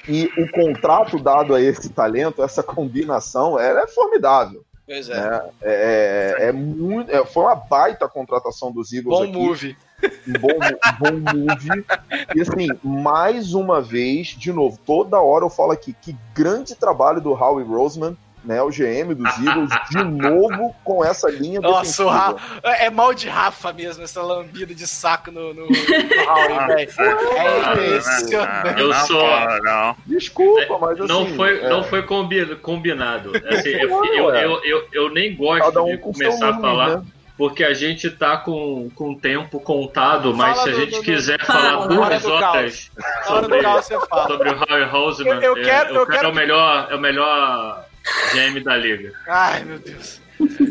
e 0.07 0.29
o 0.37 0.51
contrato 0.51 1.17
dado 1.17 1.55
a 1.55 1.61
esse 1.61 1.89
talento, 1.89 2.43
essa 2.43 2.61
combinação, 2.61 3.59
ela 3.59 3.81
é 3.81 3.87
formidável. 3.87 4.63
Pois 4.85 5.09
é. 5.09 5.15
né? 5.15 5.41
É, 5.63 6.35
é 6.41 6.51
muito, 6.51 7.09
é, 7.09 7.25
foi 7.25 7.43
uma 7.43 7.55
baita 7.55 8.07
contratação 8.07 8.71
dos 8.71 8.93
Eagles 8.93 9.17
Bom 9.17 9.23
aqui. 9.23 9.33
move. 9.33 9.77
Um 10.27 10.33
bom, 10.33 10.59
bom 10.99 11.33
move. 11.33 11.85
E 12.35 12.41
assim, 12.41 12.67
mais 12.83 13.55
uma 13.55 13.81
vez, 13.81 14.27
de 14.27 14.53
novo, 14.53 14.77
toda 14.85 15.19
hora 15.19 15.45
eu 15.45 15.49
falo 15.49 15.71
aqui, 15.71 15.95
que 15.99 16.15
grande 16.35 16.75
trabalho 16.75 17.19
do 17.19 17.31
Howie 17.31 17.65
Roseman, 17.65 18.15
né, 18.45 18.61
o 18.61 18.69
GM 18.69 19.13
dos 19.15 19.37
Eagles, 19.45 19.69
de 19.89 20.03
novo 20.03 20.75
com 20.83 21.03
essa 21.03 21.29
linha 21.29 21.59
Nossa, 21.59 21.81
defensiva. 21.81 22.11
Rafa. 22.11 22.69
É 22.83 22.89
mal 22.89 23.13
de 23.13 23.27
Rafa 23.27 23.73
mesmo, 23.73 24.03
essa 24.03 24.21
lambida 24.21 24.73
de 24.73 24.87
saco 24.87 25.31
no, 25.31 25.53
no, 25.53 25.65
no 25.65 25.67
Howie, 25.67 26.67
velho. 26.67 26.89
É 27.35 27.71
impressionante. 27.71 28.79
Eu 28.81 28.89
não, 28.89 29.05
sou- 29.05 29.63
não. 29.63 29.95
Desculpa, 30.05 30.77
mas 30.79 30.99
assim... 30.99 31.07
não 31.07 31.27
foi, 31.35 31.59
é, 31.59 31.69
não 31.69 31.83
foi 31.83 32.03
combi- 32.03 32.55
combinado. 32.57 33.31
Assim, 33.49 33.69
eu, 33.69 34.05
eu, 34.05 34.33
é. 34.33 34.45
eu, 34.45 34.61
eu, 34.63 34.87
eu 34.93 35.09
nem 35.09 35.35
gosto 35.35 35.81
um 35.81 35.87
de 35.87 35.97
começar 35.97 36.49
a 36.49 36.59
falar, 36.59 36.89
né? 36.97 37.03
porque 37.37 37.65
a 37.65 37.73
gente 37.73 38.09
tá 38.09 38.37
com, 38.37 38.89
com 38.95 39.11
o 39.11 39.19
tempo 39.19 39.59
contado, 39.59 40.33
mas 40.33 40.57
Fala 40.57 40.63
se 40.63 40.69
a 40.69 40.71
do- 40.73 40.79
gente 40.79 40.91
do- 40.91 40.97
do- 40.97 41.03
quiser 41.03 41.39
Fala, 41.45 41.59
falar 41.61 41.87
duas 41.87 41.97
do 41.97 42.01
horas 42.01 42.21
do 42.23 42.29
sobre, 43.27 43.63
sobre 44.27 44.49
o 44.49 44.57
Howie 44.69 44.85
Roseman, 44.85 45.35
Eu- 45.35 45.41
eu 45.41 45.57
é- 45.57 45.63
quero- 45.63 45.95
eu 45.95 46.03
o 46.03 46.05
cara 46.05 46.17
quero 46.19 46.29
é 46.29 46.31
o 46.31 46.35
melhor, 46.35 46.87
é 46.91 46.95
o 46.95 46.99
melhor 46.99 47.84
GM 48.33 48.59
da 48.63 48.75
liga. 48.77 49.13
Ai, 49.27 49.63
meu 49.63 49.79
Deus. 49.79 50.21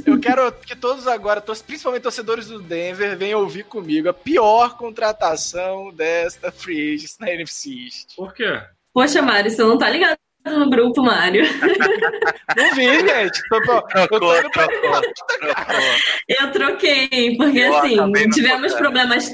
Eu 0.07 0.21
quero 0.21 0.53
que 0.53 0.77
todos 0.77 1.07
agora, 1.07 1.41
principalmente 1.67 2.03
torcedores 2.03 2.49
do 2.49 2.61
Denver, 2.61 3.17
venham 3.17 3.41
ouvir 3.41 3.65
comigo 3.65 4.09
a 4.09 4.15
pior 4.15 4.77
contratação 4.77 5.93
desta 5.93 6.53
free 6.53 6.95
agents 6.95 7.17
na 7.19 7.31
NFC 7.31 7.71
East. 7.71 8.15
Por 8.17 8.35
quê? 8.35 8.61
Poxa, 8.93 9.23
Mário, 9.23 9.51
você 9.51 9.63
não 9.63 9.79
tá 9.79 9.89
ligado 9.89 10.19
no 10.45 10.69
grupo, 10.69 11.03
Mário. 11.03 11.43
Não 12.55 12.75
vi, 12.75 13.01
gente. 13.01 13.41
Tô, 13.49 13.61
tô, 13.63 13.73
eu 13.73 14.09
tô 14.09 14.19
Trocou, 14.19 14.51
trocou, 14.51 14.69
trocou. 14.71 15.83
Eu 16.29 16.53
troquei, 16.53 17.37
porque 17.37 17.59
Eu 17.59 17.77
assim, 17.77 18.31
tivemos 18.31 18.75
problemas. 18.75 19.31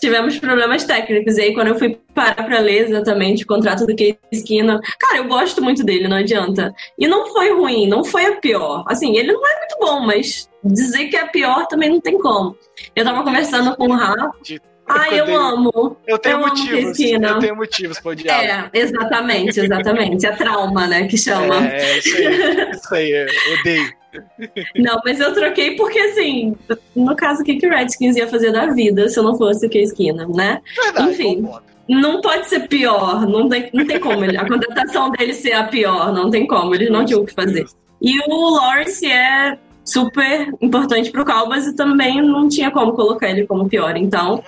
Tivemos 0.00 0.38
problemas 0.38 0.84
técnicos. 0.84 1.36
E 1.36 1.42
aí, 1.42 1.54
quando 1.54 1.68
eu 1.68 1.78
fui 1.78 1.98
parar 2.14 2.42
pra 2.44 2.58
ler 2.60 2.88
exatamente 2.88 3.44
o 3.44 3.46
contrato 3.46 3.86
do 3.86 3.94
Case 3.94 4.44
Keenum, 4.44 4.80
cara, 4.98 5.18
eu 5.18 5.24
gosto 5.24 5.62
muito 5.62 5.84
dele, 5.84 6.08
não 6.08 6.16
adianta. 6.16 6.72
E 6.98 7.06
não 7.06 7.26
foi 7.32 7.52
ruim, 7.52 7.88
não 7.88 8.04
foi 8.04 8.26
a 8.26 8.36
pior. 8.36 8.84
Assim, 8.86 9.16
ele 9.16 9.32
não 9.32 9.46
é 9.46 9.58
muito 9.58 9.76
bom, 9.80 10.00
mas 10.06 10.48
dizer 10.64 11.06
que 11.06 11.16
é 11.16 11.22
a 11.22 11.28
pior 11.28 11.66
também 11.66 11.90
não 11.90 12.00
tem 12.00 12.18
como. 12.18 12.56
Eu 12.94 13.04
tava 13.04 13.22
conversando 13.22 13.76
com 13.76 13.88
o 13.88 13.92
Rafa. 13.92 14.30
Ah, 14.88 15.14
eu 15.14 15.24
odeio. 15.24 15.40
amo. 15.40 15.96
Eu 16.06 16.18
tenho 16.18 16.36
Eu 16.36 16.40
motivos. 16.40 16.98
Eu 16.98 17.38
tenho 17.38 17.56
motivos 17.56 18.00
pra 18.00 18.12
odiar. 18.12 18.40
É, 18.42 18.70
exatamente, 18.72 19.60
exatamente. 19.60 20.26
É 20.26 20.32
trauma, 20.32 20.86
né, 20.86 21.06
que 21.06 21.18
chama. 21.18 21.68
É, 21.68 21.98
isso 21.98 22.16
aí. 22.16 22.70
Isso 22.72 22.94
aí, 22.94 23.10
eu 23.10 23.60
odeio. 23.60 23.98
Não, 24.76 25.00
mas 25.04 25.20
eu 25.20 25.32
troquei 25.34 25.76
porque, 25.76 25.98
assim, 25.98 26.56
no 26.96 27.14
caso, 27.14 27.42
o 27.42 27.44
que, 27.44 27.56
que 27.56 27.66
o 27.66 27.70
Redskins 27.70 28.16
ia 28.16 28.26
fazer 28.26 28.52
da 28.52 28.66
vida 28.66 29.08
se 29.08 29.18
eu 29.18 29.22
não 29.22 29.36
fosse 29.36 29.66
o 29.66 29.70
Case 29.70 29.94
Keenum, 29.94 30.34
né? 30.34 30.60
Verdade, 30.82 31.10
Enfim. 31.10 31.42
concordo. 31.42 31.66
Não 31.88 32.20
pode 32.20 32.46
ser 32.48 32.68
pior, 32.68 33.26
não 33.26 33.48
tem, 33.48 33.70
não 33.72 33.86
tem 33.86 33.98
como. 33.98 34.22
ele- 34.24 34.36
A 34.36 34.46
contratação 34.46 35.10
dele 35.10 35.32
ser 35.32 35.52
a 35.52 35.64
pior, 35.64 36.12
não 36.12 36.30
tem 36.30 36.46
como, 36.46 36.74
eles 36.74 36.90
não 36.90 37.04
tinham 37.04 37.22
o 37.22 37.26
que 37.26 37.32
fazer. 37.32 37.64
E 38.00 38.18
o 38.30 38.50
Lawrence 38.56 39.06
é 39.10 39.58
super 39.84 40.52
importante 40.60 41.10
pro 41.10 41.24
Cowboys 41.24 41.66
e 41.66 41.74
também 41.74 42.20
não 42.20 42.46
tinha 42.48 42.70
como 42.70 42.92
colocar 42.92 43.30
ele 43.30 43.46
como 43.46 43.68
pior. 43.68 43.96
Então, 43.96 44.42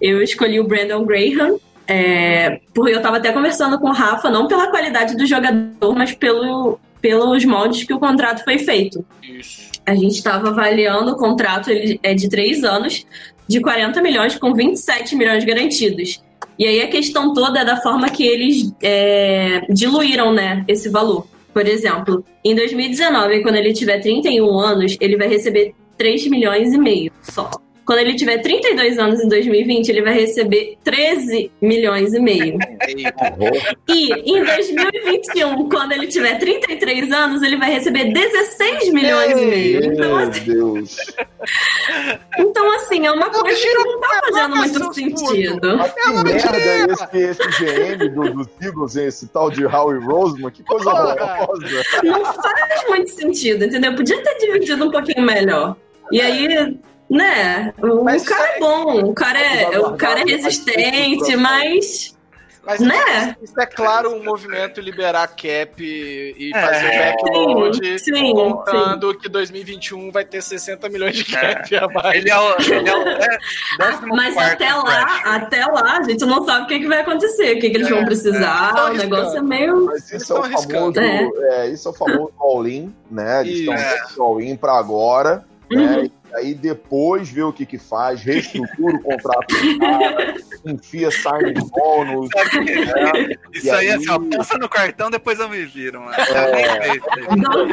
eu 0.00 0.20
escolhi 0.20 0.58
o 0.58 0.66
Brandon 0.66 1.04
Graham, 1.04 1.58
é, 1.86 2.60
porque 2.74 2.92
eu 2.94 3.00
tava 3.02 3.18
até 3.18 3.30
conversando 3.32 3.78
com 3.78 3.88
o 3.88 3.92
Rafa, 3.92 4.28
não 4.28 4.48
pela 4.48 4.66
qualidade 4.68 5.16
do 5.16 5.24
jogador, 5.26 5.94
mas 5.96 6.12
pelo, 6.12 6.78
pelos 7.00 7.44
moldes 7.44 7.84
que 7.84 7.94
o 7.94 7.98
contrato 7.98 8.44
foi 8.44 8.58
feito. 8.58 9.04
Isso. 9.22 9.70
A 9.84 9.94
gente 9.94 10.14
estava 10.14 10.48
avaliando 10.48 11.12
o 11.12 11.16
contrato, 11.16 11.70
ele 11.70 11.98
é 12.02 12.14
de 12.14 12.28
três 12.28 12.62
anos, 12.62 13.06
de 13.48 13.60
40 13.60 14.00
milhões, 14.02 14.36
com 14.36 14.54
27 14.54 15.16
milhões 15.16 15.44
garantidos. 15.44 16.22
E 16.58 16.66
aí 16.66 16.82
a 16.82 16.88
questão 16.88 17.32
toda 17.32 17.60
é 17.60 17.64
da 17.64 17.78
forma 17.78 18.08
que 18.10 18.26
eles 18.26 18.72
é, 18.82 19.62
diluíram 19.70 20.32
né, 20.32 20.64
esse 20.68 20.88
valor. 20.88 21.26
Por 21.52 21.66
exemplo, 21.66 22.24
em 22.44 22.54
2019, 22.54 23.42
quando 23.42 23.56
ele 23.56 23.72
tiver 23.72 23.98
31 23.98 24.58
anos, 24.58 24.96
ele 25.00 25.16
vai 25.16 25.26
receber 25.26 25.74
3 25.96 26.28
milhões 26.28 26.72
e 26.72 26.78
meio 26.78 27.10
só. 27.22 27.50
Quando 27.90 27.98
ele 28.02 28.14
tiver 28.14 28.38
32 28.38 29.00
anos 29.00 29.20
em 29.20 29.26
2020, 29.26 29.88
ele 29.88 30.02
vai 30.02 30.14
receber 30.14 30.78
13 30.84 31.50
milhões 31.60 32.14
e 32.14 32.20
meio. 32.20 32.56
E 33.88 34.12
em 34.30 34.44
2021, 34.44 35.68
quando 35.68 35.90
ele 35.90 36.06
tiver 36.06 36.38
33 36.38 37.10
anos, 37.10 37.42
ele 37.42 37.56
vai 37.56 37.72
receber 37.72 38.12
16 38.12 38.92
milhões 38.92 39.32
e 39.32 39.44
meio. 39.44 39.84
Então, 39.86 40.06
Meu 40.06 40.16
assim, 40.18 40.44
Deus. 40.44 40.96
então, 42.38 42.74
assim, 42.76 43.06
é 43.06 43.10
uma 43.10 43.28
coisa 43.28 43.60
que 43.60 43.74
não 43.74 44.00
tá 44.00 44.20
fazendo 44.22 44.56
muito 44.56 44.94
sentido. 44.94 45.76
Mas 45.76 45.92
que 45.92 46.10
merda 46.12 46.58
é 46.58 46.86
esse, 46.92 47.18
esse 47.18 47.48
GM 47.58 48.08
do, 48.14 48.34
dos 48.34 48.48
Eagles, 48.62 48.94
esse 48.94 49.26
tal 49.26 49.50
de 49.50 49.66
Howie 49.66 49.98
Roseman? 49.98 50.52
Que 50.52 50.62
coisa 50.62 50.90
horrorosa. 50.90 51.82
Não 52.04 52.24
faz 52.24 52.88
muito 52.88 53.10
sentido, 53.10 53.64
entendeu? 53.64 53.96
Podia 53.96 54.22
ter 54.22 54.38
dividido 54.38 54.84
um 54.84 54.92
pouquinho 54.92 55.26
melhor. 55.26 55.76
E 56.12 56.20
aí, 56.20 56.78
né? 57.10 57.74
O 57.82 58.04
Mas 58.04 58.22
cara 58.28 58.44
isso 58.44 58.56
é 58.56 58.60
bom, 58.60 59.00
o 59.10 59.14
cara 59.14 59.38
é, 59.40 59.78
o 59.78 59.96
cara 59.96 60.20
é 60.20 60.24
resistente, 60.24 61.36
mas. 61.36 62.18
Mas 62.62 62.78
Né? 62.78 63.34
isso 63.42 63.58
é 63.58 63.64
claro 63.64 64.14
um 64.14 64.22
movimento 64.22 64.82
liberar 64.82 65.26
cap 65.28 65.82
e, 65.82 66.34
e 66.38 66.50
É. 66.54 66.60
fazer 66.60 66.90
backload, 66.98 67.98
Sim, 67.98 68.14
sim, 68.14 68.34
contando 68.34 69.14
que 69.18 69.30
2021 69.30 70.12
vai 70.12 70.26
ter 70.26 70.42
60 70.42 70.86
milhões 70.90 71.16
de 71.16 71.24
cap 71.24 71.74
a 71.74 71.88
mais. 71.88 72.16
Ele 72.20 72.30
é 72.30 72.38
o, 72.38 72.56
ele 72.60 72.88
é 72.88 72.96
o 72.96 73.04
décimo 73.78 74.14
Mas 74.14 74.36
até 74.36 74.74
lá, 74.74 75.22
até 75.24 75.64
lá, 75.64 75.98
a 75.98 76.02
gente 76.02 76.22
não 76.26 76.44
sabe 76.44 76.64
o 76.64 76.66
que, 76.68 76.80
que 76.80 76.86
vai 76.86 77.00
acontecer, 77.00 77.56
o 77.56 77.60
que, 77.60 77.70
que 77.70 77.76
eles 77.78 77.88
vão 77.88 78.00
É, 78.00 78.04
precisar. 78.04 78.74
é. 78.76 78.82
o 78.90 78.92
negócio 78.92 79.38
é 79.38 79.42
meio. 79.42 79.86
Mas 79.86 80.10
Eles 80.10 80.22
isso 80.22 80.32
é 80.34 80.36
o 80.36 80.44
estão 80.44 80.58
arriscando. 80.58 81.00
famoso, 81.00 81.42
é, 81.44 81.68
isso 81.70 81.88
é 81.88 81.90
o 81.90 81.94
famoso 81.94 82.32
all-in, 82.38 82.94
né? 83.10 83.40
Eles 83.40 83.60
Isso. 83.60 83.72
estão 84.10 84.26
all-in 84.26 84.54
pra 84.54 84.74
agora, 84.78 85.44
Uhum. 85.72 86.02
né? 86.02 86.10
Aí 86.34 86.54
depois 86.54 87.28
vê 87.28 87.42
o 87.42 87.52
que 87.52 87.66
que 87.66 87.78
faz, 87.78 88.22
reestrutura 88.22 88.96
o 88.96 89.02
contrato 89.02 89.48
do 89.54 89.78
cara, 89.78 90.34
enfia 90.66 91.10
signing 91.10 91.54
bônus. 91.70 92.28
né? 92.34 93.34
Isso 93.52 93.70
aí, 93.72 93.88
aí- 93.88 93.90
assim, 93.96 94.10
ó, 94.10 94.18
passa 94.36 94.56
no 94.58 94.68
cartão, 94.68 95.10
depois 95.10 95.38
eu 95.40 95.48
me 95.48 95.64
viro, 95.64 96.00
mano. 96.00 96.14
É. 96.14 96.90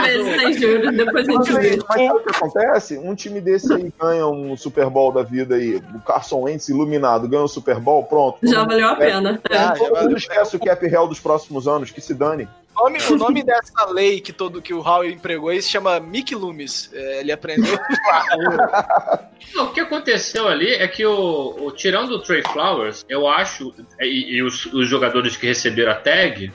Vezes 0.08 0.42
sem 0.42 0.54
juros, 0.54 0.96
depois 0.96 1.28
a 1.30 1.34
Mas, 1.34 1.48
gente 1.48 1.60
vê. 1.62 1.78
mas 1.88 1.98
sabe 2.08 2.10
o 2.20 2.24
que 2.24 2.36
acontece? 2.36 2.98
Um 2.98 3.16
time 3.16 3.42
desse 3.42 3.74
aí 3.74 3.92
ganha 4.00 4.28
um 4.28 4.56
Super 4.58 4.90
Bowl 4.90 5.12
da 5.12 5.24
vida 5.24 5.56
aí, 5.56 5.76
o 5.96 6.00
Carson 6.00 6.42
Wentz 6.42 6.70
iluminado, 6.70 7.28
ganha 7.28 7.44
um 7.44 7.48
Super 7.48 7.80
Bowl, 7.80 8.04
pronto. 8.04 8.40
Já 8.44 8.64
valeu 8.66 8.88
a 8.90 8.96
pena. 8.96 9.40
É. 9.50 9.54
Já 9.54 9.72
Todo 9.74 9.96
mundo 10.04 10.18
esquece 10.18 10.56
o 10.56 10.60
cap 10.60 10.86
real 10.88 11.08
dos 11.08 11.20
próximos 11.20 11.68
anos, 11.68 11.92
que 11.92 12.02
se 12.02 12.14
dane. 12.14 12.48
O 12.80 12.84
nome, 12.84 13.00
o 13.10 13.16
nome 13.18 13.44
dessa 13.44 13.86
lei 13.90 14.22
que 14.22 14.32
todo 14.32 14.62
que 14.62 14.74
o 14.74 14.82
Howell 14.82 15.10
empregou 15.12 15.50
aí 15.50 15.62
se 15.62 15.70
chama 15.70 16.00
Mickey 16.00 16.36
Loomis. 16.36 16.92
É, 16.94 17.22
ele 17.22 17.32
aprendeu. 17.32 17.78
Não, 19.56 19.66
o 19.66 19.74
que 19.74 19.80
aconteceu 19.80 20.48
ali 20.48 20.74
é 20.74 20.88
que 20.88 21.06
o, 21.06 21.56
o- 21.60 21.72
tirando 21.72 22.12
o 22.12 22.20
Trey 22.20 22.44
Flowers, 22.52 23.06
eu 23.10 23.28
acho, 23.28 23.74
e, 24.00 24.36
e 24.36 24.44
os, 24.44 24.66
os 24.68 24.88
jogadores 24.88 25.36
que 25.38 25.48
receberam 25.48 25.92
a 25.92 25.96
tag, 25.96 26.52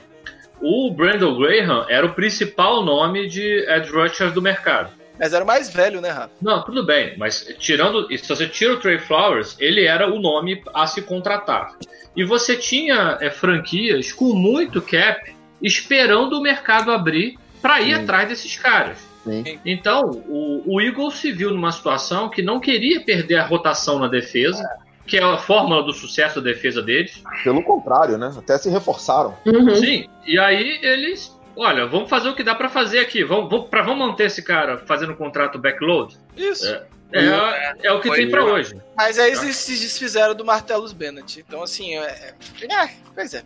o 0.60 0.90
Brandon 0.92 1.36
Graham 1.36 1.86
era 1.88 2.06
o 2.06 2.14
principal 2.14 2.84
nome 2.84 3.28
de 3.28 3.64
edge 3.68 3.90
rusher 3.90 4.32
do 4.32 4.40
mercado. 4.40 4.90
Mas 5.18 5.32
era 5.32 5.44
o 5.44 5.46
mais 5.46 5.72
velho, 5.72 6.00
né, 6.00 6.10
Rafa? 6.10 6.30
Não, 6.40 6.62
tudo 6.64 6.84
bem, 6.84 7.16
mas 7.18 7.44
tirando, 7.58 8.06
se 8.16 8.28
você 8.28 8.46
tira 8.48 8.74
o 8.74 8.78
Trey 8.80 8.98
Flowers, 8.98 9.56
ele 9.58 9.84
era 9.84 10.08
o 10.12 10.20
nome 10.20 10.62
a 10.74 10.86
se 10.86 11.02
contratar. 11.02 11.76
E 12.16 12.24
você 12.24 12.56
tinha 12.56 13.18
é, 13.20 13.30
franquias 13.30 14.12
com 14.12 14.32
muito 14.34 14.80
cap 14.82 15.34
esperando 15.62 16.38
o 16.38 16.42
mercado 16.42 16.90
abrir 16.90 17.38
para 17.60 17.80
ir 17.80 17.94
Sim. 17.94 18.02
atrás 18.02 18.28
desses 18.28 18.56
caras. 18.56 18.98
Sim. 19.24 19.58
Então, 19.64 20.10
o, 20.28 20.62
o 20.66 20.80
Eagles 20.80 21.14
se 21.14 21.30
viu 21.30 21.50
numa 21.52 21.70
situação 21.70 22.28
que 22.28 22.42
não 22.42 22.58
queria 22.58 23.00
perder 23.00 23.36
a 23.36 23.46
rotação 23.46 23.98
na 23.98 24.08
defesa, 24.08 24.68
que 25.06 25.16
é 25.16 25.22
a 25.22 25.38
fórmula 25.38 25.82
do 25.82 25.92
sucesso 25.92 26.40
da 26.40 26.50
defesa 26.50 26.82
deles. 26.82 27.22
Pelo 27.44 27.62
contrário, 27.62 28.18
né? 28.18 28.32
Até 28.36 28.58
se 28.58 28.68
reforçaram. 28.68 29.36
Uhum. 29.46 29.76
Sim, 29.76 30.08
e 30.26 30.38
aí 30.38 30.80
eles, 30.82 31.38
olha, 31.56 31.86
vamos 31.86 32.10
fazer 32.10 32.28
o 32.28 32.34
que 32.34 32.42
dá 32.42 32.54
para 32.54 32.68
fazer 32.68 32.98
aqui, 32.98 33.22
vamos, 33.22 33.48
vamos, 33.48 33.68
pra, 33.68 33.82
vamos 33.82 34.06
manter 34.08 34.26
esse 34.26 34.42
cara 34.42 34.78
fazendo 34.78 35.12
um 35.12 35.16
contrato 35.16 35.58
backload. 35.58 36.16
Isso. 36.36 36.66
É. 36.66 36.86
É, 37.14 37.88
é 37.88 37.92
o 37.92 38.00
que 38.00 38.08
Foi 38.08 38.16
tem 38.16 38.30
para 38.30 38.42
hoje. 38.42 38.74
Mas 38.96 39.18
aí 39.18 39.32
eles 39.32 39.56
se 39.56 39.78
desfizeram 39.78 40.34
do 40.34 40.46
Martellus 40.46 40.94
Bennett. 40.94 41.44
Então, 41.46 41.62
assim, 41.62 41.94
é, 41.94 42.34
é, 42.62 42.74
é, 42.74 42.90
pois 43.14 43.34
é. 43.34 43.42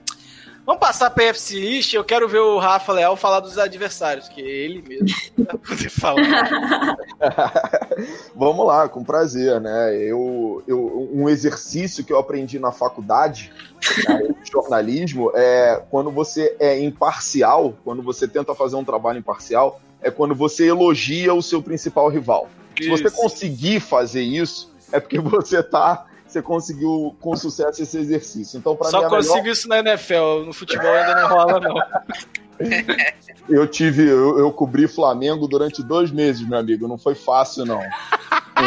Vamos 0.67 0.81
passar 0.81 1.11
pra 1.11 1.23
FC 1.27 1.57
East. 1.61 1.95
Eu 1.95 2.03
quero 2.03 2.29
ver 2.29 2.41
o 2.41 2.59
Rafa 2.59 2.93
Leal 2.93 3.17
falar 3.17 3.39
dos 3.39 3.57
adversários, 3.57 4.29
que 4.29 4.43
é 4.43 4.45
ele 4.45 4.83
mesmo 4.83 5.07
vai 5.39 5.57
poder 5.57 5.89
falar. 5.89 6.97
Vamos 8.35 8.67
lá, 8.67 8.89
com 8.89 9.05
prazer, 9.05 9.61
né? 9.61 9.97
Eu, 9.97 10.65
eu, 10.67 11.09
um 11.15 11.29
exercício 11.29 12.03
que 12.05 12.13
eu 12.13 12.19
aprendi 12.19 12.59
na 12.59 12.73
faculdade 12.73 13.53
né, 14.09 14.35
de 14.43 14.51
jornalismo 14.51 15.31
é 15.37 15.81
quando 15.89 16.11
você 16.11 16.57
é 16.59 16.83
imparcial, 16.83 17.73
quando 17.85 18.03
você 18.03 18.27
tenta 18.27 18.53
fazer 18.53 18.75
um 18.75 18.85
trabalho 18.85 19.21
imparcial, 19.21 19.81
é 20.03 20.11
quando 20.11 20.35
você 20.35 20.67
elogia 20.67 21.33
o 21.33 21.43
seu 21.43 21.63
principal 21.63 22.09
rival. 22.09 22.49
Se 22.77 22.89
você 22.89 23.07
Isso. 23.07 23.17
conseguir 23.17 23.79
fazer 23.79 24.23
isso, 24.23 24.75
é 24.91 24.99
porque 24.99 25.19
você 25.21 25.63
tá. 25.63 26.07
Você 26.37 26.43
conseguiu 26.43 27.17
com 27.19 27.35
sucesso 27.35 27.83
esse 27.83 27.97
exercício. 27.97 28.59
Então, 28.59 28.77
para 28.77 28.89
mim, 28.89 28.91
Só 28.91 28.99
a 28.99 29.01
melhor- 29.09 29.17
consigo 29.17 29.49
isso 29.49 29.67
na 29.69 29.79
NFL. 29.79 30.45
No 30.45 30.53
futebol 30.53 30.91
ainda 30.93 31.15
não 31.23 31.29
rola, 31.29 31.61
não. 31.61 31.75
Eu 33.49 33.67
tive, 33.67 34.07
eu, 34.07 34.39
eu 34.39 34.53
cobri 34.53 34.87
Flamengo 34.87 35.47
durante 35.49 35.83
dois 35.83 36.11
meses, 36.11 36.47
meu 36.47 36.59
amigo. 36.59 36.87
Não 36.87 36.99
foi 36.99 37.15
fácil, 37.15 37.65
não. 37.65 37.81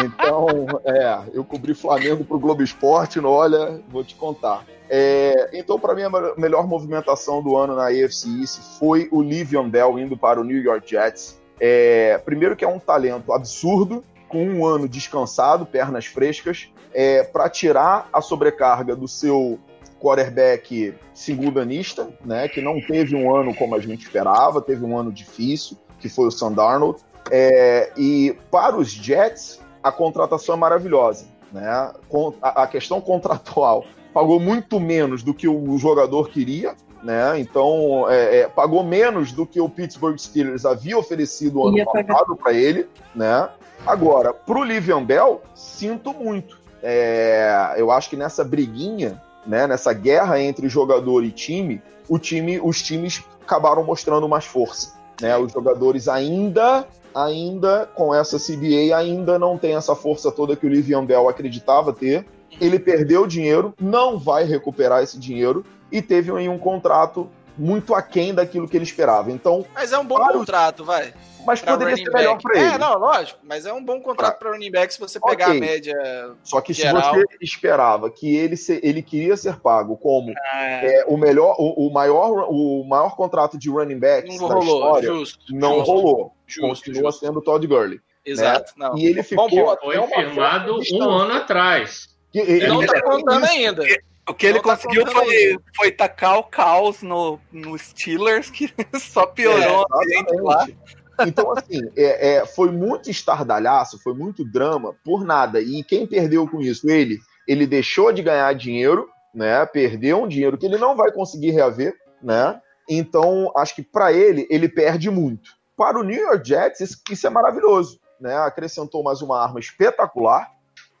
Então, 0.04 0.46
é, 0.84 1.20
eu 1.32 1.44
cobri 1.44 1.74
Flamengo 1.74 2.24
pro 2.24 2.38
Globo 2.40 2.62
Esporte, 2.62 3.20
não, 3.20 3.30
olha, 3.30 3.80
vou 3.88 4.02
te 4.02 4.14
contar. 4.16 4.64
É, 4.88 5.50
então, 5.52 5.78
para 5.78 5.94
mim, 5.94 6.02
a 6.02 6.10
me- 6.10 6.34
melhor 6.38 6.66
movimentação 6.66 7.40
do 7.42 7.56
ano 7.56 7.76
na 7.76 7.84
AFC 7.88 8.28
East 8.40 8.58
foi 8.80 9.08
o 9.12 9.22
Livion 9.22 9.68
Bell 9.68 9.96
indo 9.98 10.16
para 10.16 10.40
o 10.40 10.44
New 10.44 10.60
York 10.60 10.88
Jets. 10.90 11.40
É, 11.60 12.18
primeiro 12.24 12.56
que 12.56 12.64
é 12.64 12.68
um 12.68 12.78
talento 12.80 13.32
absurdo, 13.32 14.02
com 14.28 14.44
um 14.44 14.64
ano 14.64 14.88
descansado, 14.88 15.66
pernas 15.66 16.06
frescas, 16.06 16.68
é, 16.92 17.22
para 17.22 17.48
tirar 17.48 18.08
a 18.12 18.20
sobrecarga 18.20 18.94
do 18.94 19.08
seu 19.08 19.58
quarterback 20.00 20.94
segundanista, 21.12 22.08
né, 22.24 22.48
que 22.48 22.60
não 22.62 22.80
teve 22.80 23.14
um 23.14 23.34
ano 23.34 23.54
como 23.54 23.74
a 23.74 23.80
gente 23.80 24.02
esperava, 24.02 24.62
teve 24.62 24.84
um 24.84 24.96
ano 24.96 25.12
difícil, 25.12 25.76
que 25.98 26.08
foi 26.08 26.26
o 26.26 26.30
Sam 26.30 26.52
Darnold. 26.52 27.00
É, 27.30 27.92
e 27.96 28.34
para 28.50 28.76
os 28.76 28.88
Jets, 28.88 29.60
a 29.82 29.92
contratação 29.92 30.54
é 30.54 30.58
maravilhosa. 30.58 31.26
Né? 31.52 31.68
A, 31.68 32.62
a 32.62 32.66
questão 32.66 33.00
contratual 33.00 33.84
pagou 34.12 34.40
muito 34.40 34.80
menos 34.80 35.22
do 35.22 35.34
que 35.34 35.46
o 35.46 35.78
jogador 35.78 36.30
queria, 36.30 36.74
né? 37.02 37.38
Então 37.38 38.06
é, 38.10 38.40
é, 38.40 38.48
pagou 38.48 38.84
menos 38.84 39.32
do 39.32 39.46
que 39.46 39.60
o 39.60 39.68
Pittsburgh 39.68 40.18
Steelers 40.18 40.66
havia 40.66 40.98
oferecido 40.98 41.66
ano 41.66 41.78
Ia 41.78 41.86
pagar. 41.86 42.14
passado 42.14 42.36
para 42.36 42.52
ele, 42.52 42.88
né? 43.14 43.48
Agora, 43.86 44.34
pro 44.34 44.62
Livian 44.62 45.02
Bell, 45.02 45.40
sinto 45.54 46.12
muito. 46.12 46.59
É, 46.82 47.74
eu 47.76 47.90
acho 47.90 48.08
que 48.08 48.16
nessa 48.16 48.44
briguinha, 48.44 49.20
né, 49.46 49.66
nessa 49.66 49.92
guerra 49.92 50.40
entre 50.40 50.68
jogador 50.68 51.24
e 51.24 51.30
time, 51.30 51.82
o 52.08 52.18
time, 52.18 52.60
os 52.60 52.82
times 52.82 53.22
acabaram 53.42 53.84
mostrando 53.84 54.28
mais 54.28 54.44
força. 54.44 54.94
Né? 55.20 55.36
Os 55.36 55.52
jogadores 55.52 56.08
ainda, 56.08 56.86
ainda 57.14 57.88
com 57.94 58.14
essa 58.14 58.38
CBA, 58.38 58.96
ainda 58.96 59.38
não 59.38 59.58
tem 59.58 59.74
essa 59.74 59.94
força 59.94 60.30
toda 60.30 60.56
que 60.56 60.66
o 60.66 60.68
Livian 60.68 61.04
Bell 61.04 61.28
acreditava 61.28 61.92
ter. 61.92 62.26
Ele 62.60 62.78
perdeu 62.78 63.26
dinheiro, 63.26 63.72
não 63.80 64.18
vai 64.18 64.44
recuperar 64.44 65.02
esse 65.02 65.18
dinheiro 65.18 65.64
e 65.90 66.00
teve 66.00 66.30
aí 66.32 66.48
um 66.48 66.58
contrato 66.58 67.28
muito 67.60 67.94
aquém 67.94 68.34
daquilo 68.34 68.66
que 68.68 68.76
ele 68.76 68.84
esperava. 68.84 69.30
Então, 69.30 69.64
Mas 69.74 69.92
é 69.92 69.98
um 69.98 70.04
bom 70.04 70.16
Claro. 70.16 70.38
contrato, 70.38 70.84
vai. 70.84 71.12
mas 71.46 71.60
poderia 71.62 71.96
ser 71.96 72.10
melhor 72.10 72.32
back. 72.34 72.42
para 72.42 72.58
ele. 72.60 72.74
É, 72.74 72.78
não, 72.78 72.98
lógico. 72.98 73.38
Mas 73.42 73.64
é 73.66 73.72
um 73.72 73.82
bom 73.84 74.00
contrato 74.00 74.38
para 74.38 74.50
running 74.50 74.70
back 74.70 74.92
se 74.92 75.00
você 75.00 75.18
pegar 75.20 75.46
Ok. 75.48 75.56
a 75.56 75.60
média. 75.60 75.94
Só 76.42 76.60
que 76.60 76.72
Geral. 76.72 77.02
se 77.14 77.20
você 77.20 77.36
esperava 77.40 78.10
que 78.10 78.34
ele, 78.36 78.56
se- 78.56 78.80
ele 78.82 79.02
queria 79.02 79.36
ser 79.36 79.56
pago 79.56 79.96
como 79.96 80.32
É, 80.54 81.00
é, 81.00 81.04
o 81.06 81.16
melhor, 81.16 81.56
o, 81.58 81.86
o 81.88 81.92
maior, 81.92 82.46
o 82.50 82.84
maior 82.84 83.14
contrato 83.16 83.58
de 83.58 83.68
running 83.70 83.98
backs 83.98 84.38
Não 84.40 84.48
da 84.48 84.54
rolou. 84.54 84.86
história, 84.86 85.08
Justo. 85.08 85.44
não 85.50 85.76
justo, 85.78 85.90
rolou. 85.92 86.32
Justo, 86.46 86.84
Continua 86.84 87.10
justo. 87.10 87.26
sendo 87.26 87.38
o 87.38 87.42
Todd 87.42 87.66
Gurley. 87.66 88.00
Exato. 88.24 88.72
Não. 88.76 88.96
E 88.98 89.06
ele 89.06 89.22
ficou 89.22 89.70
até 89.70 89.84
Foi 89.84 89.96
uma 89.98 90.08
firmado 90.08 90.78
um 90.92 91.02
ano 91.10 91.32
atrás. 91.34 92.08
Que 92.30 92.38
ele- 92.38 92.66
Não 92.68 92.84
tá 92.86 92.92
tem 92.92 93.02
contando 93.02 93.44
ainda. 93.44 93.82
O 94.30 94.34
que 94.34 94.46
ele 94.46 94.60
tá 94.60 94.76
conseguiu 94.76 95.06
foi, 95.06 95.58
foi 95.76 95.90
tacar 95.90 96.38
o 96.38 96.44
caos 96.44 97.02
no, 97.02 97.40
no 97.52 97.76
Steelers, 97.76 98.48
que 98.50 98.72
só 98.98 99.26
piorou. 99.26 99.84
Exatamente. 100.02 100.78
Então, 101.26 101.52
assim, 101.52 101.80
é, 101.96 102.36
é, 102.36 102.46
foi 102.46 102.70
muito 102.70 103.10
estardalhaço, 103.10 104.02
foi 104.02 104.14
muito 104.14 104.44
drama 104.44 104.94
por 105.04 105.24
nada. 105.24 105.60
E 105.60 105.82
quem 105.82 106.06
perdeu 106.06 106.48
com 106.48 106.60
isso? 106.60 106.88
Ele. 106.88 107.18
Ele 107.46 107.66
deixou 107.66 108.12
de 108.12 108.22
ganhar 108.22 108.52
dinheiro, 108.54 109.08
né? 109.34 109.66
Perdeu 109.66 110.22
um 110.22 110.28
dinheiro 110.28 110.56
que 110.56 110.66
ele 110.66 110.78
não 110.78 110.96
vai 110.96 111.10
conseguir 111.10 111.50
reaver, 111.50 111.94
né? 112.22 112.60
Então, 112.88 113.52
acho 113.56 113.74
que 113.74 113.82
para 113.82 114.12
ele, 114.12 114.46
ele 114.48 114.68
perde 114.68 115.10
muito. 115.10 115.50
Para 115.76 115.98
o 115.98 116.04
New 116.04 116.20
York 116.20 116.46
Jets, 116.46 116.80
isso, 116.80 117.02
isso 117.10 117.26
é 117.26 117.30
maravilhoso, 117.30 117.98
né? 118.20 118.36
Acrescentou 118.36 119.02
mais 119.02 119.20
uma 119.20 119.42
arma 119.42 119.58
espetacular, 119.58 120.48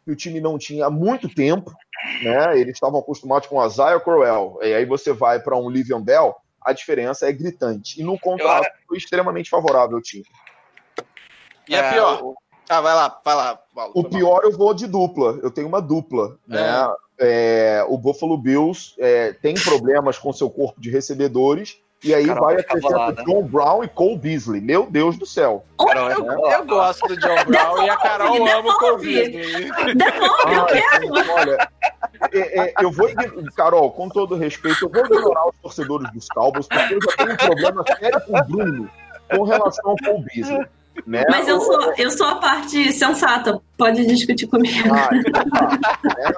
que 0.04 0.10
o 0.10 0.16
time 0.16 0.40
não 0.40 0.58
tinha 0.58 0.86
há 0.86 0.90
muito 0.90 1.28
tempo, 1.32 1.72
né? 2.22 2.58
Eles 2.58 2.74
estavam 2.74 3.00
acostumados 3.00 3.48
com 3.48 3.60
a 3.60 3.66
Isaiah 3.66 4.00
Crowell. 4.00 4.58
E 4.62 4.72
aí 4.74 4.84
você 4.84 5.12
vai 5.12 5.40
para 5.40 5.56
um 5.56 5.68
Livian 5.70 6.00
Bell, 6.00 6.34
a 6.60 6.72
diferença 6.72 7.28
é 7.28 7.32
gritante. 7.32 8.00
E 8.00 8.04
no 8.04 8.18
contrato 8.18 8.68
foi 8.86 8.98
extremamente 8.98 9.50
favorável 9.50 9.96
ao 9.96 10.02
time. 10.02 10.24
E 11.68 11.74
a 11.76 11.78
É, 11.84 11.92
pior? 11.92 12.22
o- 12.22 12.36
Ah, 12.68 12.80
vai 12.80 12.94
lá, 12.94 13.20
vai 13.24 13.34
lá. 13.34 13.60
Paulo, 13.74 13.92
O 13.96 14.04
pior 14.04 14.42
eu 14.44 14.52
vou 14.56 14.72
de 14.72 14.86
dupla. 14.86 15.38
Eu 15.42 15.50
tenho 15.50 15.66
uma 15.66 15.82
dupla, 15.82 16.38
né? 16.46 16.88
É, 17.18 17.84
o 17.88 17.98
Buffalo 17.98 18.38
Bills 18.38 18.94
é, 18.98 19.32
tem 19.32 19.54
problemas 19.54 20.16
com 20.18 20.32
seu 20.32 20.48
corpo 20.48 20.80
de 20.80 20.88
recebedores. 20.88 21.78
E 22.02 22.14
aí 22.14 22.26
Carol, 22.26 22.44
vai 22.46 22.56
acrescenta. 22.56 23.24
John 23.24 23.42
Brown 23.42 23.84
e 23.84 23.88
Cole 23.88 24.16
Beasley. 24.16 24.60
Meu 24.60 24.86
Deus 24.86 25.18
do 25.18 25.26
céu. 25.26 25.64
Carol, 25.78 26.10
Eu, 26.10 26.46
é- 26.46 26.56
eu 26.56 26.64
gosto 26.64 27.06
do 27.06 27.16
John 27.18 27.44
Brown 27.46 27.82
e 27.84 27.90
a 27.90 27.96
Carol 27.98 28.32
Devolve, 28.32 28.52
ama 28.52 28.60
o 28.60 28.62
devolve. 28.62 29.14
Covid. 29.14 29.94
Devolve, 29.94 30.54
eu 30.54 30.66
quero! 30.66 31.32
olha, 31.34 31.68
é, 32.32 32.60
é, 32.60 32.74
eu 32.80 32.90
vou 32.90 33.08
Carol, 33.54 33.90
com 33.92 34.08
todo 34.08 34.34
respeito, 34.34 34.84
eu 34.86 34.88
vou 34.88 35.04
ignorar 35.04 35.48
os 35.48 35.54
torcedores 35.60 36.10
dos 36.12 36.26
Cowboys, 36.28 36.66
porque 36.66 36.94
eu 36.94 37.00
já 37.02 37.16
tenho 37.18 37.32
um 37.32 37.36
problema 37.36 37.84
sério 37.98 38.20
com 38.22 38.38
o 38.38 38.44
Bruno 38.44 38.90
com 39.36 39.42
relação 39.44 39.90
ao 39.90 39.96
Cole 39.96 40.24
Beasley. 40.34 40.66
Né? 41.06 41.24
Mas 41.28 41.48
eu 41.48 41.60
sou, 41.60 41.92
eu 41.96 42.10
sou 42.10 42.26
a 42.26 42.36
parte 42.36 42.92
sensata, 42.92 43.60
pode 43.76 44.06
discutir 44.06 44.46
comigo. 44.46 44.88
Ah, 44.94 45.08
então 45.12 45.44
tá, 45.50 45.78
né? 46.04 46.32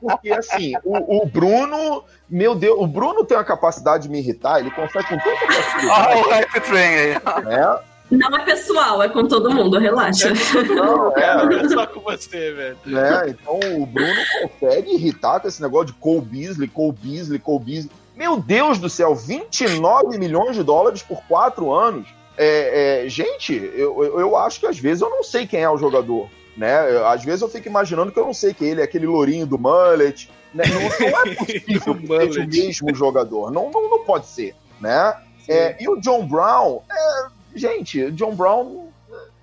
Porque 0.00 0.32
assim, 0.32 0.74
o, 0.84 1.22
o 1.22 1.26
Bruno, 1.26 2.02
meu 2.28 2.54
Deus, 2.54 2.78
o 2.78 2.86
Bruno 2.86 3.24
tem 3.24 3.36
uma 3.36 3.44
capacidade 3.44 4.04
de 4.04 4.08
me 4.08 4.18
irritar, 4.18 4.60
ele 4.60 4.70
consegue 4.70 5.08
com 5.08 5.16
tanta 5.18 5.30
Olha 5.30 5.62
facilidade, 5.62 6.20
o 6.20 6.30
hype 6.30 6.60
train 6.60 6.94
aí. 6.94 7.44
né? 7.44 7.78
Não 8.10 8.34
é 8.38 8.44
pessoal, 8.44 9.02
é 9.02 9.08
com 9.10 9.28
todo 9.28 9.50
mundo, 9.54 9.78
relaxa. 9.78 10.32
Não, 10.74 11.14
é, 11.14 11.44
Não 11.44 11.60
é 11.60 11.68
só 11.68 11.86
com 11.86 12.00
você, 12.00 12.52
velho. 12.52 12.76
né? 12.86 13.28
Então 13.28 13.58
o 13.82 13.84
Bruno 13.84 14.14
consegue 14.42 14.94
irritar 14.94 15.40
com 15.40 15.48
esse 15.48 15.60
negócio 15.60 15.88
de 15.88 15.92
Cole 15.94 16.22
Beasley, 16.22 16.68
Cole 16.68 16.96
Beasley, 17.02 17.38
Cole 17.38 17.64
Beasley. 17.64 17.90
Meu 18.16 18.38
Deus 18.40 18.78
do 18.78 18.88
céu, 18.88 19.14
29 19.14 20.18
milhões 20.18 20.56
de 20.56 20.62
dólares 20.62 21.02
por 21.02 21.22
quatro 21.28 21.70
anos. 21.72 22.08
É, 22.40 23.04
é, 23.04 23.08
gente, 23.08 23.52
eu, 23.52 24.20
eu, 24.20 24.36
acho 24.36 24.60
que 24.60 24.66
às 24.66 24.78
vezes 24.78 25.02
eu 25.02 25.10
não 25.10 25.24
sei 25.24 25.44
quem 25.44 25.60
é 25.60 25.68
o 25.68 25.76
jogador. 25.76 26.30
Né? 26.56 26.72
Às 27.06 27.24
vezes 27.24 27.42
eu 27.42 27.48
fico 27.48 27.66
imaginando 27.66 28.12
que 28.12 28.18
eu 28.18 28.24
não 28.24 28.32
sei 28.34 28.54
quem 28.54 28.68
ele 28.68 28.80
é, 28.80 28.84
aquele 28.84 29.06
lourinho 29.06 29.44
do 29.44 29.58
mullet. 29.58 30.30
Né? 30.54 30.64
Não, 30.66 30.80
não 30.80 31.20
é 31.20 31.34
possível 31.34 31.94
que 31.96 32.06
seja 32.06 32.44
o 32.44 32.48
mesmo 32.48 32.94
jogador. 32.94 33.50
Não, 33.50 33.70
não, 33.70 33.90
não 33.90 34.04
pode 34.04 34.26
ser. 34.26 34.54
Né? 34.80 35.16
É, 35.48 35.76
e 35.82 35.88
o 35.88 36.00
John 36.00 36.26
Brown, 36.26 36.80
é, 36.88 37.26
gente, 37.56 38.04
o 38.04 38.12
John 38.12 38.34
Brown 38.34 38.88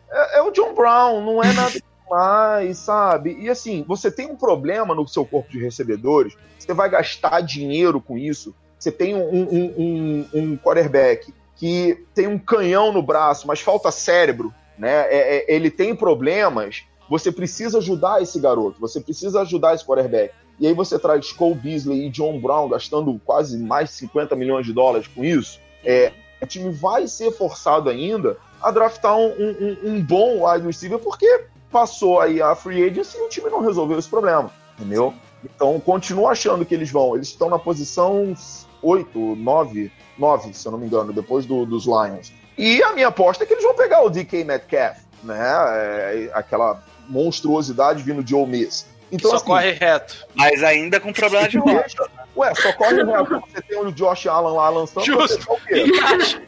é, 0.10 0.39
é 0.39 0.41
o 0.41 0.52
John 0.52 0.74
Brown, 0.74 1.22
não 1.26 1.43
é 1.43 1.52
nada 1.52 1.76
demais, 2.06 2.78
sabe? 2.78 3.38
E 3.41 3.50
assim, 3.50 3.84
você 3.86 4.10
tem 4.10 4.28
um 4.28 4.38
problema 4.38 4.96
no 4.96 5.06
seu 5.06 5.26
corpo 5.26 5.52
de 5.52 5.60
recebedores, 5.60 6.38
você 6.58 6.74
vai 6.74 6.89
gastar 6.89 7.41
dinheiro 7.41 8.00
com 8.00 8.18
isso. 8.18 8.56
Você 8.80 8.91
tem 8.91 9.16
um, 9.16 9.28
um, 9.30 9.74
um, 9.78 10.28
um 10.34 10.58
quarterback 10.58 11.34
que 11.56 12.03
tem 12.14 12.28
um 12.28 12.38
canhão 12.38 12.91
no 12.91 13.01
braço, 13.01 13.47
mas 13.47 13.60
falta 13.62 13.91
cérebro, 13.91 14.53
né? 14.78 15.08
É- 15.10 15.38
é- 15.38 15.56
ele 15.56 15.70
tem 15.72 15.95
problemas. 15.95 16.84
Você 17.10 17.32
precisa 17.32 17.78
ajudar 17.78 18.22
esse 18.22 18.39
garoto, 18.39 18.80
você 18.80 18.99
precisa 18.99 19.41
ajudar 19.41 19.76
esse 19.76 19.86
quarterback. 19.86 20.34
E 20.60 20.66
aí 20.68 20.74
você 20.74 20.97
traz 20.97 21.32
Cole 21.32 21.53
Beasley 21.56 22.08
e 22.08 22.10
John 22.10 22.39
Brown 22.39 22.70
gastando 22.70 23.20
quase 23.26 23.58
mais 23.58 23.89
de 23.89 23.95
50 23.95 24.36
milhões 24.36 24.66
de 24.66 24.74
dólares 24.74 25.08
com 25.08 25.24
isso. 25.24 25.60
É, 25.84 26.12
o 26.41 26.47
time 26.47 26.70
vai 26.72 27.08
ser 27.08 27.32
forçado 27.32 27.89
ainda 27.89 28.38
a 28.62 28.72
draftar 28.72 29.18
um, 29.18 29.28
um- 29.28 29.78
um- 29.84 29.89
um 29.95 30.01
bom 30.01 30.45
wide 30.47 30.66
receiver 30.66 30.97
porque 30.97 31.45
passou 31.72 32.20
aí 32.22 32.41
a 32.41 32.56
free 32.56 32.84
agency 32.89 33.18
e 33.18 33.22
o 33.22 33.30
time 33.30 33.49
não 33.49 33.60
resolveu 33.62 33.99
esse 33.99 34.10
problema, 34.10 34.49
entendeu? 34.80 35.14
Então, 35.43 35.80
continuo 35.80 36.28
achando 36.28 36.66
que 36.66 36.74
eles 36.74 36.89
vão. 36.89 37.16
Eles 37.16 37.28
estão 37.28 37.49
na 37.49 37.60
posição 37.60 38.34
8, 38.82 39.36
9, 39.36 39.91
9, 40.18 40.53
se 40.53 40.66
eu 40.66 40.72
não 40.72 40.80
me 40.80 40.86
engano, 40.88 41.11
depois 41.13 41.45
do- 41.45 41.66
dos 41.66 41.86
Lions. 41.86 42.32
E 42.57 42.82
a 42.84 42.93
minha 42.93 43.07
aposta 43.09 43.43
é 43.43 43.47
que 43.47 43.53
eles 43.53 43.63
vão 43.63 43.76
pegar 43.76 44.01
o 44.03 44.09
DK 44.09 44.43
Metcalf, 44.43 44.97
né? 45.24 45.38
É, 45.39 46.32
aquela 46.34 46.82
monstruosidade 47.07 48.01
vindo 48.03 48.24
de 48.24 48.34
Ole 48.36 48.51
Miss. 48.51 48.86
Então, 49.11 49.30
Só 49.32 49.38
assim, 49.38 49.45
corre 49.45 49.72
reto. 49.72 50.26
Mas 50.34 50.63
ainda 50.63 50.99
com 50.99 51.13
problema 51.13 51.47
de 51.47 51.57
rota. 51.59 52.09
Ué, 52.36 52.55
só 52.55 52.74
corre 52.74 53.03
reto. 53.03 53.41
Você 53.47 53.61
tem 53.61 53.80
o 53.80 53.91
Josh 53.91 54.26
Allen 54.28 54.53
lá 54.55 54.70
lançando, 54.70 55.05
você 55.05 55.11
Justo. 55.36 55.47
quê? 55.68 55.84
Encaixa. 55.86 56.41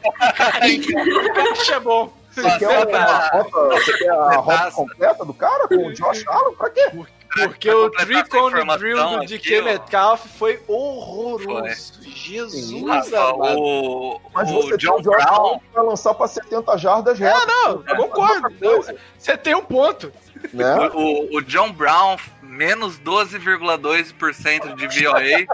Encaixa 0.66 1.76
é 1.76 1.80
bom. 1.80 2.12
Você 2.32 2.42
quer 2.44 2.60
Você 2.60 2.66
uma 2.68 2.86
tá- 2.86 3.30
rota, 3.34 3.76
você 3.76 3.98
quer 3.98 4.10
a 4.12 4.16
você 4.30 4.36
rota 4.38 4.58
tá- 4.58 4.72
completa 4.72 5.26
do 5.26 5.34
cara 5.34 5.68
com 5.68 5.76
o 5.88 5.94
Josh 5.94 6.24
Allen? 6.28 6.56
Pra 6.56 6.70
quê? 6.70 6.92
Porque 7.34 7.70
o 7.70 7.88
informação 7.88 8.78
Drill 8.78 9.20
do 9.20 9.26
DK. 9.26 9.62
Metcalf 9.62 10.26
foi 10.38 10.62
horroroso. 10.68 11.94
Jesus 12.02 12.66
Sim. 12.68 12.88
Rafa, 12.88 13.18
amado. 13.18 13.60
o, 13.60 14.22
Mas 14.34 14.50
o 14.50 14.54
você 14.54 14.78
John 14.78 15.02
tem 15.02 15.12
o 15.12 15.14
Josh 15.14 15.26
Brown, 15.26 15.62
vai 15.74 15.84
lançar 15.86 16.14
pra 16.14 16.28
70 16.28 16.78
jardas 16.78 17.20
reto. 17.20 17.38
Ah, 17.38 17.46
não, 17.46 17.84
eu 17.88 17.96
concordo. 17.96 18.50
Não, 18.60 18.82
Você 19.18 19.38
tem 19.38 19.56
um 19.56 19.64
ponto. 19.64 20.12
Né? 20.54 20.76
o, 20.94 21.38
o 21.38 21.42
John 21.42 21.72
Brown, 21.72 22.18
menos 22.42 23.00
12,2% 23.00 24.76
de 24.76 24.88
VOA, 24.88 25.46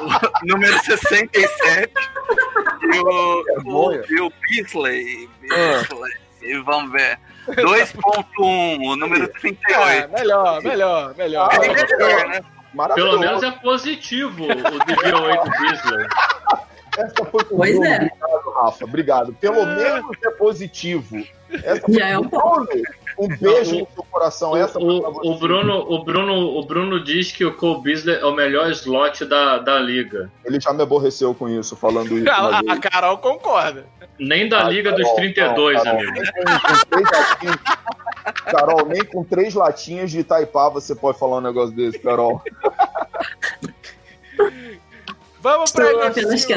o 0.00 0.46
número 0.46 0.78
67. 0.84 1.92
E 2.82 2.98
o, 2.98 3.08
o, 3.08 3.44
Vergonha. 3.44 4.02
e 4.08 4.20
o 4.20 4.32
Beasley, 4.40 5.30
Beasley, 5.40 6.12
e 6.42 6.58
vamos 6.62 6.90
ver, 6.92 7.18
2,1, 7.48 8.86
o 8.86 8.96
número 8.96 9.24
É, 9.24 9.28
38. 9.28 10.10
melhor, 10.12 10.62
melhor, 10.62 11.14
melhor. 11.16 11.48
Ah, 11.52 11.58
melhor, 11.58 12.28
né? 12.28 12.40
Pelo 12.94 13.18
menos 13.18 13.42
é 13.42 13.50
positivo 13.50 14.44
o 14.44 14.48
DVOA 14.48 15.44
do 15.44 15.50
Beasley. 15.50 16.06
Essa 16.98 17.24
foi 17.24 17.44
com 17.44 17.56
Pois 17.56 17.74
é. 17.80 17.96
Obrigado, 17.96 18.50
Rafa. 18.54 18.84
Obrigado. 18.84 19.32
Pelo 19.34 19.66
menos 19.66 20.16
é 20.24 20.30
positivo. 20.30 21.22
Essa 21.50 21.92
Já 21.92 22.08
é 22.08 22.18
um 22.18 22.22
Bruno, 22.22 22.66
um 23.18 23.28
beijo 23.28 23.80
no 23.80 23.88
seu 23.94 24.04
coração. 24.10 24.56
Essa 24.56 24.78
O, 24.78 25.00
você. 25.02 25.28
o, 25.28 25.34
Bruno, 25.38 25.74
o, 25.80 26.04
Bruno, 26.04 26.34
o 26.58 26.64
Bruno 26.66 27.02
diz 27.02 27.30
que 27.32 27.44
o 27.44 27.54
Cole 27.54 27.82
Beasley 27.82 28.16
é 28.16 28.24
o 28.24 28.32
melhor 28.34 28.70
slot 28.70 29.24
da, 29.24 29.58
da 29.58 29.78
liga. 29.78 30.30
Ele 30.44 30.58
já 30.60 30.72
me 30.72 30.82
aborreceu 30.82 31.34
com 31.34 31.48
isso, 31.48 31.76
falando 31.76 32.16
isso. 32.18 32.30
A, 32.30 32.60
a. 32.60 32.78
Carol 32.78 33.18
concorda. 33.18 33.84
Nem 34.24 34.48
da 34.48 34.66
Ah, 34.66 34.68
liga 34.70 34.92
dos 34.92 35.02
Carol, 35.02 35.16
32, 35.16 35.76
não, 35.78 35.84
Carol, 35.84 36.00
amigo. 36.00 36.12
nem 36.12 36.32
com- 36.32 36.42
com 36.42 36.86
três 36.90 37.10
latinhas- 37.10 37.56
Carol, 38.44 38.86
nem 38.86 39.04
com 39.04 39.24
três 39.24 39.54
latinhas 39.54 40.10
de 40.10 40.20
Itaipá 40.20 40.68
você 40.68 40.94
pode 40.94 41.18
falar 41.18 41.38
um 41.38 41.40
negócio 41.40 41.74
desse, 41.74 41.98
Carol. 41.98 42.40
Vamos 45.40 45.74
apenas 45.74 46.16
NFC, 46.16 46.54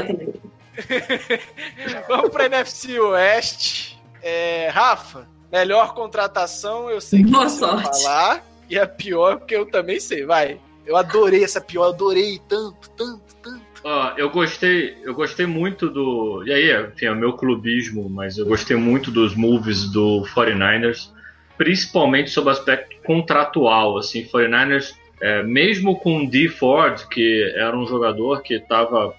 vamos 2.07 2.29
pra 2.29 2.45
NFC 2.45 2.99
Oeste. 2.99 3.99
É, 4.21 4.69
Rafa, 4.69 5.27
melhor 5.51 5.93
contratação, 5.93 6.89
eu 6.89 7.01
sei 7.01 7.23
que 7.23 7.31
Boa 7.31 7.49
você 7.49 7.61
vai 7.65 7.83
sorte. 7.83 8.03
falar. 8.03 8.43
E 8.69 8.77
a 8.79 8.87
pior, 8.87 9.37
porque 9.37 9.55
eu 9.55 9.65
também 9.65 9.99
sei. 9.99 10.25
Vai. 10.25 10.59
Eu 10.85 10.95
adorei 10.95 11.43
essa 11.43 11.61
pior, 11.61 11.89
adorei 11.89 12.39
tanto, 12.47 12.89
tanto, 12.91 13.35
tanto. 13.41 13.64
Ó, 13.87 14.13
eu 14.17 14.31
gostei, 14.31 14.97
eu 15.03 15.13
gostei 15.13 15.45
muito 15.45 15.91
do. 15.91 16.43
E 16.43 16.51
aí, 16.51 16.87
enfim, 16.87 17.05
é 17.05 17.11
o 17.11 17.15
meu 17.15 17.33
clubismo, 17.33 18.09
mas 18.09 18.35
eu 18.35 18.47
gostei 18.47 18.75
muito 18.75 19.11
dos 19.11 19.35
moves 19.35 19.87
do 19.91 20.25
49ers, 20.33 21.11
principalmente 21.55 22.31
sob 22.31 22.47
o 22.47 22.49
aspecto 22.49 22.95
contratual. 23.03 23.99
Assim, 23.99 24.25
49ers, 24.25 24.95
é, 25.21 25.43
mesmo 25.43 25.99
com 25.99 26.25
Dee 26.25 26.49
Ford, 26.49 27.07
que 27.09 27.53
era 27.55 27.77
um 27.77 27.85
jogador 27.85 28.41
que 28.41 28.55
estava 28.55 29.13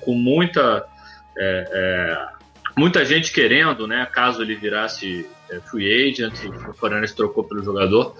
com 0.00 0.14
muita. 0.14 0.86
é, 1.36 1.68
é, 1.70 2.28
muita 2.74 3.04
gente 3.04 3.30
querendo, 3.30 3.86
né? 3.86 4.08
Caso 4.10 4.40
ele 4.40 4.54
virasse 4.54 5.28
é, 5.50 5.60
free 5.60 6.08
agent, 6.08 6.42
o 6.46 6.72
49ers 6.72 7.14
trocou 7.14 7.44
pelo 7.44 7.62
jogador. 7.62 8.16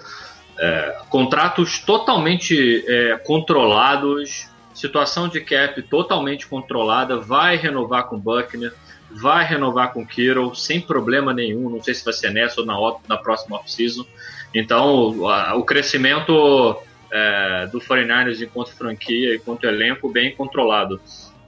É, 0.59 0.99
contratos 1.09 1.79
totalmente 1.79 2.85
é, 2.87 3.17
controlados, 3.17 4.47
situação 4.77 5.27
de 5.27 5.41
cap 5.41 5.81
totalmente 5.83 6.47
controlada, 6.47 7.17
vai 7.19 7.55
renovar 7.55 8.03
com 8.07 8.17
Buckner, 8.19 8.73
vai 9.11 9.43
renovar 9.45 9.91
com 9.93 10.05
Kittle 10.05 10.53
sem 10.55 10.79
problema 10.81 11.33
nenhum, 11.33 11.69
não 11.69 11.81
sei 11.81 11.93
se 11.93 12.03
vai 12.05 12.13
ser 12.13 12.31
nessa 12.31 12.61
ou 12.61 12.65
na, 12.67 12.75
na 13.07 13.17
próxima 13.17 13.57
off-season. 13.57 14.05
Então, 14.53 15.17
o, 15.19 15.27
a- 15.29 15.55
o 15.55 15.63
crescimento 15.63 16.77
é, 17.11 17.67
do 17.71 17.79
49ers 17.79 18.41
enquanto 18.41 18.75
franquia, 18.75 19.35
enquanto 19.35 19.63
elenco, 19.65 20.09
bem 20.09 20.35
controlado. 20.35 20.99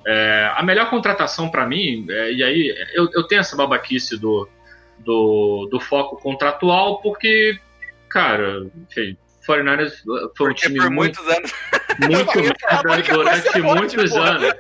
É, 0.07 0.51
a 0.55 0.63
melhor 0.63 0.89
contratação 0.89 1.49
para 1.49 1.65
mim, 1.67 2.05
é, 2.09 2.32
e 2.32 2.43
aí 2.43 2.75
eu, 2.93 3.09
eu 3.13 3.23
tenho 3.23 3.41
essa 3.41 3.55
babaquice 3.55 4.17
do, 4.17 4.47
do, 4.97 5.67
do 5.69 5.80
foco 5.80 6.15
contratual, 6.17 7.01
porque, 7.01 7.59
cara, 8.09 8.65
enfim, 8.89 9.17
49ers 9.47 9.91
foi 10.05 10.47
um 10.51 10.53
Porque 10.53 10.61
time 10.67 10.80
por 10.80 10.89
muito 10.89 11.21
muitos 11.21 11.38
anos. 11.38 11.51
Muito 12.07 12.39
merda 12.39 13.03
durante 13.13 13.61
muitos 13.61 14.13
anos. 14.15 14.53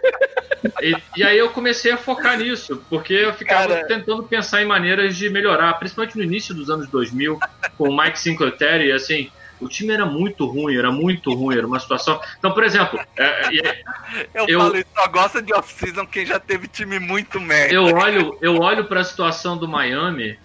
E, 0.81 0.95
e 1.17 1.23
aí 1.23 1.37
eu 1.37 1.49
comecei 1.51 1.91
a 1.91 1.97
focar 1.97 2.37
nisso, 2.37 2.83
porque 2.89 3.13
eu 3.13 3.33
ficava 3.33 3.67
Cara. 3.75 3.87
tentando 3.87 4.23
pensar 4.23 4.61
em 4.61 4.65
maneiras 4.65 5.15
de 5.15 5.29
melhorar, 5.29 5.73
principalmente 5.75 6.17
no 6.17 6.23
início 6.23 6.53
dos 6.53 6.69
anos 6.69 6.87
2000, 6.89 7.39
com 7.77 7.89
o 7.89 7.97
Mike 7.97 8.19
Singletary, 8.19 8.91
assim, 8.91 9.29
o 9.61 9.67
time 9.67 9.93
era 9.93 10.05
muito 10.05 10.45
ruim, 10.45 10.77
era 10.77 10.91
muito 10.91 11.33
ruim, 11.33 11.57
era 11.57 11.67
uma 11.67 11.79
situação... 11.79 12.19
Então, 12.37 12.51
por 12.53 12.63
exemplo, 12.63 12.99
é, 13.17 13.23
é, 13.67 13.81
Eu, 14.33 14.47
Eu- 14.47 14.59
falo, 14.59 14.83
só 14.95 15.07
gosta 15.07 15.41
de 15.41 15.53
off-season 15.53 16.05
quem 16.05 16.25
já 16.25 16.39
teve 16.39 16.67
time 16.67 16.99
muito 16.99 17.39
merda. 17.39 17.73
eu 17.73 17.83
olho, 17.85 18.37
eu 18.41 18.57
olho 18.57 18.85
para 18.85 19.01
a 19.01 19.03
situação 19.03 19.57
do 19.57 19.67
Miami 19.67 20.37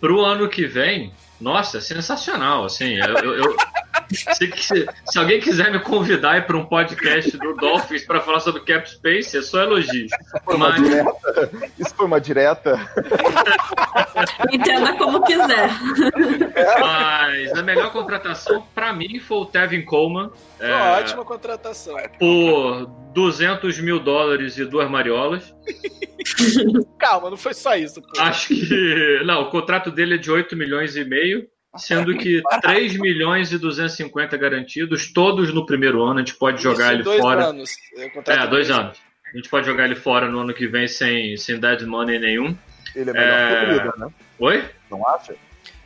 pro 0.00 0.20
ano 0.24 0.48
que 0.48 0.66
vem. 0.66 1.12
Nossa, 1.40 1.80
sensacional, 1.80 2.66
assim. 2.66 2.98
Eu- 2.98 3.34
eu- 3.34 3.56
se, 4.12 4.52
se- 4.56 4.86
se 5.06 5.18
alguém 5.18 5.40
quiser 5.40 5.70
me 5.72 5.78
convidar 5.80 6.46
para 6.46 6.56
um 6.56 6.64
podcast 6.64 7.36
do 7.36 7.54
Dolphins 7.54 8.04
para 8.04 8.20
falar 8.20 8.40
sobre 8.40 8.62
cap 8.62 8.88
space, 8.90 9.36
é 9.36 9.42
só 9.42 9.62
elogios. 9.62 10.10
Foi 10.44 10.54
uma 10.56 10.70
Mas, 10.70 10.82
direta? 10.82 11.50
Isso 11.78 11.94
foi 11.94 12.06
uma 12.06 12.20
direta? 12.20 12.80
Entenda 14.52 14.92
como 14.94 15.22
quiser. 15.22 15.70
mas 16.80 17.52
a 17.58 17.62
melhor 17.62 17.92
contratação 17.92 18.66
para 18.74 18.92
mim 18.92 19.18
foi 19.18 19.38
o 19.38 19.46
Tevin 19.46 19.82
Coleman 19.84 20.30
Foi 20.58 20.66
é, 20.68 20.74
uma 20.74 20.90
ótima 20.98 21.24
contratação. 21.24 21.96
por 22.18 22.86
200 23.14 23.78
mil 23.80 23.98
dólares 24.00 24.56
e 24.58 24.64
duas 24.64 24.88
mariolas. 24.90 25.54
Calma, 26.98 27.30
não 27.30 27.36
foi 27.36 27.54
só 27.54 27.74
isso. 27.76 28.00
Pô. 28.02 28.20
Acho 28.20 28.48
que. 28.48 29.22
Não, 29.24 29.42
o 29.42 29.50
contrato 29.50 29.90
dele 29.90 30.14
é 30.14 30.18
de 30.18 30.30
8 30.30 30.56
milhões 30.56 30.96
e 30.96 31.04
meio, 31.04 31.46
sendo 31.76 32.16
que 32.16 32.42
3 32.62 32.96
milhões 32.98 33.52
e 33.52 33.58
250 33.58 34.36
garantidos, 34.36 35.12
todos 35.12 35.52
no 35.54 35.64
primeiro 35.66 36.02
ano. 36.02 36.16
A 36.16 36.18
gente 36.18 36.34
pode 36.36 36.62
jogar 36.62 36.86
Isso, 36.86 36.94
ele 36.94 37.02
dois 37.04 37.20
fora. 37.20 37.44
Anos. 37.46 37.70
É, 38.26 38.32
É, 38.32 38.46
dois 38.46 38.68
dele. 38.68 38.80
anos. 38.80 38.98
A 39.32 39.36
gente 39.36 39.48
pode 39.48 39.66
jogar 39.66 39.84
ele 39.84 39.94
fora 39.94 40.28
no 40.28 40.40
ano 40.40 40.52
que 40.52 40.66
vem 40.66 40.88
sem, 40.88 41.36
sem 41.36 41.58
dead 41.60 41.82
money 41.82 42.18
nenhum. 42.18 42.56
Ele 42.96 43.10
é 43.10 43.12
melhor 43.12 43.28
É. 43.28 43.48
que 43.48 43.62
o 43.62 43.66
Brida, 43.74 43.92
né? 43.98 44.12
Oi? 44.40 44.64
Não 44.90 45.06
acha? 45.08 45.34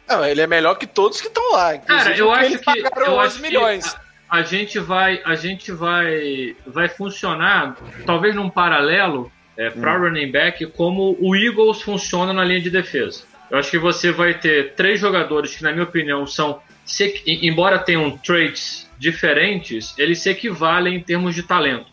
Não, 0.09 0.25
ele 0.25 0.41
é 0.41 0.47
melhor 0.47 0.75
que 0.77 0.87
todos 0.87 1.21
que 1.21 1.29
estão 1.29 1.53
lá. 1.53 1.77
Cara, 1.79 2.17
eu 2.17 2.31
acho 2.33 2.59
que 2.59 2.71
eu 2.71 3.13
11 3.13 3.19
acho 3.27 3.37
que 3.37 3.43
milhões. 3.43 3.95
a, 4.31 4.39
a 4.39 4.43
gente 4.43 4.79
vai 4.79 5.21
a 5.25 5.35
gente 5.35 5.71
vai 5.73 6.57
vai 6.67 6.89
funcionar 6.89 7.77
talvez 8.07 8.35
num 8.35 8.49
paralelo 8.51 9.31
é, 9.57 9.71
para 9.71 9.97
running 9.99 10.31
back 10.33 10.67
como 10.69 11.17
o 11.21 11.35
Eagles 11.37 11.81
funciona 11.83 12.33
na 12.33 12.45
linha 12.45 12.61
de 12.61 12.71
defesa. 12.71 13.25
Eu 13.51 13.59
acho 13.59 13.71
que 13.71 13.79
você 13.79 14.11
vai 14.11 14.35
ter 14.35 14.75
três 14.75 14.99
jogadores 15.01 15.55
que 15.57 15.63
na 15.63 15.71
minha 15.73 15.85
opinião 15.85 16.27
são 16.27 16.61
se- 16.85 17.23
embora 17.27 17.79
tenham 17.79 18.11
traits 18.19 18.91
diferentes, 18.99 19.95
eles 19.99 20.19
se 20.21 20.31
equivalem 20.31 20.97
em 20.97 21.01
termos 21.01 21.35
de 21.35 21.43
talento 21.43 21.87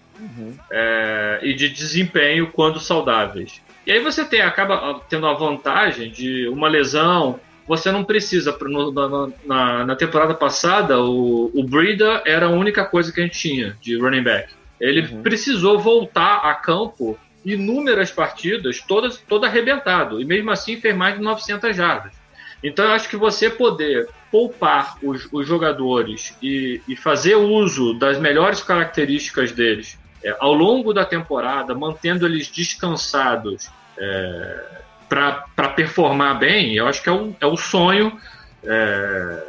é, 0.71 1.39
e 1.43 1.53
de 1.53 1.69
desempenho 1.69 2.47
quando 2.51 2.79
saudáveis. 2.79 3.61
E 3.87 3.91
aí 3.91 3.99
você 3.99 4.23
tem, 4.23 4.41
acaba 4.41 5.01
tendo 5.09 5.25
a 5.25 5.33
vantagem 5.33 6.11
de 6.11 6.47
uma 6.49 6.67
lesão. 6.67 7.39
Você 7.67 7.91
não 7.91 8.03
precisa. 8.03 8.55
no- 8.61 8.91
na, 8.91 9.33
na- 9.45 9.85
temporada 9.95 10.33
passada, 10.35 11.01
o, 11.01 11.51
o 11.53 11.63
Brida 11.63 12.21
era 12.25 12.45
a 12.45 12.49
única 12.49 12.85
coisa 12.85 13.11
que 13.11 13.19
a 13.19 13.23
gente 13.23 13.39
tinha 13.39 13.75
de 13.81 13.97
running 13.97 14.23
back. 14.23 14.53
Ele 14.79 15.01
precisou 15.23 15.79
voltar 15.79 16.37
a 16.43 16.53
campo 16.53 17.17
inúmeras 17.43 18.11
partidas, 18.11 18.81
todas, 18.81 19.17
todo 19.17 19.45
arrebentado. 19.45 20.21
E 20.21 20.25
mesmo 20.25 20.51
assim 20.51 20.79
fez 20.79 20.95
mais 20.95 21.15
de 21.15 21.21
900 21.21 21.75
jardas. 21.75 22.13
Então 22.63 22.85
eu 22.85 22.91
acho 22.91 23.09
que 23.09 23.17
você 23.17 23.49
poder 23.49 24.07
poupar 24.31 24.97
os, 25.03 25.27
os 25.31 25.47
jogadores 25.47 26.37
e, 26.41 26.81
e 26.87 26.95
fazer 26.95 27.35
uso 27.35 27.93
das 27.95 28.19
melhores 28.19 28.61
características 28.61 29.51
deles 29.51 29.99
é, 30.23 30.35
ao 30.39 30.53
longo 30.53 30.93
da 30.93 31.03
temporada, 31.03 31.73
mantendo 31.73 32.25
eles 32.25 32.47
descansados 32.47 33.69
é, 33.97 34.81
para 35.09 35.69
performar 35.75 36.37
bem, 36.39 36.75
eu 36.75 36.87
acho 36.87 37.01
que 37.01 37.09
é 37.09 37.11
o, 37.11 37.35
é 37.41 37.45
o 37.45 37.57
sonho 37.57 38.17
é, 38.63 39.43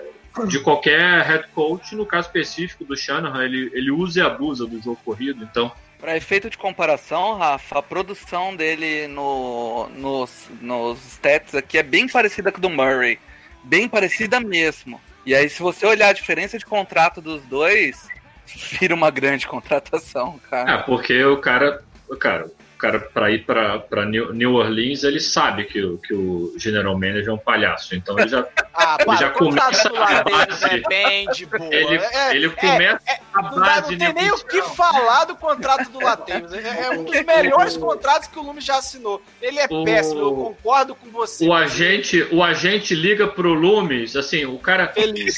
de 0.48 0.58
qualquer 0.58 1.22
head 1.22 1.48
coach. 1.54 1.94
No 1.94 2.06
caso 2.06 2.28
específico 2.28 2.84
do 2.84 2.96
Shanahan, 2.96 3.44
ele, 3.44 3.70
ele 3.74 3.90
usa 3.90 4.20
e 4.20 4.22
abusa 4.22 4.66
do 4.66 4.80
jogo 4.80 4.98
corrido. 5.04 5.44
Então, 5.44 5.70
Pra 6.02 6.16
efeito 6.16 6.50
de 6.50 6.58
comparação, 6.58 7.38
Rafa, 7.38 7.78
a 7.78 7.82
produção 7.82 8.56
dele 8.56 9.06
no, 9.06 9.88
nos, 9.90 10.50
nos 10.60 10.98
stats 11.12 11.54
aqui 11.54 11.78
é 11.78 11.82
bem 11.84 12.08
parecida 12.08 12.50
com 12.50 12.58
a 12.58 12.60
do 12.60 12.68
Murray. 12.68 13.20
Bem 13.62 13.88
parecida 13.88 14.40
mesmo. 14.40 15.00
E 15.24 15.32
aí, 15.32 15.48
se 15.48 15.62
você 15.62 15.86
olhar 15.86 16.08
a 16.08 16.12
diferença 16.12 16.58
de 16.58 16.66
contrato 16.66 17.20
dos 17.20 17.44
dois, 17.44 18.08
vira 18.80 18.92
uma 18.92 19.12
grande 19.12 19.46
contratação, 19.46 20.40
cara. 20.50 20.72
é 20.72 20.78
porque 20.78 21.22
o 21.24 21.36
cara, 21.36 21.84
cara, 22.18 22.50
cara 22.82 22.98
para 22.98 23.30
ir 23.30 23.44
para 23.44 24.04
New, 24.06 24.32
New 24.34 24.54
Orleans, 24.54 25.04
ele 25.04 25.20
sabe 25.20 25.64
que, 25.64 25.80
o- 25.80 25.98
que 25.98 26.12
o 26.12 26.52
general 26.58 26.94
manager 26.94 27.28
é 27.28 27.32
um 27.32 27.38
palhaço. 27.38 27.94
Então 27.94 28.18
ele 28.18 28.28
já, 28.28 28.44
Ah, 28.74 28.96
ele 28.98 29.04
para, 29.06 29.16
já 29.18 29.30
contrato 29.30 29.88
começa 29.88 29.88
a 29.88 30.24
base. 30.24 30.64
é 30.74 30.88
bem 30.88 31.26
de 31.30 31.46
boa. 31.46 31.62
ele, 31.72 31.96
É- 31.96 32.34
ele 32.34 32.46
é- 32.46 32.48
começa 32.48 33.00
a 33.34 33.42
Não, 33.42 33.50
dá, 33.50 33.60
base 33.60 33.92
não 33.92 33.98
tem 33.98 34.12
nem 34.14 34.32
o 34.32 34.38
que 34.44 34.62
falar 34.62 35.26
do 35.26 35.36
contrato 35.36 35.88
do 35.90 36.00
Lateiros. 36.02 36.50
É, 36.62 36.86
é 36.86 36.90
um 36.90 37.04
dos 37.04 37.22
melhores 37.24 37.76
contratos 37.76 38.26
que 38.28 38.38
o 38.38 38.42
Lume 38.42 38.60
já 38.60 38.78
assinou. 38.78 39.22
Ele 39.40 39.58
é 39.60 39.66
O- 39.70 39.84
péssimo, 39.84 40.20
eu 40.20 40.34
concordo 40.34 40.94
com 40.94 41.08
você. 41.10 41.46
O 41.46 41.52
agente, 41.54 42.26
o 42.32 42.42
agente 42.42 42.94
liga 42.94 43.28
pro 43.28 43.52
Loomis, 43.54 44.16
assim, 44.16 44.44
o 44.44 44.58
cara 44.58 44.88
Feliz. 44.88 45.36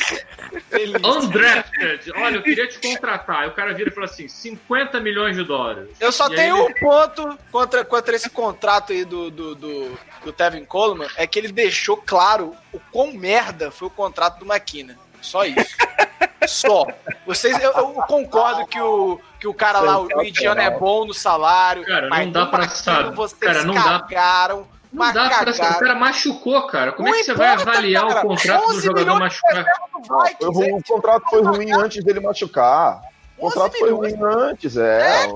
Feliz. 0.71 1.03
undrafted, 1.05 2.13
olha, 2.17 2.37
eu 2.37 2.43
queria 2.43 2.67
te 2.67 2.79
contratar. 2.79 3.41
Aí 3.43 3.49
o 3.49 3.53
cara 3.53 3.75
vira 3.75 3.91
e 3.91 3.93
fala 3.93 4.07
assim, 4.07 4.29
50 4.29 4.99
milhões 5.01 5.37
de 5.37 5.45
dólares. 5.45 5.89
Eu 6.01 6.13
só 6.13 6.29
E 6.29 6.37
tenho 6.37 6.57
ele- 6.57 6.65
um 6.71 6.75
ponto 6.81 7.34
contra, 7.51 7.85
contra 7.85 8.15
esse 8.17 8.31
contrato 8.31 8.93
aí 8.93 9.05
do, 9.05 9.31
do, 9.31 9.55
do, 9.55 9.99
do 10.25 10.33
Tevin 10.33 10.65
Coleman, 10.65 11.09
é 11.17 11.27
que 11.27 11.39
ele 11.39 11.53
deixou 11.53 11.97
claro 11.97 12.55
o 12.73 12.81
quão 12.93 13.13
merda 13.13 13.71
foi 13.71 13.89
o 13.89 13.91
contrato 13.91 14.39
do 14.39 14.45
McKinnon. 14.53 14.95
Só 15.21 15.45
isso. 15.45 15.77
Só. 16.47 16.87
Vocês, 17.27 17.59
eu, 17.63 17.73
eu 17.73 17.87
concordo 18.07 18.67
que 18.67 18.79
o, 18.81 19.19
que 19.41 19.49
o 19.49 19.55
cara 19.55 19.81
lá, 19.81 19.99
o 19.99 20.23
Indiano, 20.23 20.61
é 20.61 20.71
bom 20.71 21.07
no 21.07 21.15
salário. 21.15 21.85
Cara, 21.87 22.09
não 22.09 22.31
dá 22.31 22.47
pra 22.47 22.69
saber. 22.69 23.13
Vocês 23.13 23.39
Cara, 23.41 23.65
não 23.65 23.75
dá- 23.75 24.01
cagaram. 24.01 24.59
Não 24.93 25.07
mas 25.07 25.15
dá 25.15 25.29
pra 25.29 25.51
O 25.51 25.79
cara 25.81 25.95
machucou, 25.97 26.67
cara. 26.69 26.93
Como 26.93 27.09
é 27.09 27.11
Não 27.11 27.19
que 27.19 27.25
você 27.25 27.35
vai 27.35 27.49
avaliar 27.49 28.07
cara. 28.07 28.21
o 28.21 28.29
contrato 28.29 28.61
do 28.61 28.69
11 28.75 28.85
jogador 28.85 29.19
Não, 29.19 30.27
hein? 30.63 30.75
o 30.79 30.83
contrato 30.85 31.25
foi 31.31 31.43
ruim 31.43 31.73
antes 31.73 32.05
dele 32.05 32.21
machucar. 32.21 33.01
O 33.37 33.47
11 33.47 33.55
contrato 33.55 33.79
foi 33.79 33.91
ruim 33.91 34.15
antes, 34.23 34.77
é. 34.77 35.27
Na- 35.27 35.35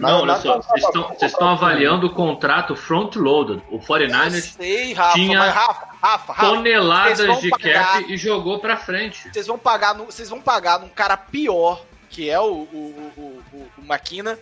Não, 0.00 0.22
olha 0.22 0.36
só, 0.36 0.60
vocês 0.60 1.30
estão, 1.30 1.48
avaliando 1.48 2.06
o 2.06 2.10
contrato 2.10 2.74
front-loaded. 2.74 3.62
O 3.70 3.76
Eu 3.76 3.80
49ers 3.80 4.54
sei, 4.56 4.92
Rafa, 4.94 5.14
tinha 5.14 5.42
Rafa, 5.42 5.88
Rafa, 6.02 6.34
toneladas 6.34 7.40
de 7.40 7.50
pagar- 7.50 7.84
cap 8.00 8.12
e 8.12 8.16
jogou 8.16 8.58
pra 8.60 8.76
frente. 8.76 9.28
vocês 9.30 9.46
vão 9.46 9.58
pagar, 9.58 9.94
no- 9.94 10.06
vocês 10.06 10.28
vão 10.30 10.40
pagar 10.40 10.80
num 10.80 10.88
cara 10.88 11.16
pior, 11.16 11.82
que 12.08 12.28
é 12.30 12.40
o, 12.40 12.44
o, 12.72 13.12
o, 13.16 13.42
o, 13.52 13.68
o 13.78 13.84
Maquina, 13.86 14.38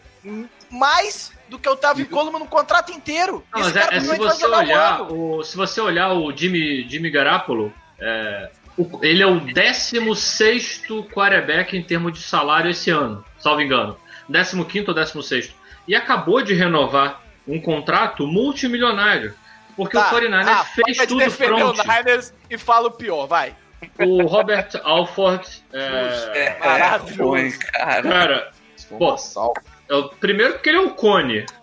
mais 0.70 1.32
do 1.48 1.59
que 1.59 1.68
o 1.68 1.76
Tavin 1.76 2.04
Coleman 2.04 2.38
no 2.40 2.46
contrato 2.46 2.92
inteiro. 2.92 3.44
Não, 3.52 3.61
Esse 3.61 3.72
mas 3.72 3.76
é, 3.76 3.80
cara 3.84 3.96
é 3.96 4.00
se 4.00 4.16
você 4.16 4.46
um 4.46 4.54
olhar 4.54 5.02
o, 5.12 5.42
se 5.42 5.56
você 5.56 5.80
olhar 5.80 6.12
o 6.12 6.30
Jimmy, 6.36 6.88
Jimmy 6.88 7.11
Garapolo, 7.11 7.72
é, 7.98 8.50
ele 9.02 9.22
é 9.22 9.26
o 9.26 9.40
16 9.40 10.82
quarterback 11.12 11.76
em 11.76 11.82
termos 11.82 12.12
de 12.12 12.20
salário 12.20 12.70
esse 12.70 12.90
ano, 12.90 13.24
salvo 13.38 13.61
engano. 13.61 13.96
15 14.28 14.84
ou 14.88 14.94
16. 14.94 15.54
E 15.86 15.94
acabou 15.94 16.42
de 16.42 16.54
renovar 16.54 17.22
um 17.46 17.60
contrato 17.60 18.26
multimilionário. 18.26 19.34
Porque 19.76 19.96
o 19.96 20.00
49ers 20.02 20.46
ah, 20.48 20.64
fez 20.64 20.98
tudo 21.06 21.30
front. 21.30 21.78
o 21.78 21.82
Niners 21.82 22.34
e 22.50 22.58
fala 22.58 22.88
o 22.88 22.90
pior, 22.90 23.26
vai. 23.26 23.54
O 24.00 24.26
Robert 24.26 24.68
Alford, 24.82 25.46
é, 25.72 25.78
É, 26.34 26.58
maravilhoso. 26.58 27.22
ruim, 27.22 27.52
cara. 27.58 28.02
cara, 28.02 28.50
assalto. 29.14 29.60
é 29.88 29.94
o- 29.94 30.08
primeiro 30.08 30.54
porque 30.54 30.68
ele 30.68 30.78
é 30.78 30.80
o 30.80 30.90
cone. 30.90 31.46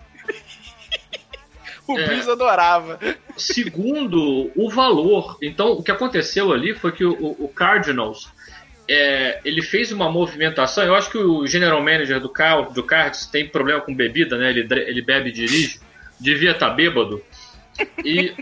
O 1.88 2.00
É. 2.00 2.06
Breeze 2.08 2.32
adorava. 2.32 3.00
Segundo, 3.38 4.52
o 4.56 4.70
valor. 4.72 5.38
Então, 5.40 5.74
o 5.74 5.84
que 5.84 5.92
aconteceu 5.92 6.52
ali 6.52 6.74
foi 6.74 6.92
que 6.92 7.06
o, 7.06 7.14
o 7.38 7.48
Cardinals 7.48 8.32
é, 8.88 9.40
ele 9.44 9.62
fez 9.62 9.92
uma 9.92 10.12
movimentação. 10.12 10.84
Eu 10.84 10.96
acho 10.96 11.10
que 11.10 11.18
o 11.18 11.46
general 11.48 11.82
manager 11.82 12.20
do, 12.20 12.30
Car 12.30 12.72
do 12.72 12.84
Cards 12.84 13.26
tem 13.26 13.48
problema 13.48 13.82
com 13.82 13.96
bebida, 13.96 14.38
né? 14.38 14.50
Ele, 14.50 14.68
ele 14.72 15.02
bebe 15.02 15.30
e 15.30 15.34
dirige. 15.34 15.80
Devia 16.20 16.52
estar 16.52 16.70
bêbado. 16.70 17.22
E 18.04 18.34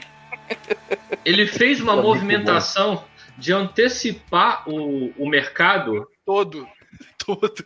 ele 1.25 1.47
fez 1.47 1.81
uma 1.81 1.93
É 1.93 2.01
movimentação 2.01 3.03
de 3.37 3.51
antecipar 3.51 4.67
o, 4.69 5.11
o 5.17 5.27
mercado 5.27 6.07
Todo. 6.25 6.67
Todo. 7.25 7.65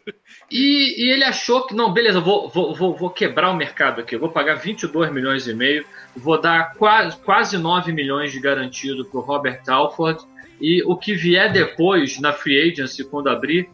e, 0.51 1.05
e 1.05 1.11
ele 1.11 1.23
achou 1.23 1.65
que, 1.65 1.75
não, 1.75 1.91
beleza, 1.91 2.19
vou, 2.19 2.49
vou, 2.49 2.75
vou, 2.75 2.95
vou 2.95 3.09
quebrar 3.09 3.49
o 3.51 3.55
mercado 3.55 4.01
aqui, 4.01 4.15
eu 4.15 4.19
vou 4.19 4.29
pagar 4.29 4.55
22 4.55 5.11
milhões 5.11 5.47
e 5.47 5.53
meio, 5.53 5.85
vou 6.15 6.39
dar 6.39 6.73
quase, 6.75 7.17
quase 7.17 7.57
9 7.57 7.91
milhões 7.91 8.31
de 8.31 8.39
garantido 8.39 9.05
para 9.05 9.19
o 9.19 9.23
Robert 9.23 9.61
Alford, 9.67 10.23
e 10.59 10.83
o 10.83 10.95
que 10.95 11.13
vier 11.13 11.51
depois 11.51 12.19
na 12.19 12.33
free 12.33 12.71
agency, 12.71 13.03
quando 13.03 13.29
abrir, 13.29 13.69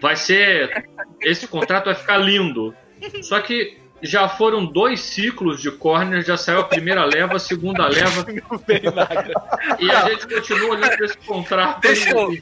vai 0.00 0.16
ser. 0.16 0.88
Esse 1.20 1.46
contrato 1.46 1.86
vai 1.86 1.94
ficar 1.94 2.18
lindo. 2.18 2.74
Só 3.22 3.40
que 3.40 3.78
já 4.00 4.28
foram 4.28 4.64
dois 4.64 5.00
ciclos 5.00 5.60
de 5.62 5.70
corner, 5.70 6.24
já 6.24 6.36
saiu 6.36 6.60
a 6.60 6.64
primeira 6.64 7.04
leva, 7.04 7.36
a 7.36 7.38
segunda 7.38 7.86
leva, 7.86 8.26
Não 8.50 8.58
veio 8.58 8.92
nada. 8.92 9.32
e 9.78 9.90
a 9.90 10.08
gente 10.10 10.26
continua 10.26 10.70
olhando 10.70 10.96
para 10.96 11.06
esse 11.06 11.16
contrato. 11.18 11.80
Deixa 11.80 12.10
eu- 12.10 12.36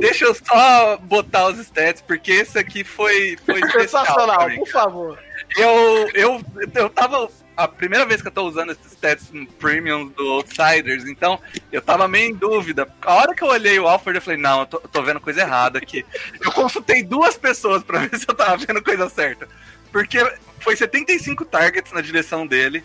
Deixa 0.00 0.24
eu 0.24 0.34
só 0.34 0.96
botar 0.96 1.46
os 1.48 1.58
stats, 1.60 2.02
porque 2.02 2.32
esse 2.32 2.58
aqui 2.58 2.82
foi, 2.82 3.36
foi. 3.46 3.60
Sensacional, 3.70 4.46
pra 4.46 4.54
por 4.56 4.66
favor. 4.68 5.18
Eu, 5.56 6.08
eu, 6.14 6.42
eu 6.74 6.90
tava. 6.90 7.28
A 7.56 7.68
primeira 7.68 8.04
vez 8.04 8.20
que 8.20 8.28
eu 8.28 8.32
tô 8.32 8.42
usando 8.42 8.72
esses 8.72 8.92
stats 8.92 9.30
premium 9.58 10.08
do 10.08 10.24
Outsiders, 10.32 11.06
então 11.06 11.38
eu 11.70 11.80
tava 11.80 12.08
meio 12.08 12.30
em 12.30 12.34
dúvida. 12.34 12.88
A 13.02 13.14
hora 13.14 13.34
que 13.34 13.42
eu 13.42 13.48
olhei 13.48 13.78
o 13.78 13.86
Alfred, 13.86 14.16
eu 14.16 14.22
falei, 14.22 14.38
não, 14.38 14.60
eu 14.60 14.66
tô, 14.66 14.76
eu 14.78 14.88
tô 14.88 15.02
vendo 15.02 15.20
coisa 15.20 15.42
errada 15.42 15.78
aqui. 15.78 16.04
Eu 16.40 16.50
consultei 16.50 17.02
duas 17.02 17.36
pessoas 17.36 17.84
pra 17.84 18.00
ver 18.06 18.18
se 18.18 18.26
eu 18.28 18.34
tava 18.34 18.56
vendo 18.56 18.82
coisa 18.82 19.08
certa. 19.08 19.48
Porque 19.92 20.18
foi 20.58 20.74
75 20.74 21.44
targets 21.44 21.92
na 21.92 22.00
direção 22.00 22.44
dele. 22.44 22.82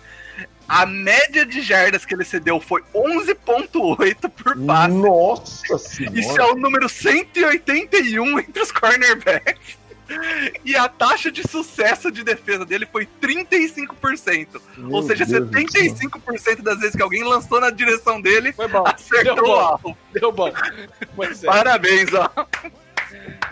A 0.68 0.86
média 0.86 1.44
de 1.48 1.62
jardas 1.62 2.06
que 2.06 2.14
ele 2.14 2.24
cedeu 2.24 2.60
foi 2.60 2.84
11.8 2.94 4.30
por 4.30 4.56
passe. 4.68 4.94
Nossa 4.94 5.78
senhora. 5.80 6.20
Isso 6.20 6.40
é 6.40 6.46
o 6.46 6.54
número 6.54 6.88
181 6.88 8.40
entre 8.40 8.62
os 8.62 8.72
cornerbacks. 8.72 9.79
E 10.66 10.76
a 10.76 10.88
taxa 10.90 11.32
de 11.32 11.48
sucesso 11.48 12.12
de 12.12 12.24
defesa 12.24 12.66
dele 12.66 12.86
foi 12.92 13.08
35%. 13.22 14.62
Meu 14.78 14.92
Ou 14.92 15.04
seja, 15.04 15.26
Deus 15.26 15.50
do 15.50 15.54
céu. 15.72 15.92
75% 15.92 16.62
das 16.62 16.80
vezes 16.80 16.96
que 16.96 17.02
alguém 17.02 17.24
lançou 17.24 17.60
na 17.62 17.70
direção 17.70 18.20
dele, 18.22 18.52
Foi 18.54 18.68
bom. 18.68 18.84
acertou 18.86 19.36
Deu 19.36 19.44
o 19.44 19.48
bom. 19.48 19.60
alvo. 19.60 19.98
Deu 20.14 20.32
bom. 20.32 20.52
Pois 21.16 21.44
é. 21.44 21.48
Parabéns, 21.48 22.10
ó. 22.14 22.30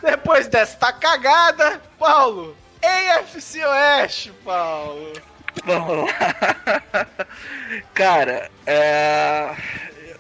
Depois 0.02 0.48
desta 0.48 0.92
cagada, 0.94 1.82
Paulo. 1.98 2.56
AFC 2.84 3.64
Oeste, 3.66 4.32
Paulo. 4.46 5.14
Vamos 5.66 6.06
lá. 6.06 7.08
Cara, 7.94 8.50
é... 8.66 9.56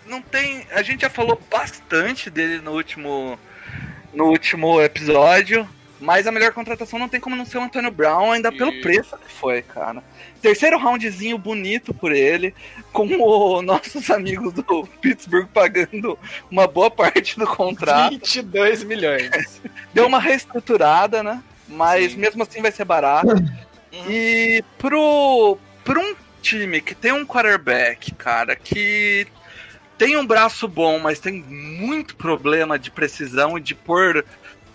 não 0.07 0.21
tem. 0.21 0.65
A 0.71 0.81
gente 0.81 1.01
já 1.01 1.09
falou 1.09 1.39
bastante 1.49 2.29
dele 2.29 2.59
no 2.59 2.71
último, 2.71 3.39
no 4.13 4.25
último 4.25 4.81
episódio. 4.81 5.67
Mas 5.99 6.27
a 6.27 6.31
melhor 6.31 6.53
contratação 6.53 6.99
não 6.99 7.09
tem 7.09 7.19
como 7.19 7.35
não 7.35 7.45
ser 7.45 7.57
o 7.57 7.61
Antônio 7.61 7.89
Brown, 7.89 8.31
ainda 8.31 8.51
pelo 8.51 8.71
Isso. 8.71 8.81
preço 8.81 9.17
que 9.17 9.31
foi, 9.31 9.61
cara. 9.63 10.03
Terceiro 10.41 10.77
roundzinho 10.77 11.37
bonito 11.37 11.93
por 11.93 12.11
ele, 12.11 12.53
com 12.93 13.05
os 13.05 13.63
nossos 13.65 14.09
amigos 14.11 14.53
do 14.53 14.87
Pittsburgh 15.01 15.47
pagando 15.51 16.17
uma 16.51 16.67
boa 16.67 16.91
parte 16.91 17.37
do 17.37 17.47
contrato. 17.47 18.11
22 18.11 18.83
milhões. 18.83 19.61
Deu 19.93 20.05
uma 20.05 20.19
reestruturada, 20.19 21.23
né? 21.23 21.41
Mas 21.67 22.11
Sim. 22.11 22.19
mesmo 22.19 22.43
assim 22.43 22.61
vai 22.61 22.71
ser 22.71 22.85
barato. 22.85 23.33
E 24.07 24.63
pro, 24.77 25.57
pro 25.83 25.99
um 25.99 26.15
time 26.41 26.79
que 26.79 26.93
tem 26.93 27.11
um 27.11 27.25
quarterback, 27.25 28.13
cara, 28.13 28.55
que 28.55 29.27
tem 29.97 30.15
um 30.15 30.25
braço 30.25 30.67
bom, 30.67 30.99
mas 30.99 31.19
tem 31.19 31.41
muito 31.41 32.15
problema 32.15 32.77
de 32.77 32.91
precisão 32.91 33.57
e 33.57 33.61
de 33.61 33.73
pôr 33.73 34.23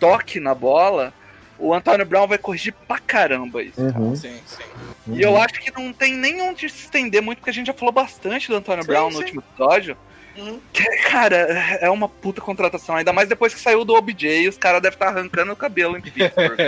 toque 0.02 0.40
na 0.40 0.52
bola, 0.52 1.14
o 1.56 1.72
Antônio 1.72 2.04
Brown 2.04 2.26
vai 2.26 2.38
corrigir 2.38 2.74
pra 2.88 2.98
caramba 2.98 3.62
isso. 3.62 3.80
Uhum. 3.80 4.16
Sim, 4.16 4.36
sim. 4.44 4.64
E 5.06 5.22
eu 5.22 5.40
acho 5.40 5.60
que 5.60 5.70
não 5.70 5.92
tem 5.92 6.12
nem 6.12 6.42
onde 6.42 6.68
se 6.68 6.84
estender 6.84 7.22
muito, 7.22 7.38
porque 7.38 7.50
a 7.50 7.54
gente 7.54 7.68
já 7.68 7.72
falou 7.72 7.92
bastante 7.92 8.48
do 8.48 8.56
Antônio 8.56 8.82
Sim, 8.82 8.88
Brown 8.88 9.10
sim. 9.10 9.14
no 9.14 9.22
último 9.22 9.44
episódio. 9.48 9.96
Uhum. 10.36 10.58
Que, 10.72 10.84
cara, 11.08 11.36
é 11.80 11.88
uma 11.88 12.08
puta 12.08 12.40
contratação. 12.40 12.96
Ainda 12.96 13.12
mais 13.12 13.28
depois 13.28 13.54
que 13.54 13.60
saiu 13.60 13.84
do 13.84 13.94
OBJ, 13.94 14.48
os 14.48 14.58
caras 14.58 14.82
devem 14.82 14.96
estar 14.96 15.08
arrancando 15.08 15.52
o 15.52 15.56
cabelo 15.56 15.96
em 15.96 16.00
Pittsburgh. 16.00 16.58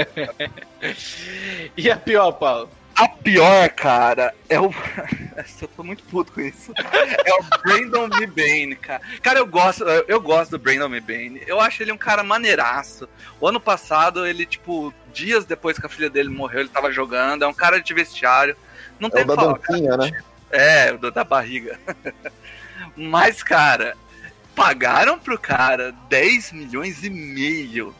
E 1.76 1.90
a 1.90 1.96
pior, 1.96 2.32
Paulo? 2.32 2.68
A 2.96 3.08
pior, 3.08 3.68
cara, 3.70 4.32
é 4.48 4.60
o. 4.60 4.72
eu 5.60 5.68
tô 5.68 5.82
muito 5.82 6.04
puto 6.04 6.30
com 6.32 6.40
isso. 6.40 6.72
É 6.76 7.34
o 7.34 7.42
Brandon 7.62 8.08
Mebane, 8.08 8.76
cara. 8.76 9.02
Cara, 9.20 9.40
eu 9.40 9.46
gosto, 9.46 9.82
eu 9.84 10.20
gosto 10.20 10.52
do 10.52 10.58
Brandon 10.60 10.88
Mebane. 10.88 11.42
Eu 11.46 11.60
acho 11.60 11.82
ele 11.82 11.90
um 11.90 11.96
cara 11.98 12.22
maneiraço. 12.22 13.08
O 13.40 13.48
ano 13.48 13.58
passado, 13.58 14.24
ele, 14.24 14.46
tipo, 14.46 14.94
dias 15.12 15.44
depois 15.44 15.76
que 15.78 15.86
a 15.86 15.88
filha 15.88 16.08
dele 16.08 16.28
morreu, 16.28 16.60
ele 16.60 16.68
tava 16.68 16.92
jogando. 16.92 17.42
É 17.42 17.48
um 17.48 17.54
cara 17.54 17.80
de 17.80 17.92
vestiário. 17.92 18.56
Não 19.00 19.08
É 19.08 19.12
tem 19.12 19.24
o 19.24 19.26
da 19.26 19.34
falar. 19.34 19.58
né? 19.98 20.22
É, 20.52 20.92
o 20.92 20.98
do- 20.98 21.10
da 21.10 21.24
barriga. 21.24 21.78
Mas, 22.96 23.42
cara, 23.42 23.96
pagaram 24.54 25.18
pro 25.18 25.36
cara 25.38 25.92
10 26.08 26.52
milhões 26.52 27.02
e 27.02 27.10
meio 27.10 27.92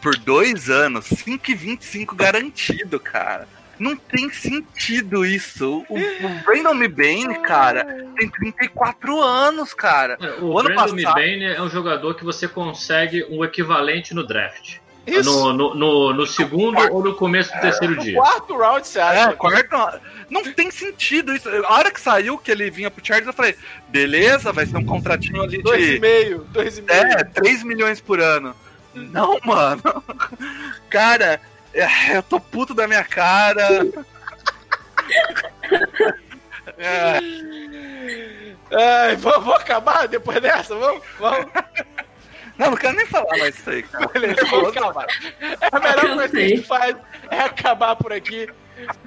por 0.00 0.16
dois 0.16 0.70
anos, 0.70 1.06
5,25 1.10 2.14
garantido, 2.14 2.98
cara. 3.00 3.46
Não 3.78 3.96
tem 3.96 4.28
sentido 4.30 5.24
isso. 5.24 5.84
O, 5.88 5.94
o 5.98 6.28
Brandon 6.44 6.74
Mebane, 6.74 7.38
cara, 7.42 7.84
tem 8.16 8.28
34 8.28 9.20
anos, 9.22 9.72
cara. 9.74 10.18
O, 10.40 10.46
O 10.46 10.58
ano 10.58 10.68
Brandon 10.68 10.82
passado- 10.96 10.96
Mebane 10.96 11.44
é 11.44 11.62
um 11.62 11.68
jogador 11.70 12.14
que 12.14 12.24
você 12.24 12.48
consegue 12.48 13.24
um 13.30 13.44
equivalente 13.44 14.14
no 14.14 14.26
draft. 14.26 14.76
Isso. 15.06 15.30
No, 15.30 15.52
no, 15.54 15.74
no, 15.74 16.12
no 16.12 16.26
segundo 16.26 16.78
ou 16.92 17.02
no 17.02 17.14
começo 17.14 17.50
do 17.54 17.60
terceiro 17.62 17.94
No 17.94 18.02
dia. 18.02 18.14
quarto 18.14 18.54
round, 18.58 18.86
você 18.86 19.00
acha? 19.00 19.30
É, 19.30 19.32
quarto. 19.32 20.00
Não 20.28 20.42
tem 20.52 20.70
sentido 20.70 21.34
isso. 21.34 21.48
A 21.48 21.72
hora 21.78 21.90
que 21.90 21.98
saiu 21.98 22.36
que 22.36 22.50
ele 22.50 22.70
vinha 22.70 22.90
pro 22.90 23.02
Chargers, 23.02 23.28
eu 23.28 23.32
falei, 23.32 23.54
beleza, 23.88 24.52
vai 24.52 24.66
ser 24.66 24.76
um 24.76 24.84
contratinho 24.84 25.40
ali 25.42 25.62
Dois 25.62 25.82
e 25.82 25.92
de. 25.94 26.00
meio, 26.00 26.46
dois 26.50 26.76
e 26.76 26.82
meio. 26.82 27.00
É, 27.00 27.24
3 27.24 27.62
milhões 27.62 28.02
por 28.02 28.20
ano. 28.20 28.54
Não, 28.94 29.38
mano. 29.46 29.80
Cara, 30.90 31.24
é, 31.24 31.40
eu 31.74 32.22
tô 32.22 32.40
puto 32.40 32.74
da 32.74 32.86
minha 32.86 33.04
cara. 33.04 33.68
É, 36.80 37.18
Ai, 38.70 39.16
vamos, 39.16 39.44
vamos 39.44 39.60
acabar 39.60 40.06
depois 40.06 40.40
dessa? 40.40 40.74
Vamos? 40.74 41.02
Vamos? 41.18 41.50
não, 42.58 42.70
não 42.70 42.76
quero 42.76 42.96
nem 42.96 43.06
falar 43.06 43.38
mais 43.38 43.58
isso 43.58 43.70
aí, 43.70 43.82
cara. 43.82 44.06
Beleza, 44.08 44.44
vamos 44.50 44.76
acabar. 44.76 45.06
É 45.40 45.68
a 45.72 45.80
melhor 45.80 46.16
coisa 46.16 46.28
que 46.28 46.36
a 46.36 46.48
gente 46.48 46.62
faz 46.62 46.96
é 47.30 47.40
acabar 47.40 47.96
por 47.96 48.12
aqui. 48.12 48.46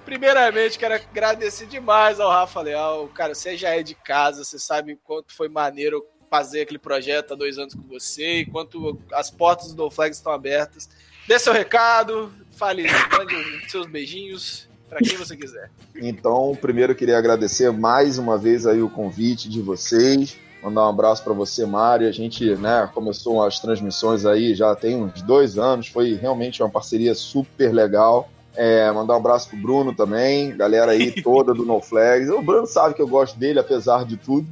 Primeiramente, 0.04 0.78
quero 0.78 0.96
agradecer 0.96 1.68
demais 1.68 2.20
ao 2.20 2.30
Rafa 2.30 2.62
Leal. 2.62 3.08
Cara, 3.10 3.36
você 3.36 3.56
já 3.56 3.70
é 3.70 3.84
de 3.84 3.96
casa, 3.96 4.44
você 4.44 4.60
sabe 4.60 5.00
quanto 5.04 5.34
foi 5.34 5.48
maneiro 5.48 6.06
fazer 6.30 6.62
aquele 6.62 6.80
projeto 6.80 7.34
há 7.34 7.36
dois 7.36 7.58
anos 7.58 7.74
com 7.74 7.88
você 7.88 8.40
e 8.40 8.46
quanto 8.46 9.00
as 9.14 9.30
portas 9.30 9.74
do 9.74 9.84
No 9.84 9.92
Flags 9.92 10.18
estão 10.18 10.32
abertas. 10.32 10.90
Dê 11.28 11.38
seu 11.38 11.54
recado, 11.54 12.34
fale, 12.62 12.86
mande 13.18 13.36
seus 13.72 13.88
beijinhos 13.88 14.68
pra 14.88 15.00
quem 15.00 15.18
você 15.18 15.36
quiser. 15.36 15.72
Então, 15.96 16.56
primeiro 16.62 16.92
eu 16.92 16.96
queria 16.96 17.18
agradecer 17.18 17.72
mais 17.72 18.20
uma 18.20 18.38
vez 18.38 18.68
aí 18.68 18.84
o 18.84 18.90
convite 18.90 19.50
de 19.50 19.60
vocês. 19.60 20.38
Mandar 20.62 20.86
um 20.86 20.90
abraço 20.90 21.24
para 21.24 21.34
você, 21.34 21.66
Mário. 21.66 22.08
A 22.08 22.12
gente 22.12 22.54
né, 22.58 22.88
começou 22.94 23.44
as 23.44 23.60
transmissões 23.60 24.28
aí 24.28 24.54
já 24.54 24.76
tem 24.76 24.96
uns 24.96 25.24
dois 25.24 25.58
anos. 25.58 25.88
Foi 25.88 26.14
realmente 26.14 26.62
uma 26.62 26.70
parceria 26.70 27.16
super 27.16 27.74
legal. 27.74 28.30
É, 28.56 28.92
mandar 28.92 29.14
um 29.14 29.18
abraço 29.18 29.48
pro 29.50 29.58
Bruno 29.58 29.96
também, 29.96 30.56
galera 30.58 30.92
aí 30.92 31.10
toda 31.24 31.54
do 31.54 31.64
No 31.66 31.80
Flags. 31.82 32.30
O 32.30 32.42
Bruno 32.42 32.68
sabe 32.68 32.94
que 32.94 33.02
eu 33.02 33.08
gosto 33.08 33.40
dele, 33.40 33.60
apesar 33.60 34.06
de 34.06 34.18
tudo. 34.18 34.46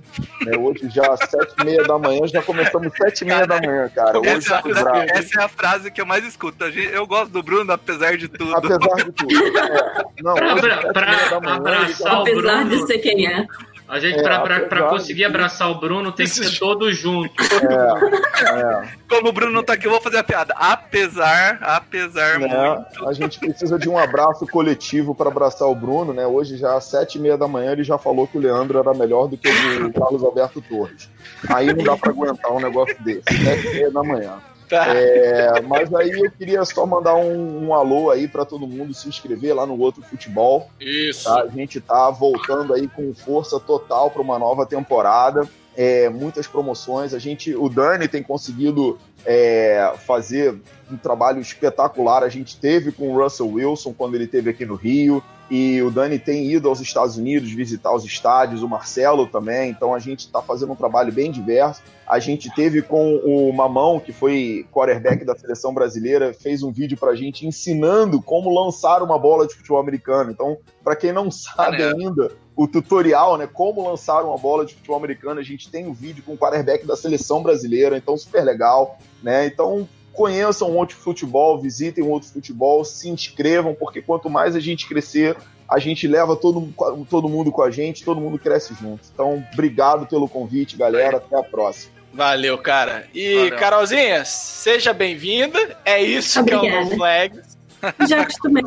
né? 0.45 0.57
hoje 0.57 0.89
já 0.89 1.17
sete 1.17 1.53
e 1.59 1.65
meia 1.65 1.83
da 1.83 1.97
manhã, 1.99 2.25
já 2.27 2.41
começamos 2.41 2.93
sete 2.95 3.21
e 3.21 3.25
meia 3.25 3.45
da 3.45 3.59
manhã, 3.59 3.89
cara. 3.93 4.17
Hoje 4.19 4.29
Essa, 4.29 4.61
tô 4.61 4.69
bravo. 4.69 4.97
essa 5.09 5.41
é 5.41 5.43
a 5.43 5.49
frase 5.49 5.91
que 5.91 5.99
eu 5.99 6.05
mais 6.05 6.23
escuto. 6.25 6.63
A 6.63 6.71
gente- 6.71 6.93
Eu 6.93 7.05
gosto 7.05 7.31
do 7.31 7.43
Bruno, 7.43 7.71
apesar 7.73 8.15
de 8.17 8.27
tudo. 8.29 8.55
Apesar 8.55 8.77
de 9.03 9.11
tudo. 9.11 9.35
É, 9.35 10.05
não, 10.23 10.33
Pra- 10.33 10.55
pra- 10.55 10.81
e 10.89 10.93
pra 10.93 11.05
meia 11.09 11.29
da 11.29 11.39
manhã, 11.41 11.55
abraçar 11.57 11.89
já- 12.11 12.19
o 12.19 12.21
Apesar 12.21 12.65
Bruno. 12.65 12.69
de 12.69 12.87
ser 12.87 12.97
quem 12.99 13.27
é. 13.27 13.45
A 13.89 13.99
gente, 13.99 14.19
É, 14.19 14.21
pra, 14.21 14.39
pra, 14.41 14.59
pra 14.61 14.79
apesar 14.81 14.89
conseguir 14.89 15.25
abraçar 15.25 15.69
o 15.71 15.79
Bruno, 15.79 16.11
tem 16.11 16.27
que 16.27 16.31
ser 16.31 16.59
todos 16.59 16.95
juntos. 16.95 17.49
é, 17.57 18.85
é. 18.85 18.93
Como 19.09 19.29
o 19.29 19.33
Bruno 19.33 19.51
não 19.51 19.63
tá 19.63 19.73
aqui, 19.73 19.87
eu 19.87 19.91
vou 19.91 19.99
fazer 19.99 20.17
a 20.19 20.23
piada. 20.23 20.53
Apesar, 20.55 21.57
apesar 21.59 22.39
né? 22.39 22.47
muito. 22.47 23.09
A 23.09 23.13
gente 23.13 23.39
precisa 23.39 23.79
de 23.79 23.89
um 23.89 23.97
abraço 23.97 24.45
coletivo 24.45 25.15
para 25.15 25.29
abraçar 25.29 25.67
o 25.67 25.73
Bruno, 25.73 26.13
né? 26.13 26.27
Hoje 26.27 26.55
já 26.55 26.77
às 26.77 26.85
sete 26.85 27.17
e 27.17 27.21
meia 27.21 27.35
da 27.35 27.47
manhã 27.47 27.71
ele 27.71 27.83
já 27.83 27.97
falou 27.97 28.27
que 28.27 28.37
o 28.37 28.41
Leandro 28.41 28.77
era 28.77 28.93
melhor 28.93 29.27
do 29.27 29.35
que 29.35 29.49
o 29.49 29.91
Carlos 29.91 30.23
Alberto 30.23 30.61
Torres. 30.61 31.09
Aí 31.49 31.73
não 31.73 31.83
dá 31.83 31.97
para 31.97 32.11
aguentar 32.11 32.51
um 32.51 32.59
negócio 32.59 32.95
desse, 33.03 33.23
sete 33.23 33.67
e 33.67 33.73
meia 33.73 33.91
da 33.91 34.03
manhã. 34.03 34.39
Tá? 34.69 34.95
É, 34.95 35.61
mas 35.61 35.91
aí 35.93 36.11
eu 36.11 36.29
queria 36.29 36.63
só 36.63 36.85
mandar 36.85 37.15
um, 37.15 37.67
um 37.67 37.73
alô 37.73 38.11
aí 38.11 38.27
para 38.27 38.45
todo 38.45 38.67
mundo 38.67 38.93
se 38.93 39.09
inscrever 39.09 39.55
lá 39.55 39.65
no 39.65 39.79
outro 39.79 40.03
futebol. 40.03 40.69
Isso. 40.79 41.23
Tá? 41.23 41.41
A 41.41 41.47
gente 41.47 41.81
tá 41.81 42.11
voltando 42.11 42.75
aí 42.75 42.87
com 42.87 43.11
força 43.13 43.59
total 43.59 44.11
para 44.11 44.21
uma 44.21 44.37
nova 44.37 44.67
temporada. 44.67 45.49
É, 45.75 46.07
muitas 46.09 46.45
promoções. 46.45 47.13
A 47.13 47.19
gente, 47.19 47.55
o 47.55 47.67
Dani 47.67 48.07
tem 48.07 48.21
conseguido 48.21 48.99
é, 49.25 49.91
fazer 50.05 50.55
um 50.91 50.97
trabalho 50.97 51.41
espetacular. 51.41 52.23
A 52.23 52.29
gente 52.29 52.57
teve 52.57 52.91
com 52.91 53.11
o 53.11 53.23
Russell 53.23 53.47
Wilson 53.47 53.93
quando 53.93 54.15
ele 54.15 54.25
esteve 54.25 54.51
aqui 54.51 54.65
no 54.65 54.75
Rio. 54.75 55.23
E 55.49 55.81
o 55.81 55.89
Dani 55.89 56.19
tem 56.19 56.51
ido 56.51 56.69
aos 56.69 56.79
Estados 56.79 57.17
Unidos 57.17 57.51
visitar 57.51 57.91
os 57.93 58.05
estádios, 58.05 58.61
o 58.61 58.69
Marcelo 58.69 59.25
também. 59.25 59.71
Então 59.71 59.95
a 59.95 59.99
gente 59.99 60.19
está 60.19 60.41
fazendo 60.41 60.73
um 60.73 60.75
trabalho 60.75 61.11
bem 61.11 61.31
diverso. 61.31 61.81
A 62.07 62.19
gente 62.19 62.53
teve 62.53 62.81
com 62.81 63.17
o 63.17 63.51
Mamão, 63.51 63.99
que 63.99 64.11
foi 64.11 64.65
quarterback 64.71 65.25
da 65.25 65.35
seleção 65.35 65.73
brasileira, 65.73 66.33
fez 66.33 66.61
um 66.61 66.71
vídeo 66.71 66.97
pra 66.97 67.15
gente 67.15 67.47
ensinando 67.47 68.21
como 68.21 68.53
lançar 68.53 69.01
uma 69.01 69.17
bola 69.17 69.47
de 69.47 69.55
futebol 69.55 69.79
americano. 69.79 70.31
Então, 70.31 70.57
para 70.83 70.95
quem 70.95 71.11
não 71.11 71.29
sabe 71.31 71.83
ainda, 71.83 72.31
o 72.55 72.67
tutorial, 72.67 73.37
né, 73.37 73.47
como 73.47 73.87
lançar 73.87 74.23
uma 74.23 74.37
bola 74.37 74.65
de 74.65 74.75
futebol 74.75 74.97
americano, 74.97 75.39
a 75.39 75.43
gente 75.43 75.69
tem 75.71 75.87
um 75.87 75.93
vídeo 75.93 76.23
com 76.23 76.33
o 76.33 76.37
quarterback 76.37 76.85
da 76.85 76.95
seleção 76.95 77.41
brasileira, 77.41 77.97
então 77.97 78.17
super 78.17 78.43
legal, 78.43 78.97
né? 79.23 79.45
Então, 79.45 79.87
conheçam 80.19 80.69
o 80.69 80.75
Outro 80.75 80.97
Futebol, 80.97 81.57
visitem 81.57 82.03
o 82.03 82.09
Outro 82.09 82.27
Futebol, 82.27 82.83
se 82.83 83.07
inscrevam, 83.07 83.73
porque 83.73 84.01
quanto 84.01 84.29
mais 84.29 84.53
a 84.53 84.59
gente 84.59 84.85
crescer, 84.85 85.37
a 85.65 85.79
gente 85.79 86.09
leva 86.09 86.35
todo, 86.35 86.73
todo 87.09 87.29
mundo 87.29 87.53
com 87.53 87.63
a 87.63 87.71
gente, 87.71 88.03
todo 88.03 88.19
mundo 88.19 88.37
cresce 88.37 88.73
junto. 88.73 89.07
Então, 89.13 89.41
obrigado 89.53 90.05
pelo 90.07 90.27
convite, 90.27 90.75
galera. 90.75 91.17
Até 91.17 91.37
a 91.37 91.43
próxima. 91.43 91.93
Valeu, 92.13 92.57
cara. 92.57 93.07
E, 93.13 93.33
Valeu. 93.33 93.57
Carolzinha, 93.57 94.25
seja 94.25 94.91
bem-vinda. 94.91 95.77
É 95.85 96.03
isso 96.03 96.43
que 96.43 96.51
é 96.51 96.57
o 96.57 96.59
Obrigada. 96.59 96.85
No 96.89 96.95
Flags. 96.97 97.57
Já 98.09 98.21
acostumei. 98.21 98.63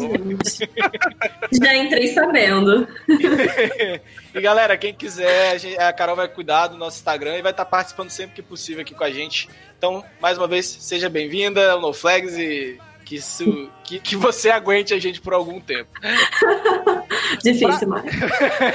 Já 1.52 1.76
entrei 1.76 2.08
sabendo. 2.08 2.88
E 4.34 4.40
galera, 4.40 4.78
quem 4.78 4.94
quiser, 4.94 5.58
a 5.78 5.92
Carol 5.92 6.16
vai 6.16 6.26
cuidar 6.26 6.68
do 6.68 6.78
nosso 6.78 6.96
Instagram 6.96 7.36
e 7.36 7.42
vai 7.42 7.50
estar 7.50 7.66
participando 7.66 8.08
sempre 8.08 8.36
que 8.36 8.40
possível 8.40 8.80
aqui 8.80 8.94
com 8.94 9.04
a 9.04 9.10
gente. 9.10 9.46
Então, 9.82 10.04
mais 10.20 10.38
uma 10.38 10.46
vez, 10.46 10.64
seja 10.64 11.08
bem-vinda 11.08 11.72
ao 11.72 11.80
No 11.80 11.92
Flags 11.92 12.38
e 12.38 12.78
que, 13.04 13.16
isso, 13.16 13.68
que, 13.82 13.98
que 13.98 14.14
você 14.14 14.48
aguente 14.48 14.94
a 14.94 15.00
gente 15.00 15.20
por 15.20 15.34
algum 15.34 15.60
tempo. 15.60 15.90
Difícil, 17.42 17.88
Mário. 17.88 18.08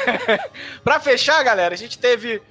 Pra 0.84 1.00
fechar, 1.00 1.42
galera, 1.44 1.74
a 1.74 1.78
gente 1.78 1.98
teve 1.98 2.42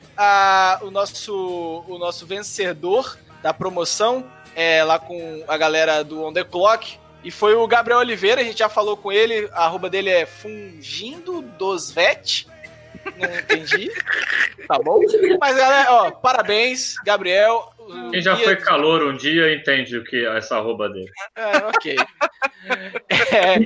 o, 0.80 0.90
nosso, 0.90 1.84
o 1.86 1.98
nosso 1.98 2.24
vencedor 2.24 3.18
da 3.42 3.52
promoção 3.52 4.24
é, 4.54 4.82
lá 4.82 4.98
com 4.98 5.44
a 5.46 5.59
galera 5.59 6.02
do 6.02 6.24
On 6.24 6.32
The 6.32 6.44
Clock. 6.44 6.98
E 7.22 7.30
foi 7.30 7.54
o 7.54 7.66
Gabriel 7.66 7.98
Oliveira, 7.98 8.40
a 8.40 8.44
gente 8.44 8.61
já 8.61 8.70
falou 8.70 8.96
com 8.96 9.12
ele, 9.12 9.50
a 9.52 9.66
arroba 9.66 9.90
dele 9.90 10.09
é 10.09 10.24
Fungindo 10.24 11.42
dos 11.42 11.90
Vet. 11.90 12.46
Não 13.18 13.38
entendi. 13.38 13.90
Tá 14.66 14.80
bom? 14.80 14.98
Mas 15.38 15.57
galera, 15.57 15.92
ó, 15.92 16.11
parabéns, 16.11 16.96
Gabriel. 17.04 17.72
Quem 18.11 18.20
já 18.22 18.37
foi 18.37 18.57
calor 18.57 19.03
um 19.05 19.16
dia 19.16 19.55
entende 19.55 19.97
o 19.97 20.05
que 20.05 20.24
é 20.26 20.37
essa 20.39 20.57
arroba 20.57 20.89
dele. 20.89 21.11
É, 21.37 21.57
ok. 21.66 21.97
É, 23.32 23.64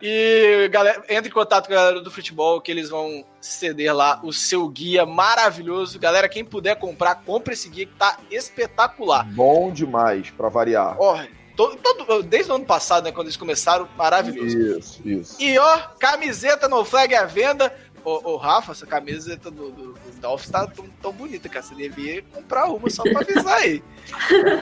e 0.00 0.68
galera, 0.70 1.02
entre 1.08 1.28
em 1.28 1.32
contato 1.32 1.66
com 1.66 1.72
a 1.72 1.76
galera 1.76 2.00
do 2.00 2.10
futebol 2.10 2.60
que 2.60 2.70
eles 2.70 2.88
vão 2.88 3.24
ceder 3.40 3.94
lá 3.94 4.20
o 4.22 4.32
seu 4.32 4.68
guia 4.68 5.04
maravilhoso. 5.04 5.98
Galera, 5.98 6.28
quem 6.28 6.44
puder 6.44 6.76
comprar, 6.76 7.16
compre 7.16 7.54
esse 7.54 7.68
guia 7.68 7.86
que 7.86 7.94
tá 7.94 8.16
espetacular. 8.30 9.24
Bom 9.32 9.72
demais, 9.72 10.30
pra 10.30 10.48
variar. 10.48 10.96
Ó, 11.00 11.18
todo, 11.56 11.76
todo- 11.76 12.22
desde 12.22 12.50
o 12.52 12.54
ano 12.54 12.64
passado, 12.64 13.04
né, 13.04 13.12
quando 13.12 13.26
eles 13.26 13.36
começaram, 13.36 13.88
maravilhoso. 13.96 14.56
Isso, 14.78 15.08
isso. 15.08 15.42
E 15.42 15.58
ó, 15.58 15.78
camiseta 15.98 16.68
no 16.68 16.84
flag 16.84 17.14
à 17.14 17.24
venda. 17.24 17.74
Ô, 18.08 18.32
ô, 18.32 18.36
Rafa, 18.38 18.72
essa 18.72 18.86
camiseta 18.86 19.50
do, 19.50 19.70
do, 19.70 19.92
do 19.92 20.12
Dolphins 20.18 20.50
tá 20.50 20.66
tão, 20.66 20.86
tão 21.02 21.12
bonita, 21.12 21.46
cara. 21.46 21.62
Você 21.62 21.74
devia 21.74 22.22
comprar 22.32 22.64
uma 22.64 22.88
só 22.88 23.02
pra 23.02 23.20
avisar 23.20 23.58
aí. 23.58 23.84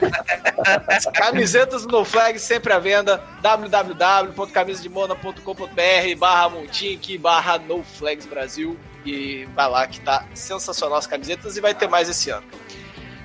As 0.89 1.05
camisetas 1.05 1.85
no 1.85 2.03
flag 2.03 2.37
sempre 2.39 2.73
à 2.73 2.79
venda. 2.79 3.23
www.camisademona.com.br 3.41 6.15
barra 6.17 6.49
Montink 6.49 7.17
barra 7.17 7.57
No 7.57 7.81
Flags 7.83 8.25
Brasil. 8.25 8.77
E 9.05 9.47
vai 9.55 9.69
lá 9.69 9.87
que 9.87 10.01
tá 10.01 10.25
sensacional 10.33 10.97
as 10.97 11.07
camisetas 11.07 11.55
e 11.55 11.61
vai 11.61 11.73
ter 11.73 11.87
mais 11.87 12.09
esse 12.09 12.29
ano. 12.29 12.45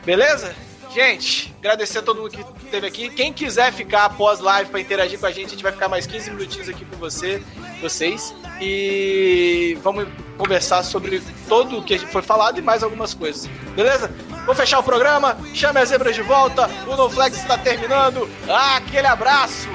Beleza? 0.04 0.54
Gente, 0.94 1.52
agradecer 1.58 1.98
a 1.98 2.02
todo 2.02 2.22
mundo 2.22 2.30
que 2.30 2.44
esteve 2.64 2.86
aqui. 2.86 3.10
Quem 3.10 3.32
quiser 3.32 3.72
ficar 3.72 4.04
após 4.04 4.38
live 4.38 4.70
para 4.70 4.78
interagir 4.78 5.18
com 5.18 5.26
a 5.26 5.32
gente, 5.32 5.46
a 5.46 5.50
gente 5.50 5.64
vai 5.64 5.72
ficar 5.72 5.88
mais 5.88 6.06
15 6.06 6.30
minutinhos 6.30 6.68
aqui 6.68 6.84
com 6.84 6.96
você, 6.96 7.42
vocês. 7.80 8.32
E 8.64 9.76
vamos 9.82 10.06
conversar 10.38 10.84
sobre 10.84 11.20
tudo 11.48 11.78
o 11.78 11.82
que 11.82 11.98
foi 11.98 12.22
falado 12.22 12.60
e 12.60 12.62
mais 12.62 12.84
algumas 12.84 13.12
coisas. 13.12 13.50
Beleza? 13.74 14.08
Vou 14.46 14.54
fechar 14.54 14.78
o 14.78 14.84
programa. 14.84 15.36
Chame 15.52 15.80
as 15.80 15.88
zebras 15.88 16.14
de 16.14 16.22
volta. 16.22 16.70
O 16.86 16.94
No 16.94 17.10
Flex 17.10 17.38
está 17.38 17.58
terminando. 17.58 18.30
Ah, 18.48 18.76
aquele 18.76 19.08
abraço. 19.08 19.68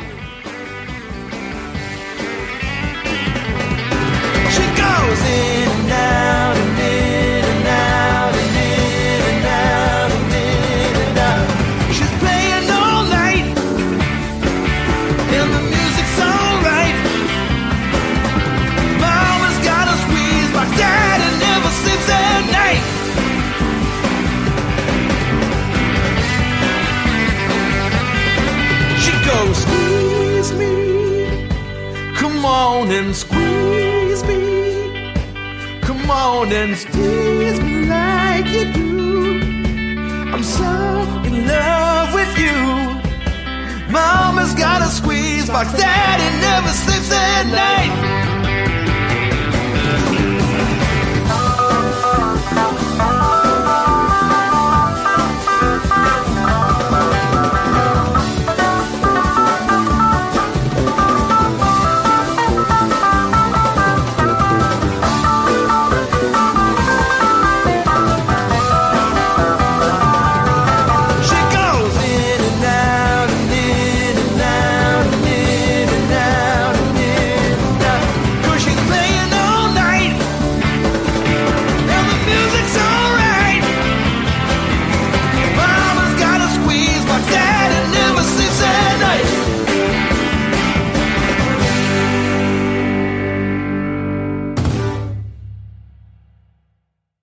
She 4.52 4.64
goes 4.80 5.20
in 5.20 5.67
and 32.98 33.16
squeeze 33.16 34.24
me. 34.24 35.12
Come 35.82 36.10
on 36.10 36.52
and 36.52 36.76
squeeze 36.76 37.60
me 37.60 37.86
like 37.86 38.48
you 38.48 38.74
do. 38.74 39.40
I'm 40.34 40.42
so 40.42 40.66
in 41.28 41.46
love 41.46 42.12
with 42.16 42.34
you. 42.40 42.58
Mama's 43.92 44.56
got 44.56 44.82
a 44.82 44.90
squeeze 44.90 45.48
box, 45.48 45.74
daddy 45.74 46.30
never 46.42 46.70
sleeps 46.70 47.12